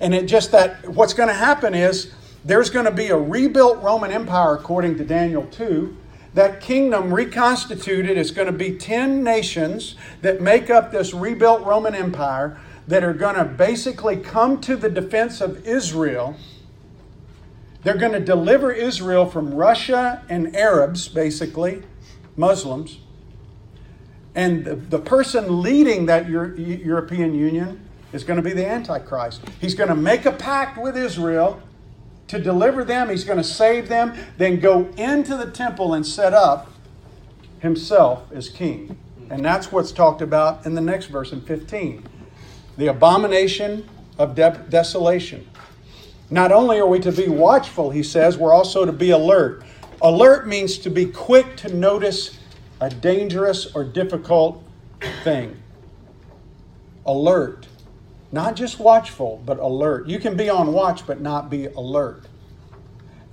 And 0.00 0.14
it 0.14 0.26
just 0.26 0.52
that 0.52 0.86
what's 0.88 1.14
going 1.14 1.28
to 1.28 1.34
happen 1.34 1.74
is 1.74 2.12
there's 2.44 2.70
going 2.70 2.86
to 2.86 2.92
be 2.92 3.08
a 3.08 3.16
rebuilt 3.16 3.82
Roman 3.82 4.10
Empire 4.10 4.54
according 4.54 4.98
to 4.98 5.04
Daniel 5.04 5.46
2 5.46 5.96
that 6.34 6.60
kingdom 6.60 7.12
reconstituted 7.12 8.16
is 8.16 8.30
going 8.30 8.46
to 8.46 8.52
be 8.52 8.76
10 8.76 9.22
nations 9.22 9.96
that 10.22 10.40
make 10.40 10.70
up 10.70 10.90
this 10.90 11.12
rebuilt 11.12 11.62
Roman 11.62 11.94
Empire 11.94 12.58
that 12.88 13.04
are 13.04 13.12
going 13.12 13.36
to 13.36 13.44
basically 13.44 14.16
come 14.16 14.60
to 14.62 14.76
the 14.76 14.88
defense 14.88 15.40
of 15.40 15.66
Israel. 15.66 16.36
They're 17.82 17.98
going 17.98 18.12
to 18.12 18.20
deliver 18.20 18.72
Israel 18.72 19.26
from 19.26 19.54
Russia 19.54 20.22
and 20.28 20.56
Arabs, 20.56 21.08
basically, 21.08 21.82
Muslims. 22.36 22.98
And 24.34 24.64
the, 24.64 24.76
the 24.76 24.98
person 24.98 25.60
leading 25.60 26.06
that 26.06 26.28
Euro- 26.28 26.56
European 26.56 27.34
Union 27.34 27.86
is 28.12 28.24
going 28.24 28.38
to 28.38 28.42
be 28.42 28.52
the 28.54 28.66
Antichrist. 28.66 29.42
He's 29.60 29.74
going 29.74 29.90
to 29.90 29.94
make 29.94 30.24
a 30.24 30.32
pact 30.32 30.78
with 30.78 30.96
Israel 30.96 31.62
to 32.32 32.38
deliver 32.38 32.82
them, 32.82 33.10
he's 33.10 33.24
going 33.24 33.36
to 33.36 33.44
save 33.44 33.90
them, 33.90 34.14
then 34.38 34.58
go 34.58 34.86
into 34.96 35.36
the 35.36 35.50
temple 35.50 35.92
and 35.92 36.06
set 36.06 36.32
up 36.32 36.72
himself 37.58 38.24
as 38.32 38.48
king. 38.48 38.96
And 39.28 39.44
that's 39.44 39.70
what's 39.70 39.92
talked 39.92 40.22
about 40.22 40.64
in 40.64 40.74
the 40.74 40.80
next 40.80 41.06
verse 41.06 41.32
in 41.32 41.42
15 41.42 42.08
the 42.78 42.86
abomination 42.86 43.86
of 44.18 44.34
de- 44.34 44.64
desolation. 44.70 45.46
Not 46.30 46.52
only 46.52 46.78
are 46.78 46.86
we 46.86 47.00
to 47.00 47.12
be 47.12 47.28
watchful, 47.28 47.90
he 47.90 48.02
says, 48.02 48.38
we're 48.38 48.54
also 48.54 48.86
to 48.86 48.92
be 48.92 49.10
alert. 49.10 49.62
Alert 50.00 50.48
means 50.48 50.78
to 50.78 50.88
be 50.88 51.04
quick 51.04 51.54
to 51.58 51.68
notice 51.68 52.38
a 52.80 52.88
dangerous 52.88 53.76
or 53.76 53.84
difficult 53.84 54.64
thing. 55.22 55.62
Alert. 57.04 57.68
Not 58.32 58.56
just 58.56 58.80
watchful, 58.80 59.42
but 59.44 59.58
alert. 59.58 60.08
You 60.08 60.18
can 60.18 60.36
be 60.36 60.48
on 60.48 60.72
watch, 60.72 61.06
but 61.06 61.20
not 61.20 61.50
be 61.50 61.66
alert. 61.66 62.24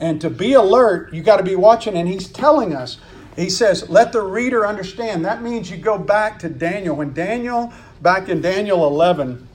And 0.02 0.20
to 0.22 0.30
be 0.30 0.54
alert, 0.54 1.14
you 1.14 1.24
got 1.24 1.38
to 1.38 1.44
be 1.44 1.56
watching. 1.56 1.96
And 1.96 2.08
he's 2.08 2.28
telling 2.28 2.76
us, 2.76 3.00
he 3.38 3.50
says, 3.50 3.90
let 3.90 4.12
the 4.12 4.22
reader 4.22 4.68
understand. 4.68 5.24
That 5.24 5.42
means 5.42 5.72
you 5.72 5.78
go 5.78 5.98
back 5.98 6.40
to 6.40 6.50
Daniel. 6.50 6.98
When 6.98 7.14
Daniel, 7.14 7.72
back 8.02 8.28
in 8.28 8.42
Daniel 8.42 8.86
11, 8.88 9.48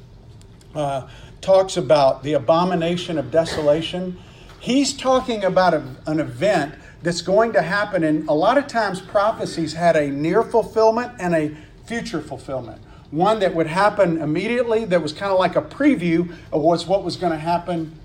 uh, 0.74 1.08
talks 1.42 1.76
about 1.76 2.22
the 2.22 2.32
abomination 2.32 3.18
of 3.18 3.30
desolation, 3.30 4.18
he's 4.60 4.94
talking 4.94 5.44
about 5.44 5.74
a, 5.74 5.84
an 6.06 6.20
event 6.20 6.74
that's 7.02 7.20
going 7.20 7.52
to 7.52 7.60
happen. 7.60 8.02
And 8.02 8.26
a 8.30 8.32
lot 8.32 8.56
of 8.56 8.66
times, 8.66 9.02
prophecies 9.02 9.74
had 9.74 9.94
a 9.94 10.08
near 10.08 10.42
fulfillment 10.42 11.12
and 11.18 11.34
a 11.34 11.54
future 11.84 12.22
fulfillment. 12.22 12.80
One 13.14 13.38
that 13.38 13.54
would 13.54 13.68
happen 13.68 14.20
immediately, 14.20 14.84
that 14.86 15.00
was 15.00 15.12
kind 15.12 15.30
of 15.30 15.38
like 15.38 15.54
a 15.54 15.62
preview 15.62 16.34
of 16.52 16.62
what's 16.62 16.84
what 16.84 17.04
was 17.04 17.16
going 17.16 17.30
to 17.30 17.38
happen, 17.38 17.96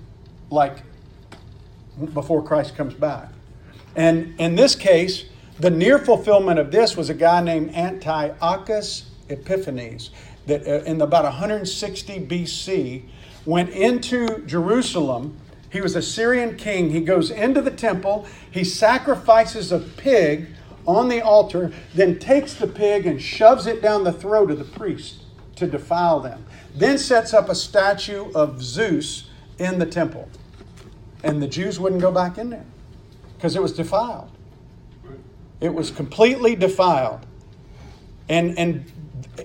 like 0.50 0.84
before 2.14 2.44
Christ 2.44 2.76
comes 2.76 2.94
back. 2.94 3.28
And 3.96 4.38
in 4.38 4.54
this 4.54 4.76
case, 4.76 5.24
the 5.58 5.68
near 5.68 5.98
fulfillment 5.98 6.60
of 6.60 6.70
this 6.70 6.96
was 6.96 7.10
a 7.10 7.14
guy 7.14 7.42
named 7.42 7.74
Antiochus 7.74 9.10
Epiphanes 9.28 10.10
that 10.46 10.64
uh, 10.64 10.84
in 10.84 11.00
about 11.00 11.24
160 11.24 12.20
BC 12.20 13.02
went 13.44 13.70
into 13.70 14.46
Jerusalem. 14.46 15.36
He 15.72 15.80
was 15.80 15.96
a 15.96 16.02
Syrian 16.02 16.56
king. 16.56 16.90
He 16.90 17.00
goes 17.00 17.32
into 17.32 17.60
the 17.60 17.72
temple, 17.72 18.26
he 18.48 18.62
sacrifices 18.62 19.72
a 19.72 19.80
pig 19.80 20.50
on 20.90 21.08
the 21.08 21.20
altar, 21.22 21.72
then 21.94 22.18
takes 22.18 22.54
the 22.54 22.66
pig 22.66 23.06
and 23.06 23.20
shoves 23.20 23.66
it 23.66 23.80
down 23.80 24.04
the 24.04 24.12
throat 24.12 24.50
of 24.50 24.58
the 24.58 24.64
priest 24.64 25.22
to 25.56 25.66
defile 25.66 26.20
them. 26.20 26.44
Then 26.74 26.98
sets 26.98 27.32
up 27.32 27.48
a 27.48 27.54
statue 27.54 28.30
of 28.32 28.62
Zeus 28.62 29.30
in 29.58 29.78
the 29.78 29.86
temple. 29.86 30.28
And 31.22 31.42
the 31.42 31.48
Jews 31.48 31.78
wouldn't 31.78 32.00
go 32.00 32.10
back 32.10 32.38
in 32.38 32.50
there 32.50 32.64
because 33.36 33.56
it 33.56 33.62
was 33.62 33.72
defiled. 33.72 34.30
It 35.60 35.74
was 35.74 35.90
completely 35.90 36.56
defiled. 36.56 37.26
And, 38.28 38.58
and 38.58 38.90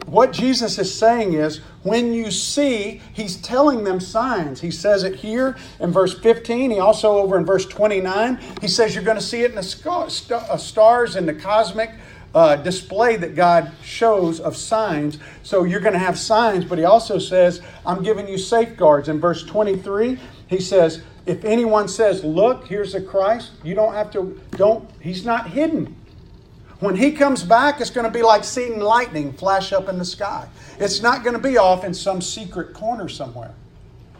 what 0.06 0.32
Jesus 0.32 0.78
is 0.80 0.94
saying 0.94 1.34
is 1.34 1.62
when 1.84 2.14
you 2.14 2.32
see, 2.32 3.02
he's 3.14 3.38
telling 3.38 3.84
them 3.84 4.00
signs. 4.00 4.62
He 4.62 4.72
says 4.72 5.04
it 5.04 5.16
here 5.16 5.56
in 5.80 5.92
verse 5.92 6.18
15. 6.18 6.72
He 6.72 6.80
also, 6.80 7.18
over 7.18 7.38
in 7.38 7.46
verse 7.46 7.66
29, 7.66 8.40
he 8.62 8.68
says 8.68 8.96
you're 8.96 9.04
going 9.04 9.18
to 9.18 9.24
see 9.24 9.44
it 9.44 9.52
in 9.52 9.56
the 9.56 10.36
uh, 10.36 10.58
stars 10.58 11.16
and 11.16 11.28
the 11.28 11.34
cosmic 11.34 11.92
uh, 12.34 12.58
display 12.58 13.16
that 13.16 13.36
God 13.36 13.72
shows 13.82 14.40
of 14.40 14.58
signs. 14.58 15.20
So 15.44 15.64
you're 15.64 15.80
going 15.80 15.94
to 15.94 16.00
have 16.00 16.20
signs, 16.20 16.66
but 16.66 16.78
he 16.78 16.84
also 16.84 17.18
says, 17.18 17.62
I'm 17.86 18.04
giving 18.04 18.28
you 18.28 18.38
safeguards. 18.38 19.08
In 19.08 19.20
verse 19.20 19.44
23, 19.44 20.20
he 20.48 20.60
says, 20.60 21.02
if 21.26 21.44
anyone 21.46 21.88
says, 21.88 22.24
Look, 22.24 22.68
here's 22.68 22.94
the 22.94 23.02
Christ, 23.02 23.52
you 23.64 23.74
don't 23.74 23.94
have 23.94 24.12
to, 24.12 24.40
don't, 24.52 24.90
he's 25.00 25.26
not 25.26 25.50
hidden. 25.50 25.96
When 26.80 26.96
he 26.96 27.12
comes 27.14 27.44
back, 27.44 27.80
it's 27.80 27.90
going 27.90 28.06
to 28.06 28.12
be 28.12 28.22
like 28.22 28.44
seeing 28.44 28.80
lightning 28.80 29.34
flash 29.34 29.72
up 29.72 29.88
in 29.88 29.98
the 29.98 30.06
sky. 30.06 30.48
It's 30.78 31.02
not 31.02 31.24
going 31.24 31.36
to 31.36 31.42
be 31.42 31.58
off 31.58 31.84
in 31.84 31.94
some 31.94 32.22
secret 32.22 32.74
corner 32.74 33.08
somewhere. 33.08 33.54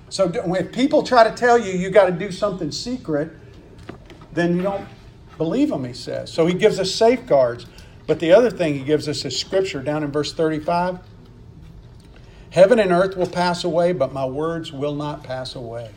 So 0.10 0.32
if 0.34 0.72
people 0.72 1.04
try 1.04 1.24
to 1.24 1.36
tell 1.36 1.58
you 1.58 1.74
you 1.74 1.90
got 1.90 2.06
to 2.06 2.12
do 2.12 2.32
something 2.32 2.72
secret, 2.72 3.32
then 4.32 4.56
you 4.56 4.62
don't 4.62 4.88
believe 5.38 5.70
them, 5.70 5.84
he 5.84 5.94
says. 5.94 6.32
So 6.32 6.46
he 6.46 6.54
gives 6.54 6.80
us 6.80 6.94
safeguards. 6.94 7.66
But 8.08 8.20
the 8.20 8.32
other 8.32 8.52
thing 8.52 8.76
he 8.76 8.84
gives 8.84 9.10
us 9.10 9.26
is 9.26 9.38
scripture 9.38 9.82
down 9.82 10.04
in 10.04 10.12
verse 10.12 10.32
35. 10.34 11.00
Heaven 12.52 12.80
and 12.80 12.92
earth 12.92 13.18
will 13.18 13.28
pass 13.28 13.64
away, 13.64 13.92
but 13.92 14.14
my 14.14 14.26
words 14.26 14.72
will 14.72 14.96
not 14.96 15.24
pass 15.24 15.56
away. 15.56 15.90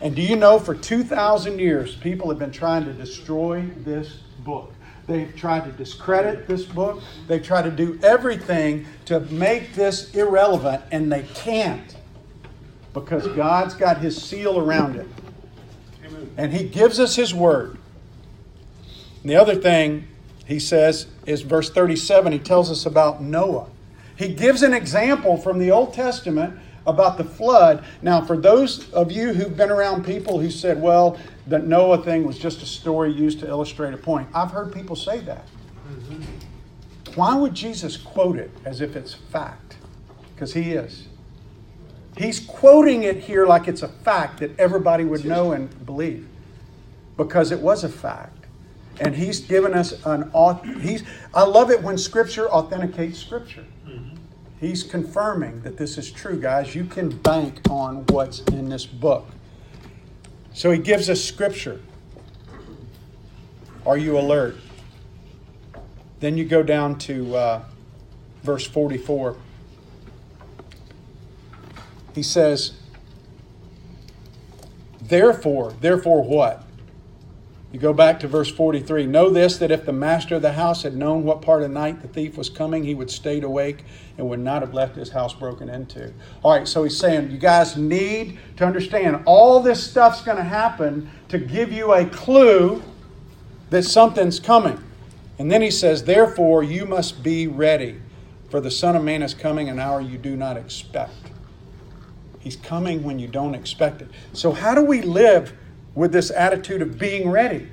And 0.00 0.16
do 0.16 0.22
you 0.22 0.36
know 0.36 0.58
for 0.58 0.74
2,000 0.74 1.58
years, 1.58 1.94
people 1.94 2.30
have 2.30 2.38
been 2.38 2.50
trying 2.50 2.84
to 2.86 2.92
destroy 2.92 3.62
this 3.76 4.18
book. 4.44 4.72
They've 5.10 5.34
tried 5.34 5.64
to 5.64 5.72
discredit 5.72 6.46
this 6.46 6.64
book. 6.64 7.02
They've 7.26 7.42
tried 7.42 7.62
to 7.62 7.72
do 7.72 7.98
everything 8.00 8.86
to 9.06 9.18
make 9.18 9.74
this 9.74 10.14
irrelevant, 10.14 10.84
and 10.92 11.10
they 11.10 11.24
can't 11.34 11.96
because 12.94 13.26
God's 13.34 13.74
got 13.74 13.98
His 13.98 14.22
seal 14.22 14.56
around 14.56 14.94
it. 14.94 15.08
And 16.36 16.52
He 16.52 16.68
gives 16.68 17.00
us 17.00 17.16
His 17.16 17.34
word. 17.34 17.76
And 19.22 19.30
the 19.30 19.34
other 19.34 19.56
thing 19.56 20.06
He 20.46 20.60
says 20.60 21.08
is 21.26 21.42
verse 21.42 21.70
37, 21.70 22.30
He 22.30 22.38
tells 22.38 22.70
us 22.70 22.86
about 22.86 23.20
Noah. 23.20 23.66
He 24.14 24.28
gives 24.28 24.62
an 24.62 24.72
example 24.72 25.36
from 25.36 25.58
the 25.58 25.72
Old 25.72 25.92
Testament 25.92 26.56
about 26.86 27.18
the 27.18 27.24
flood. 27.24 27.84
Now, 28.00 28.24
for 28.24 28.36
those 28.36 28.88
of 28.92 29.10
you 29.10 29.32
who've 29.32 29.56
been 29.56 29.70
around 29.70 30.04
people 30.04 30.38
who 30.38 30.50
said, 30.50 30.80
well, 30.80 31.18
the 31.50 31.58
Noah 31.58 32.02
thing 32.02 32.24
was 32.24 32.38
just 32.38 32.62
a 32.62 32.66
story 32.66 33.12
used 33.12 33.40
to 33.40 33.48
illustrate 33.48 33.92
a 33.92 33.96
point, 33.96 34.28
I've 34.32 34.52
heard 34.52 34.72
people 34.72 34.94
say 34.94 35.18
that. 35.20 35.46
Mm-hmm. 35.90 36.22
Why 37.16 37.34
would 37.34 37.54
Jesus 37.54 37.96
quote 37.96 38.38
it 38.38 38.52
as 38.64 38.80
if 38.80 38.94
it's 38.94 39.14
fact? 39.14 39.74
Because 40.32 40.54
he 40.54 40.72
is. 40.72 41.08
He's 42.16 42.38
quoting 42.38 43.02
it 43.02 43.16
here 43.16 43.46
like 43.46 43.66
it's 43.66 43.82
a 43.82 43.88
fact 43.88 44.38
that 44.38 44.58
everybody 44.60 45.04
would 45.04 45.24
know 45.24 45.50
and 45.50 45.84
believe 45.84 46.28
because 47.16 47.50
it 47.50 47.60
was 47.60 47.82
a 47.82 47.88
fact. 47.88 48.44
And 49.00 49.16
he's 49.16 49.40
given 49.40 49.74
us 49.74 50.04
an 50.06 50.30
he's 50.80 51.02
I 51.34 51.42
love 51.42 51.70
it 51.70 51.82
when 51.82 51.98
scripture 51.98 52.48
authenticates 52.48 53.18
scripture. 53.18 53.64
He's 54.60 54.82
confirming 54.82 55.62
that 55.62 55.78
this 55.78 55.98
is 55.98 56.12
true, 56.12 56.38
guys. 56.38 56.74
You 56.74 56.84
can 56.84 57.08
bank 57.08 57.60
on 57.70 58.04
what's 58.08 58.40
in 58.40 58.68
this 58.68 58.84
book. 58.86 59.26
So 60.60 60.70
he 60.70 60.78
gives 60.78 61.08
us 61.08 61.24
scripture. 61.24 61.80
Are 63.86 63.96
you 63.96 64.18
alert? 64.18 64.58
Then 66.18 66.36
you 66.36 66.44
go 66.44 66.62
down 66.62 66.98
to 66.98 67.34
uh, 67.34 67.62
verse 68.42 68.66
44. 68.66 69.38
He 72.14 72.22
says, 72.22 72.74
Therefore, 75.00 75.72
therefore 75.80 76.22
what? 76.24 76.62
You 77.72 77.78
go 77.78 77.92
back 77.92 78.18
to 78.20 78.28
verse 78.28 78.50
43. 78.50 79.06
Know 79.06 79.30
this 79.30 79.56
that 79.58 79.70
if 79.70 79.86
the 79.86 79.92
master 79.92 80.34
of 80.34 80.42
the 80.42 80.54
house 80.54 80.82
had 80.82 80.96
known 80.96 81.22
what 81.22 81.40
part 81.40 81.62
of 81.62 81.68
the 81.68 81.74
night 81.74 82.02
the 82.02 82.08
thief 82.08 82.36
was 82.36 82.50
coming, 82.50 82.82
he 82.82 82.94
would 82.94 83.10
stayed 83.10 83.44
awake 83.44 83.84
and 84.18 84.28
would 84.28 84.40
not 84.40 84.62
have 84.62 84.74
left 84.74 84.96
his 84.96 85.10
house 85.10 85.34
broken 85.34 85.68
into. 85.68 86.12
All 86.42 86.52
right, 86.52 86.66
so 86.66 86.82
he's 86.82 86.98
saying 86.98 87.30
you 87.30 87.38
guys 87.38 87.76
need 87.76 88.40
to 88.56 88.66
understand 88.66 89.22
all 89.24 89.60
this 89.60 89.88
stuff's 89.88 90.20
going 90.22 90.36
to 90.36 90.42
happen 90.42 91.08
to 91.28 91.38
give 91.38 91.70
you 91.70 91.92
a 91.92 92.06
clue 92.06 92.82
that 93.70 93.84
something's 93.84 94.40
coming. 94.40 94.82
And 95.38 95.50
then 95.50 95.62
he 95.62 95.70
says, 95.70 96.04
Therefore, 96.04 96.64
you 96.64 96.86
must 96.86 97.22
be 97.22 97.46
ready, 97.46 98.00
for 98.50 98.60
the 98.60 98.70
Son 98.70 98.96
of 98.96 99.04
Man 99.04 99.22
is 99.22 99.32
coming 99.32 99.68
an 99.68 99.78
hour 99.78 100.00
you 100.00 100.18
do 100.18 100.34
not 100.34 100.56
expect. 100.56 101.30
He's 102.40 102.56
coming 102.56 103.04
when 103.04 103.20
you 103.20 103.28
don't 103.28 103.54
expect 103.54 104.02
it. 104.02 104.08
So, 104.32 104.50
how 104.50 104.74
do 104.74 104.82
we 104.82 105.02
live 105.02 105.54
with 105.94 106.12
this 106.12 106.30
attitude 106.30 106.82
of 106.82 106.98
being 106.98 107.30
ready. 107.30 107.68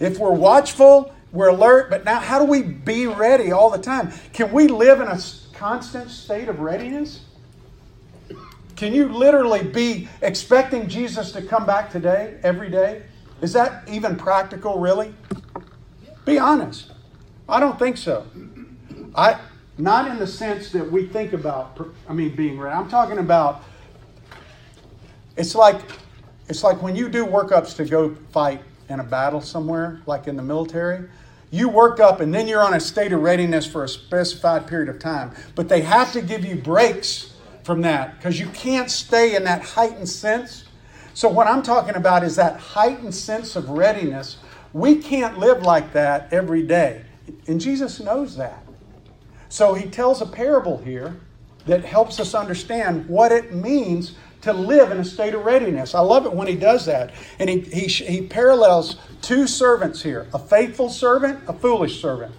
If 0.00 0.18
we're 0.18 0.32
watchful, 0.32 1.14
we're 1.32 1.48
alert, 1.48 1.90
but 1.90 2.04
now 2.04 2.20
how 2.20 2.38
do 2.38 2.44
we 2.44 2.62
be 2.62 3.06
ready 3.06 3.52
all 3.52 3.70
the 3.70 3.78
time? 3.78 4.12
Can 4.32 4.52
we 4.52 4.66
live 4.66 5.00
in 5.00 5.08
a 5.08 5.20
constant 5.52 6.10
state 6.10 6.48
of 6.48 6.60
readiness? 6.60 7.22
Can 8.76 8.94
you 8.94 9.08
literally 9.08 9.64
be 9.64 10.08
expecting 10.22 10.88
Jesus 10.88 11.32
to 11.32 11.42
come 11.42 11.66
back 11.66 11.90
today, 11.90 12.38
every 12.44 12.70
day? 12.70 13.02
Is 13.40 13.52
that 13.52 13.88
even 13.88 14.16
practical, 14.16 14.78
really? 14.78 15.12
Be 16.24 16.38
honest. 16.38 16.92
I 17.48 17.60
don't 17.60 17.78
think 17.78 17.96
so. 17.96 18.26
I 19.14 19.40
not 19.78 20.10
in 20.10 20.18
the 20.18 20.26
sense 20.26 20.70
that 20.72 20.90
we 20.90 21.06
think 21.06 21.32
about 21.32 21.78
I 22.08 22.12
mean 22.12 22.34
being 22.34 22.58
ready. 22.58 22.74
I'm 22.74 22.88
talking 22.88 23.18
about 23.18 23.62
it's 25.36 25.54
like 25.54 25.80
it's 26.48 26.64
like 26.64 26.82
when 26.82 26.96
you 26.96 27.08
do 27.08 27.26
workups 27.26 27.76
to 27.76 27.84
go 27.84 28.14
fight 28.32 28.62
in 28.88 29.00
a 29.00 29.04
battle 29.04 29.40
somewhere, 29.40 30.00
like 30.06 30.26
in 30.26 30.36
the 30.36 30.42
military, 30.42 31.08
You 31.50 31.68
work 31.68 31.98
up 31.98 32.20
and 32.20 32.34
then 32.34 32.46
you're 32.46 32.62
on 32.62 32.74
a 32.74 32.80
state 32.80 33.12
of 33.12 33.22
readiness 33.22 33.66
for 33.66 33.84
a 33.84 33.88
specified 33.88 34.66
period 34.66 34.88
of 34.88 34.98
time. 34.98 35.34
But 35.54 35.68
they 35.68 35.80
have 35.80 36.12
to 36.12 36.20
give 36.20 36.44
you 36.44 36.56
breaks 36.56 37.32
from 37.64 37.80
that 37.82 38.16
because 38.16 38.38
you 38.38 38.46
can't 38.48 38.90
stay 38.90 39.34
in 39.34 39.44
that 39.44 39.62
heightened 39.62 40.08
sense. 40.08 40.64
So, 41.14 41.28
what 41.28 41.46
I'm 41.46 41.62
talking 41.62 41.96
about 41.96 42.22
is 42.22 42.36
that 42.36 42.58
heightened 42.60 43.14
sense 43.14 43.56
of 43.56 43.70
readiness. 43.70 44.36
We 44.72 44.96
can't 44.96 45.38
live 45.38 45.62
like 45.62 45.92
that 45.94 46.32
every 46.32 46.62
day. 46.62 47.04
And 47.46 47.60
Jesus 47.60 47.98
knows 47.98 48.36
that. 48.36 48.62
So, 49.48 49.74
he 49.74 49.88
tells 49.88 50.20
a 50.20 50.26
parable 50.26 50.78
here 50.78 51.18
that 51.66 51.84
helps 51.84 52.20
us 52.20 52.34
understand 52.34 53.08
what 53.08 53.32
it 53.32 53.54
means 53.54 54.16
to 54.42 54.52
live 54.52 54.90
in 54.90 54.98
a 54.98 55.04
state 55.04 55.34
of 55.34 55.44
readiness. 55.44 55.94
I 55.94 56.00
love 56.00 56.26
it 56.26 56.32
when 56.32 56.46
he 56.46 56.54
does 56.54 56.86
that. 56.86 57.12
And 57.38 57.50
he, 57.50 57.60
he, 57.60 57.86
he 57.86 58.22
parallels 58.22 58.96
two 59.20 59.46
servants 59.46 60.02
here 60.02 60.26
a 60.32 60.38
faithful 60.38 60.88
servant, 60.88 61.40
a 61.48 61.52
foolish 61.52 62.00
servant. 62.00 62.34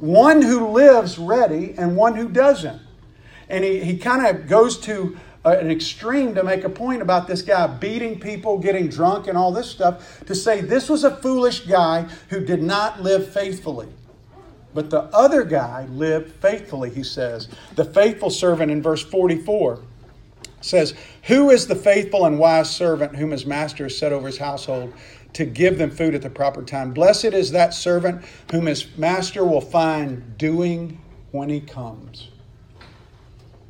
One 0.00 0.42
who 0.42 0.68
lives 0.68 1.18
ready 1.18 1.74
and 1.78 1.96
one 1.96 2.14
who 2.16 2.28
doesn't. 2.28 2.80
And 3.48 3.64
he, 3.64 3.84
he 3.84 3.98
kind 3.98 4.26
of 4.26 4.48
goes 4.48 4.78
to 4.80 5.16
uh, 5.44 5.56
an 5.60 5.70
extreme 5.70 6.34
to 6.34 6.42
make 6.42 6.64
a 6.64 6.68
point 6.68 7.02
about 7.02 7.26
this 7.26 7.42
guy 7.42 7.66
beating 7.66 8.18
people, 8.18 8.58
getting 8.58 8.88
drunk, 8.88 9.28
and 9.28 9.36
all 9.36 9.52
this 9.52 9.70
stuff 9.70 10.24
to 10.24 10.34
say 10.34 10.60
this 10.60 10.88
was 10.88 11.04
a 11.04 11.16
foolish 11.16 11.60
guy 11.66 12.06
who 12.30 12.44
did 12.44 12.62
not 12.62 13.02
live 13.02 13.30
faithfully. 13.32 13.88
But 14.72 14.90
the 14.90 15.02
other 15.14 15.44
guy 15.44 15.86
lived 15.86 16.32
faithfully, 16.32 16.90
he 16.90 17.04
says. 17.04 17.48
The 17.76 17.84
faithful 17.84 18.30
servant 18.30 18.72
in 18.72 18.82
verse 18.82 19.02
44 19.02 19.80
says, 20.64 20.94
Who 21.24 21.50
is 21.50 21.66
the 21.66 21.76
faithful 21.76 22.24
and 22.24 22.38
wise 22.38 22.70
servant 22.70 23.16
whom 23.16 23.30
his 23.30 23.46
master 23.46 23.84
has 23.84 23.96
set 23.96 24.12
over 24.12 24.26
his 24.26 24.38
household 24.38 24.92
to 25.34 25.44
give 25.44 25.78
them 25.78 25.90
food 25.90 26.14
at 26.14 26.22
the 26.22 26.30
proper 26.30 26.62
time? 26.62 26.92
Blessed 26.92 27.26
is 27.26 27.52
that 27.52 27.74
servant 27.74 28.24
whom 28.50 28.66
his 28.66 28.96
master 28.96 29.44
will 29.44 29.60
find 29.60 30.38
doing 30.38 31.00
when 31.32 31.48
he 31.48 31.60
comes. 31.60 32.28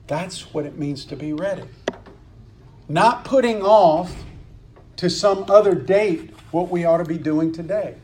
That's 0.07 0.53
what 0.53 0.67
it 0.67 0.79
means 0.79 1.05
to 1.07 1.17
be 1.17 1.33
ready. 1.33 1.65
Not 2.89 3.25
putting 3.25 3.63
off 3.63 4.15
to 4.97 5.09
some 5.09 5.47
other 5.51 5.75
date 5.75 6.31
what 6.51 6.69
we 6.69 6.85
ought 6.85 6.99
to 6.99 7.05
be 7.05 7.19
doing 7.19 7.53
today. 7.53 7.97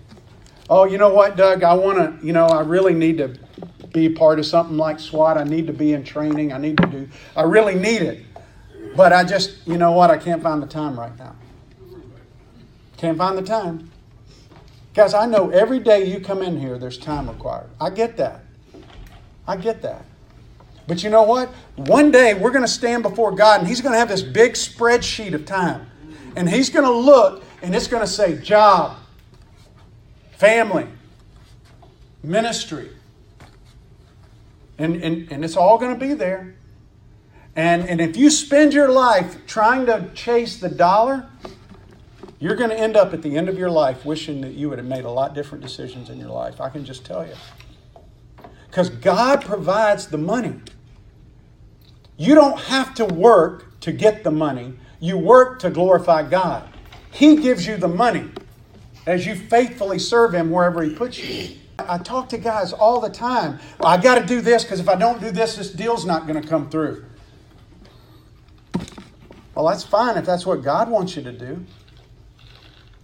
Oh, 0.69 0.85
you 0.85 0.99
know 0.99 1.13
what, 1.13 1.37
Doug? 1.37 1.63
I 1.63 1.75
want 1.75 1.99
to, 1.99 2.27
you 2.27 2.33
know, 2.33 2.47
I 2.47 2.63
really 2.63 2.95
need 2.95 3.19
to 3.19 3.37
be 3.93 4.09
part 4.09 4.39
of 4.39 4.47
something 4.47 4.77
like 4.77 4.99
SWAT. 4.99 5.37
I 5.37 5.45
need 5.45 5.67
to 5.67 5.73
be 5.73 5.93
in 5.93 6.05
training. 6.05 6.53
I 6.53 6.59
need 6.59 6.77
to 6.79 6.87
do, 6.87 7.09
I 7.37 7.43
really 7.43 7.75
need 7.75 8.03
it. 8.03 8.25
But 8.97 9.13
I 9.13 9.25
just, 9.25 9.67
you 9.67 9.77
know 9.77 9.93
what? 9.93 10.11
I 10.11 10.17
can't 10.17 10.43
find 10.43 10.63
the 10.63 10.67
time 10.67 10.99
right 10.99 11.17
now. 11.19 11.37
Can't 12.97 13.17
find 13.17 13.39
the 13.39 13.43
time. 13.43 13.91
Guys, 14.93 15.15
I 15.15 15.27
know 15.27 15.51
every 15.51 15.79
day 15.79 16.05
you 16.05 16.21
come 16.21 16.43
in 16.43 16.59
here, 16.59 16.77
there's 16.77 16.99
time 16.99 17.29
required. 17.29 17.71
I 17.81 17.91
get 17.91 18.17
that. 18.17 18.43
I 19.47 19.57
get 19.57 19.83
that. 19.83 20.05
But 20.87 21.05
you 21.05 21.11
know 21.11 21.23
what? 21.23 21.49
One 21.77 22.11
day 22.11 22.35
we're 22.35 22.51
going 22.51 22.65
to 22.65 22.69
stand 22.69 23.03
before 23.03 23.33
God 23.33 23.61
and 23.61 23.69
He's 23.69 23.81
going 23.81 23.93
to 23.93 23.99
have 23.99 24.09
this 24.09 24.23
big 24.23 24.55
spreadsheet 24.55 25.35
of 25.35 25.47
time. 25.47 25.87
And 26.35 26.49
He's 26.49 26.69
going 26.69 26.85
to 26.85 26.93
look 26.93 27.45
and 27.63 27.75
it's 27.75 27.87
going 27.87 28.03
to 28.03 28.11
say 28.11 28.37
job, 28.39 28.97
family, 30.33 30.87
ministry. 32.23 32.91
And, 34.79 34.97
and, 34.97 35.31
and 35.31 35.45
it's 35.45 35.57
all 35.57 35.79
going 35.79 35.95
to 35.95 36.01
be 36.01 36.15
there. 36.15 36.57
And, 37.61 37.87
and 37.91 38.01
if 38.01 38.17
you 38.17 38.31
spend 38.31 38.73
your 38.73 38.89
life 38.89 39.47
trying 39.47 39.85
to 39.85 40.11
chase 40.15 40.57
the 40.57 40.71
dollar, 40.71 41.29
you're 42.39 42.57
going 42.57 42.71
to 42.71 42.79
end 42.79 42.97
up 42.97 43.13
at 43.13 43.21
the 43.21 43.37
end 43.37 43.51
of 43.51 43.59
your 43.59 43.69
life 43.69 44.07
wishing 44.07 44.41
that 44.41 44.55
you 44.55 44.71
would 44.71 44.79
have 44.79 44.87
made 44.87 45.05
a 45.05 45.11
lot 45.11 45.35
different 45.35 45.63
decisions 45.63 46.09
in 46.09 46.19
your 46.19 46.31
life. 46.31 46.59
I 46.59 46.71
can 46.71 46.87
just 46.87 47.05
tell 47.05 47.27
you. 47.27 47.35
Because 48.67 48.89
God 48.89 49.45
provides 49.45 50.07
the 50.07 50.17
money. 50.17 50.55
You 52.17 52.35
don't 52.35 52.59
have 52.59 52.95
to 52.95 53.05
work 53.05 53.79
to 53.81 53.93
get 53.93 54.25
the 54.25 54.31
money, 54.31 54.73
you 54.99 55.19
work 55.19 55.59
to 55.59 55.69
glorify 55.69 56.23
God. 56.23 56.67
He 57.11 57.37
gives 57.37 57.67
you 57.67 57.77
the 57.77 57.89
money 57.89 58.31
as 59.07 59.27
you 59.27 59.35
faithfully 59.35 59.99
serve 59.99 60.33
Him 60.33 60.51
wherever 60.51 60.83
He 60.83 60.95
puts 60.95 61.19
you. 61.19 61.59
I 61.79 61.99
talk 61.99 62.31
to 62.31 62.39
guys 62.39 62.73
all 62.73 63.03
the 63.03 63.11
time. 63.11 63.59
I 63.85 63.99
got 63.99 64.19
to 64.19 64.25
do 64.25 64.41
this 64.41 64.65
because 64.65 64.81
if 64.81 64.89
I 64.89 64.95
don't 64.95 65.21
do 65.21 65.31
this, 65.31 65.57
this 65.57 65.71
deal's 65.71 66.07
not 66.07 66.27
going 66.27 66.41
to 66.41 66.49
come 66.49 66.71
through. 66.71 67.05
Well, 69.61 69.69
that's 69.69 69.85
fine 69.85 70.17
if 70.17 70.25
that's 70.25 70.47
what 70.47 70.63
God 70.63 70.89
wants 70.89 71.17
you 71.17 71.23
to 71.23 71.33
do. 71.33 71.63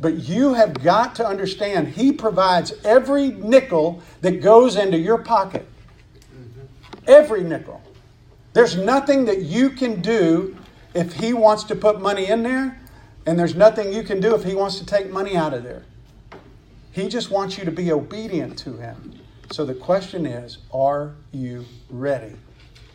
But 0.00 0.14
you 0.26 0.54
have 0.54 0.82
got 0.82 1.14
to 1.16 1.26
understand 1.26 1.88
He 1.88 2.12
provides 2.12 2.72
every 2.82 3.28
nickel 3.28 4.00
that 4.22 4.40
goes 4.40 4.76
into 4.76 4.96
your 4.96 5.18
pocket. 5.18 5.68
Every 7.06 7.44
nickel. 7.44 7.82
There's 8.54 8.74
nothing 8.74 9.26
that 9.26 9.42
you 9.42 9.68
can 9.68 10.00
do 10.00 10.56
if 10.94 11.12
He 11.12 11.34
wants 11.34 11.64
to 11.64 11.74
put 11.74 12.00
money 12.00 12.26
in 12.26 12.42
there, 12.42 12.80
and 13.26 13.38
there's 13.38 13.54
nothing 13.54 13.92
you 13.92 14.02
can 14.02 14.18
do 14.18 14.34
if 14.34 14.42
He 14.42 14.54
wants 14.54 14.78
to 14.78 14.86
take 14.86 15.10
money 15.10 15.36
out 15.36 15.52
of 15.52 15.62
there. 15.62 15.84
He 16.90 17.06
just 17.10 17.30
wants 17.30 17.58
you 17.58 17.66
to 17.66 17.70
be 17.70 17.92
obedient 17.92 18.56
to 18.60 18.78
Him. 18.78 19.20
So 19.50 19.66
the 19.66 19.74
question 19.74 20.24
is 20.24 20.56
are 20.72 21.16
you 21.32 21.66
ready? 21.90 22.32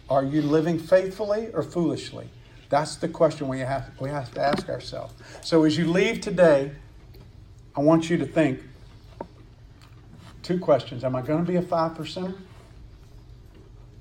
Are 0.09 0.23
you 0.23 0.41
living 0.41 0.79
faithfully 0.79 1.49
or 1.53 1.61
foolishly? 1.61 2.27
That's 2.71 2.95
the 2.95 3.09
question 3.09 3.49
we 3.49 3.59
have, 3.59 3.91
we 3.99 4.09
have 4.09 4.33
to 4.33 4.41
ask 4.41 4.69
ourselves. 4.69 5.13
So 5.41 5.65
as 5.65 5.77
you 5.77 5.91
leave 5.91 6.21
today, 6.21 6.71
I 7.75 7.81
want 7.81 8.09
you 8.09 8.15
to 8.17 8.25
think 8.25 8.61
two 10.41 10.57
questions. 10.57 11.03
Am 11.03 11.13
I 11.13 11.21
going 11.21 11.45
to 11.45 11.51
be 11.51 11.57
a 11.57 11.61
five 11.61 11.97
percenter? 11.97 12.33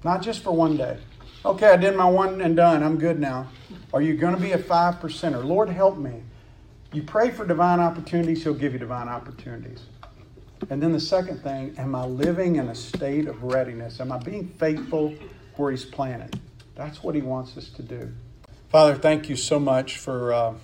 Not 0.04 0.22
just 0.22 0.44
for 0.44 0.52
one 0.52 0.76
day. 0.76 0.98
Okay, 1.44 1.66
I 1.66 1.76
did 1.76 1.96
my 1.96 2.08
one 2.08 2.40
and 2.40 2.54
done. 2.54 2.84
I'm 2.84 2.96
good 2.96 3.18
now. 3.18 3.48
Are 3.92 4.00
you 4.00 4.14
going 4.14 4.36
to 4.36 4.40
be 4.40 4.52
a 4.52 4.58
five 4.58 5.00
percenter? 5.00 5.44
Lord, 5.44 5.68
help 5.68 5.98
me. 5.98 6.22
You 6.92 7.02
pray 7.02 7.32
for 7.32 7.44
divine 7.44 7.80
opportunities, 7.80 8.44
He'll 8.44 8.54
give 8.54 8.72
you 8.72 8.78
divine 8.78 9.08
opportunities. 9.08 9.82
And 10.70 10.80
then 10.80 10.92
the 10.92 11.00
second 11.00 11.42
thing, 11.42 11.74
am 11.76 11.96
I 11.96 12.04
living 12.04 12.56
in 12.56 12.68
a 12.68 12.74
state 12.76 13.26
of 13.26 13.42
readiness? 13.42 13.98
Am 13.98 14.12
I 14.12 14.18
being 14.18 14.46
faithful 14.46 15.12
where 15.56 15.72
He's 15.72 15.84
planted? 15.84 16.38
That's 16.76 17.02
what 17.02 17.16
He 17.16 17.20
wants 17.20 17.56
us 17.56 17.68
to 17.70 17.82
do. 17.82 18.12
Father, 18.70 18.94
thank 18.94 19.28
you 19.28 19.34
so 19.34 19.58
much 19.58 19.98
for 19.98 20.32
uh, 20.32 20.54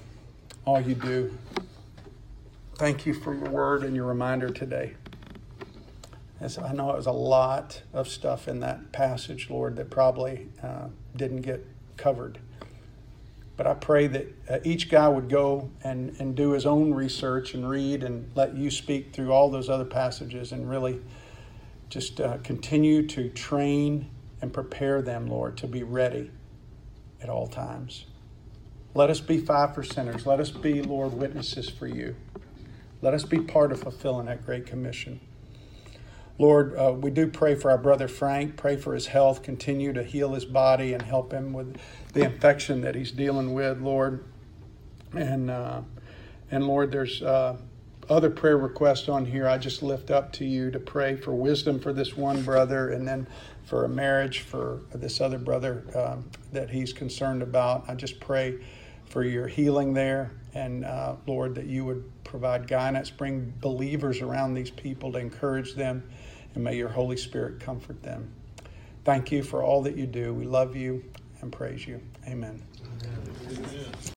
all 0.65 0.81
you 0.81 0.95
do. 0.95 1.37
Thank 2.77 3.05
you 3.05 3.13
for 3.13 3.35
your 3.35 3.51
word 3.51 3.83
and 3.83 3.97
your 3.97 4.05
reminder 4.05 4.49
today. 4.49 4.95
As 6.41 6.57
I 6.57 6.73
know 6.73 6.93
it 6.93 6.97
was 6.99 7.07
a 7.07 7.11
lot 7.13 7.83
of 7.93 8.07
stuff 8.07 8.47
in 8.47 8.61
that 8.61 8.93
passage, 8.93 9.51
Lord, 9.51 9.75
that 9.75 9.91
probably 9.91 10.47
uh, 10.63 10.87
didn't 11.17 11.41
get 11.41 11.67
covered. 11.97 12.39
But 13.57 13.67
I 13.67 13.75
pray 13.75 14.07
that 14.07 14.27
uh, 14.49 14.59
each 14.63 14.89
guy 14.89 15.09
would 15.09 15.29
go 15.29 15.69
and, 15.83 16.15
and 16.21 16.37
do 16.37 16.53
his 16.53 16.65
own 16.65 16.95
research 16.95 17.55
and 17.55 17.69
read 17.69 18.05
and 18.05 18.31
let 18.37 18.55
you 18.55 18.71
speak 18.71 19.15
through 19.15 19.33
all 19.33 19.51
those 19.51 19.69
other 19.69 19.85
passages 19.85 20.53
and 20.53 20.71
really 20.71 21.01
just 21.89 22.21
uh, 22.21 22.39
continue 22.45 23.05
to 23.09 23.31
train 23.31 24.09
and 24.41 24.53
prepare 24.53 25.03
them, 25.03 25.27
Lord, 25.27 25.57
to 25.57 25.67
be 25.67 25.83
ready 25.83 26.31
at 27.23 27.29
all 27.29 27.47
times. 27.47 28.07
Let 28.95 29.11
us 29.11 29.21
be 29.21 29.39
five 29.39 29.71
percenters. 29.75 30.25
Let 30.27 30.41
us 30.41 30.51
be, 30.51 30.83
Lord, 30.83 31.13
witnesses 31.13 31.69
for 31.69 31.87
you. 31.87 32.17
Let 33.03 33.15
us 33.15 33.25
be 33.25 33.41
part 33.41 33.73
of 33.73 33.81
fulfilling 33.81 34.27
that 34.27 34.45
great 34.45 34.67
commission. 34.67 35.21
Lord, 36.39 36.77
uh, 36.77 36.93
we 36.93 37.11
do 37.11 37.27
pray 37.27 37.55
for 37.55 37.71
our 37.71 37.79
brother 37.79 38.09
Frank. 38.09 38.57
Pray 38.57 38.77
for 38.77 38.95
his 38.95 39.07
health. 39.07 39.43
Continue 39.43 39.93
to 39.93 40.03
heal 40.03 40.35
his 40.35 40.45
body 40.45 40.93
and 40.93 41.03
help 41.03 41.33
him 41.33 41.53
with 41.53 41.79
the 42.13 42.23
infection 42.23 42.83
that 42.83 42.95
he's 42.95 43.13
dealing 43.13 43.55
with, 43.55 43.81
Lord. 43.81 44.25
And 45.13 45.51
uh, 45.51 45.83
and 46.51 46.67
Lord, 46.67 46.93
there's 46.93 47.23
uh, 47.23 47.57
other 48.09 48.31
prayer 48.31 48.59
requests 48.59 49.09
on 49.09 49.27
here. 49.27 49.49
I 49.49 49.59
just 49.59 49.83
lift 49.83 50.11
up 50.11 50.33
to 50.35 50.45
you 50.45 50.71
to 50.71 50.79
pray 50.79 51.17
for 51.17 51.33
wisdom 51.33 51.81
for 51.81 51.93
this 51.93 52.17
one 52.17 52.43
brother, 52.43 52.91
and 52.91 53.07
then 53.09 53.27
for 53.67 53.85
a 53.85 53.89
marriage 53.89 54.41
for 54.41 54.81
this 54.95 55.21
other 55.21 55.39
brother 55.39 55.85
um, 55.95 56.31
that 56.53 56.71
he's 56.71 56.93
concerned 56.93 57.43
about. 57.43 57.85
I 57.89 57.95
just 57.95 58.21
pray 58.21 58.59
for 59.07 59.23
your 59.23 59.49
healing 59.49 59.93
there, 59.93 60.33
and 60.55 60.85
uh, 60.85 61.17
Lord, 61.27 61.57
that 61.57 61.67
you 61.67 61.85
would 61.85 62.11
provide 62.25 62.69
guidance, 62.69 63.11
bring 63.11 63.53
believers 63.61 64.21
around 64.23 64.55
these 64.55 64.71
people 64.71 65.13
to 65.13 65.19
encourage 65.19 65.75
them, 65.75 66.09
and 66.55 66.65
may 66.65 66.77
your 66.77 66.89
Holy 66.89 67.17
Spirit 67.17 67.61
comfort 67.61 68.03
them. 68.03 68.33
Thank 69.05 69.31
you 69.31 69.43
for 69.43 69.63
all 69.63 69.83
that 69.83 69.97
you 69.97 70.07
do. 70.07 70.33
We 70.33 70.47
love 70.47 70.75
you 70.75 71.05
and 71.41 71.53
praise 71.53 71.87
you. 71.87 72.01
Amen. 72.27 72.63
Amen. 73.51 74.13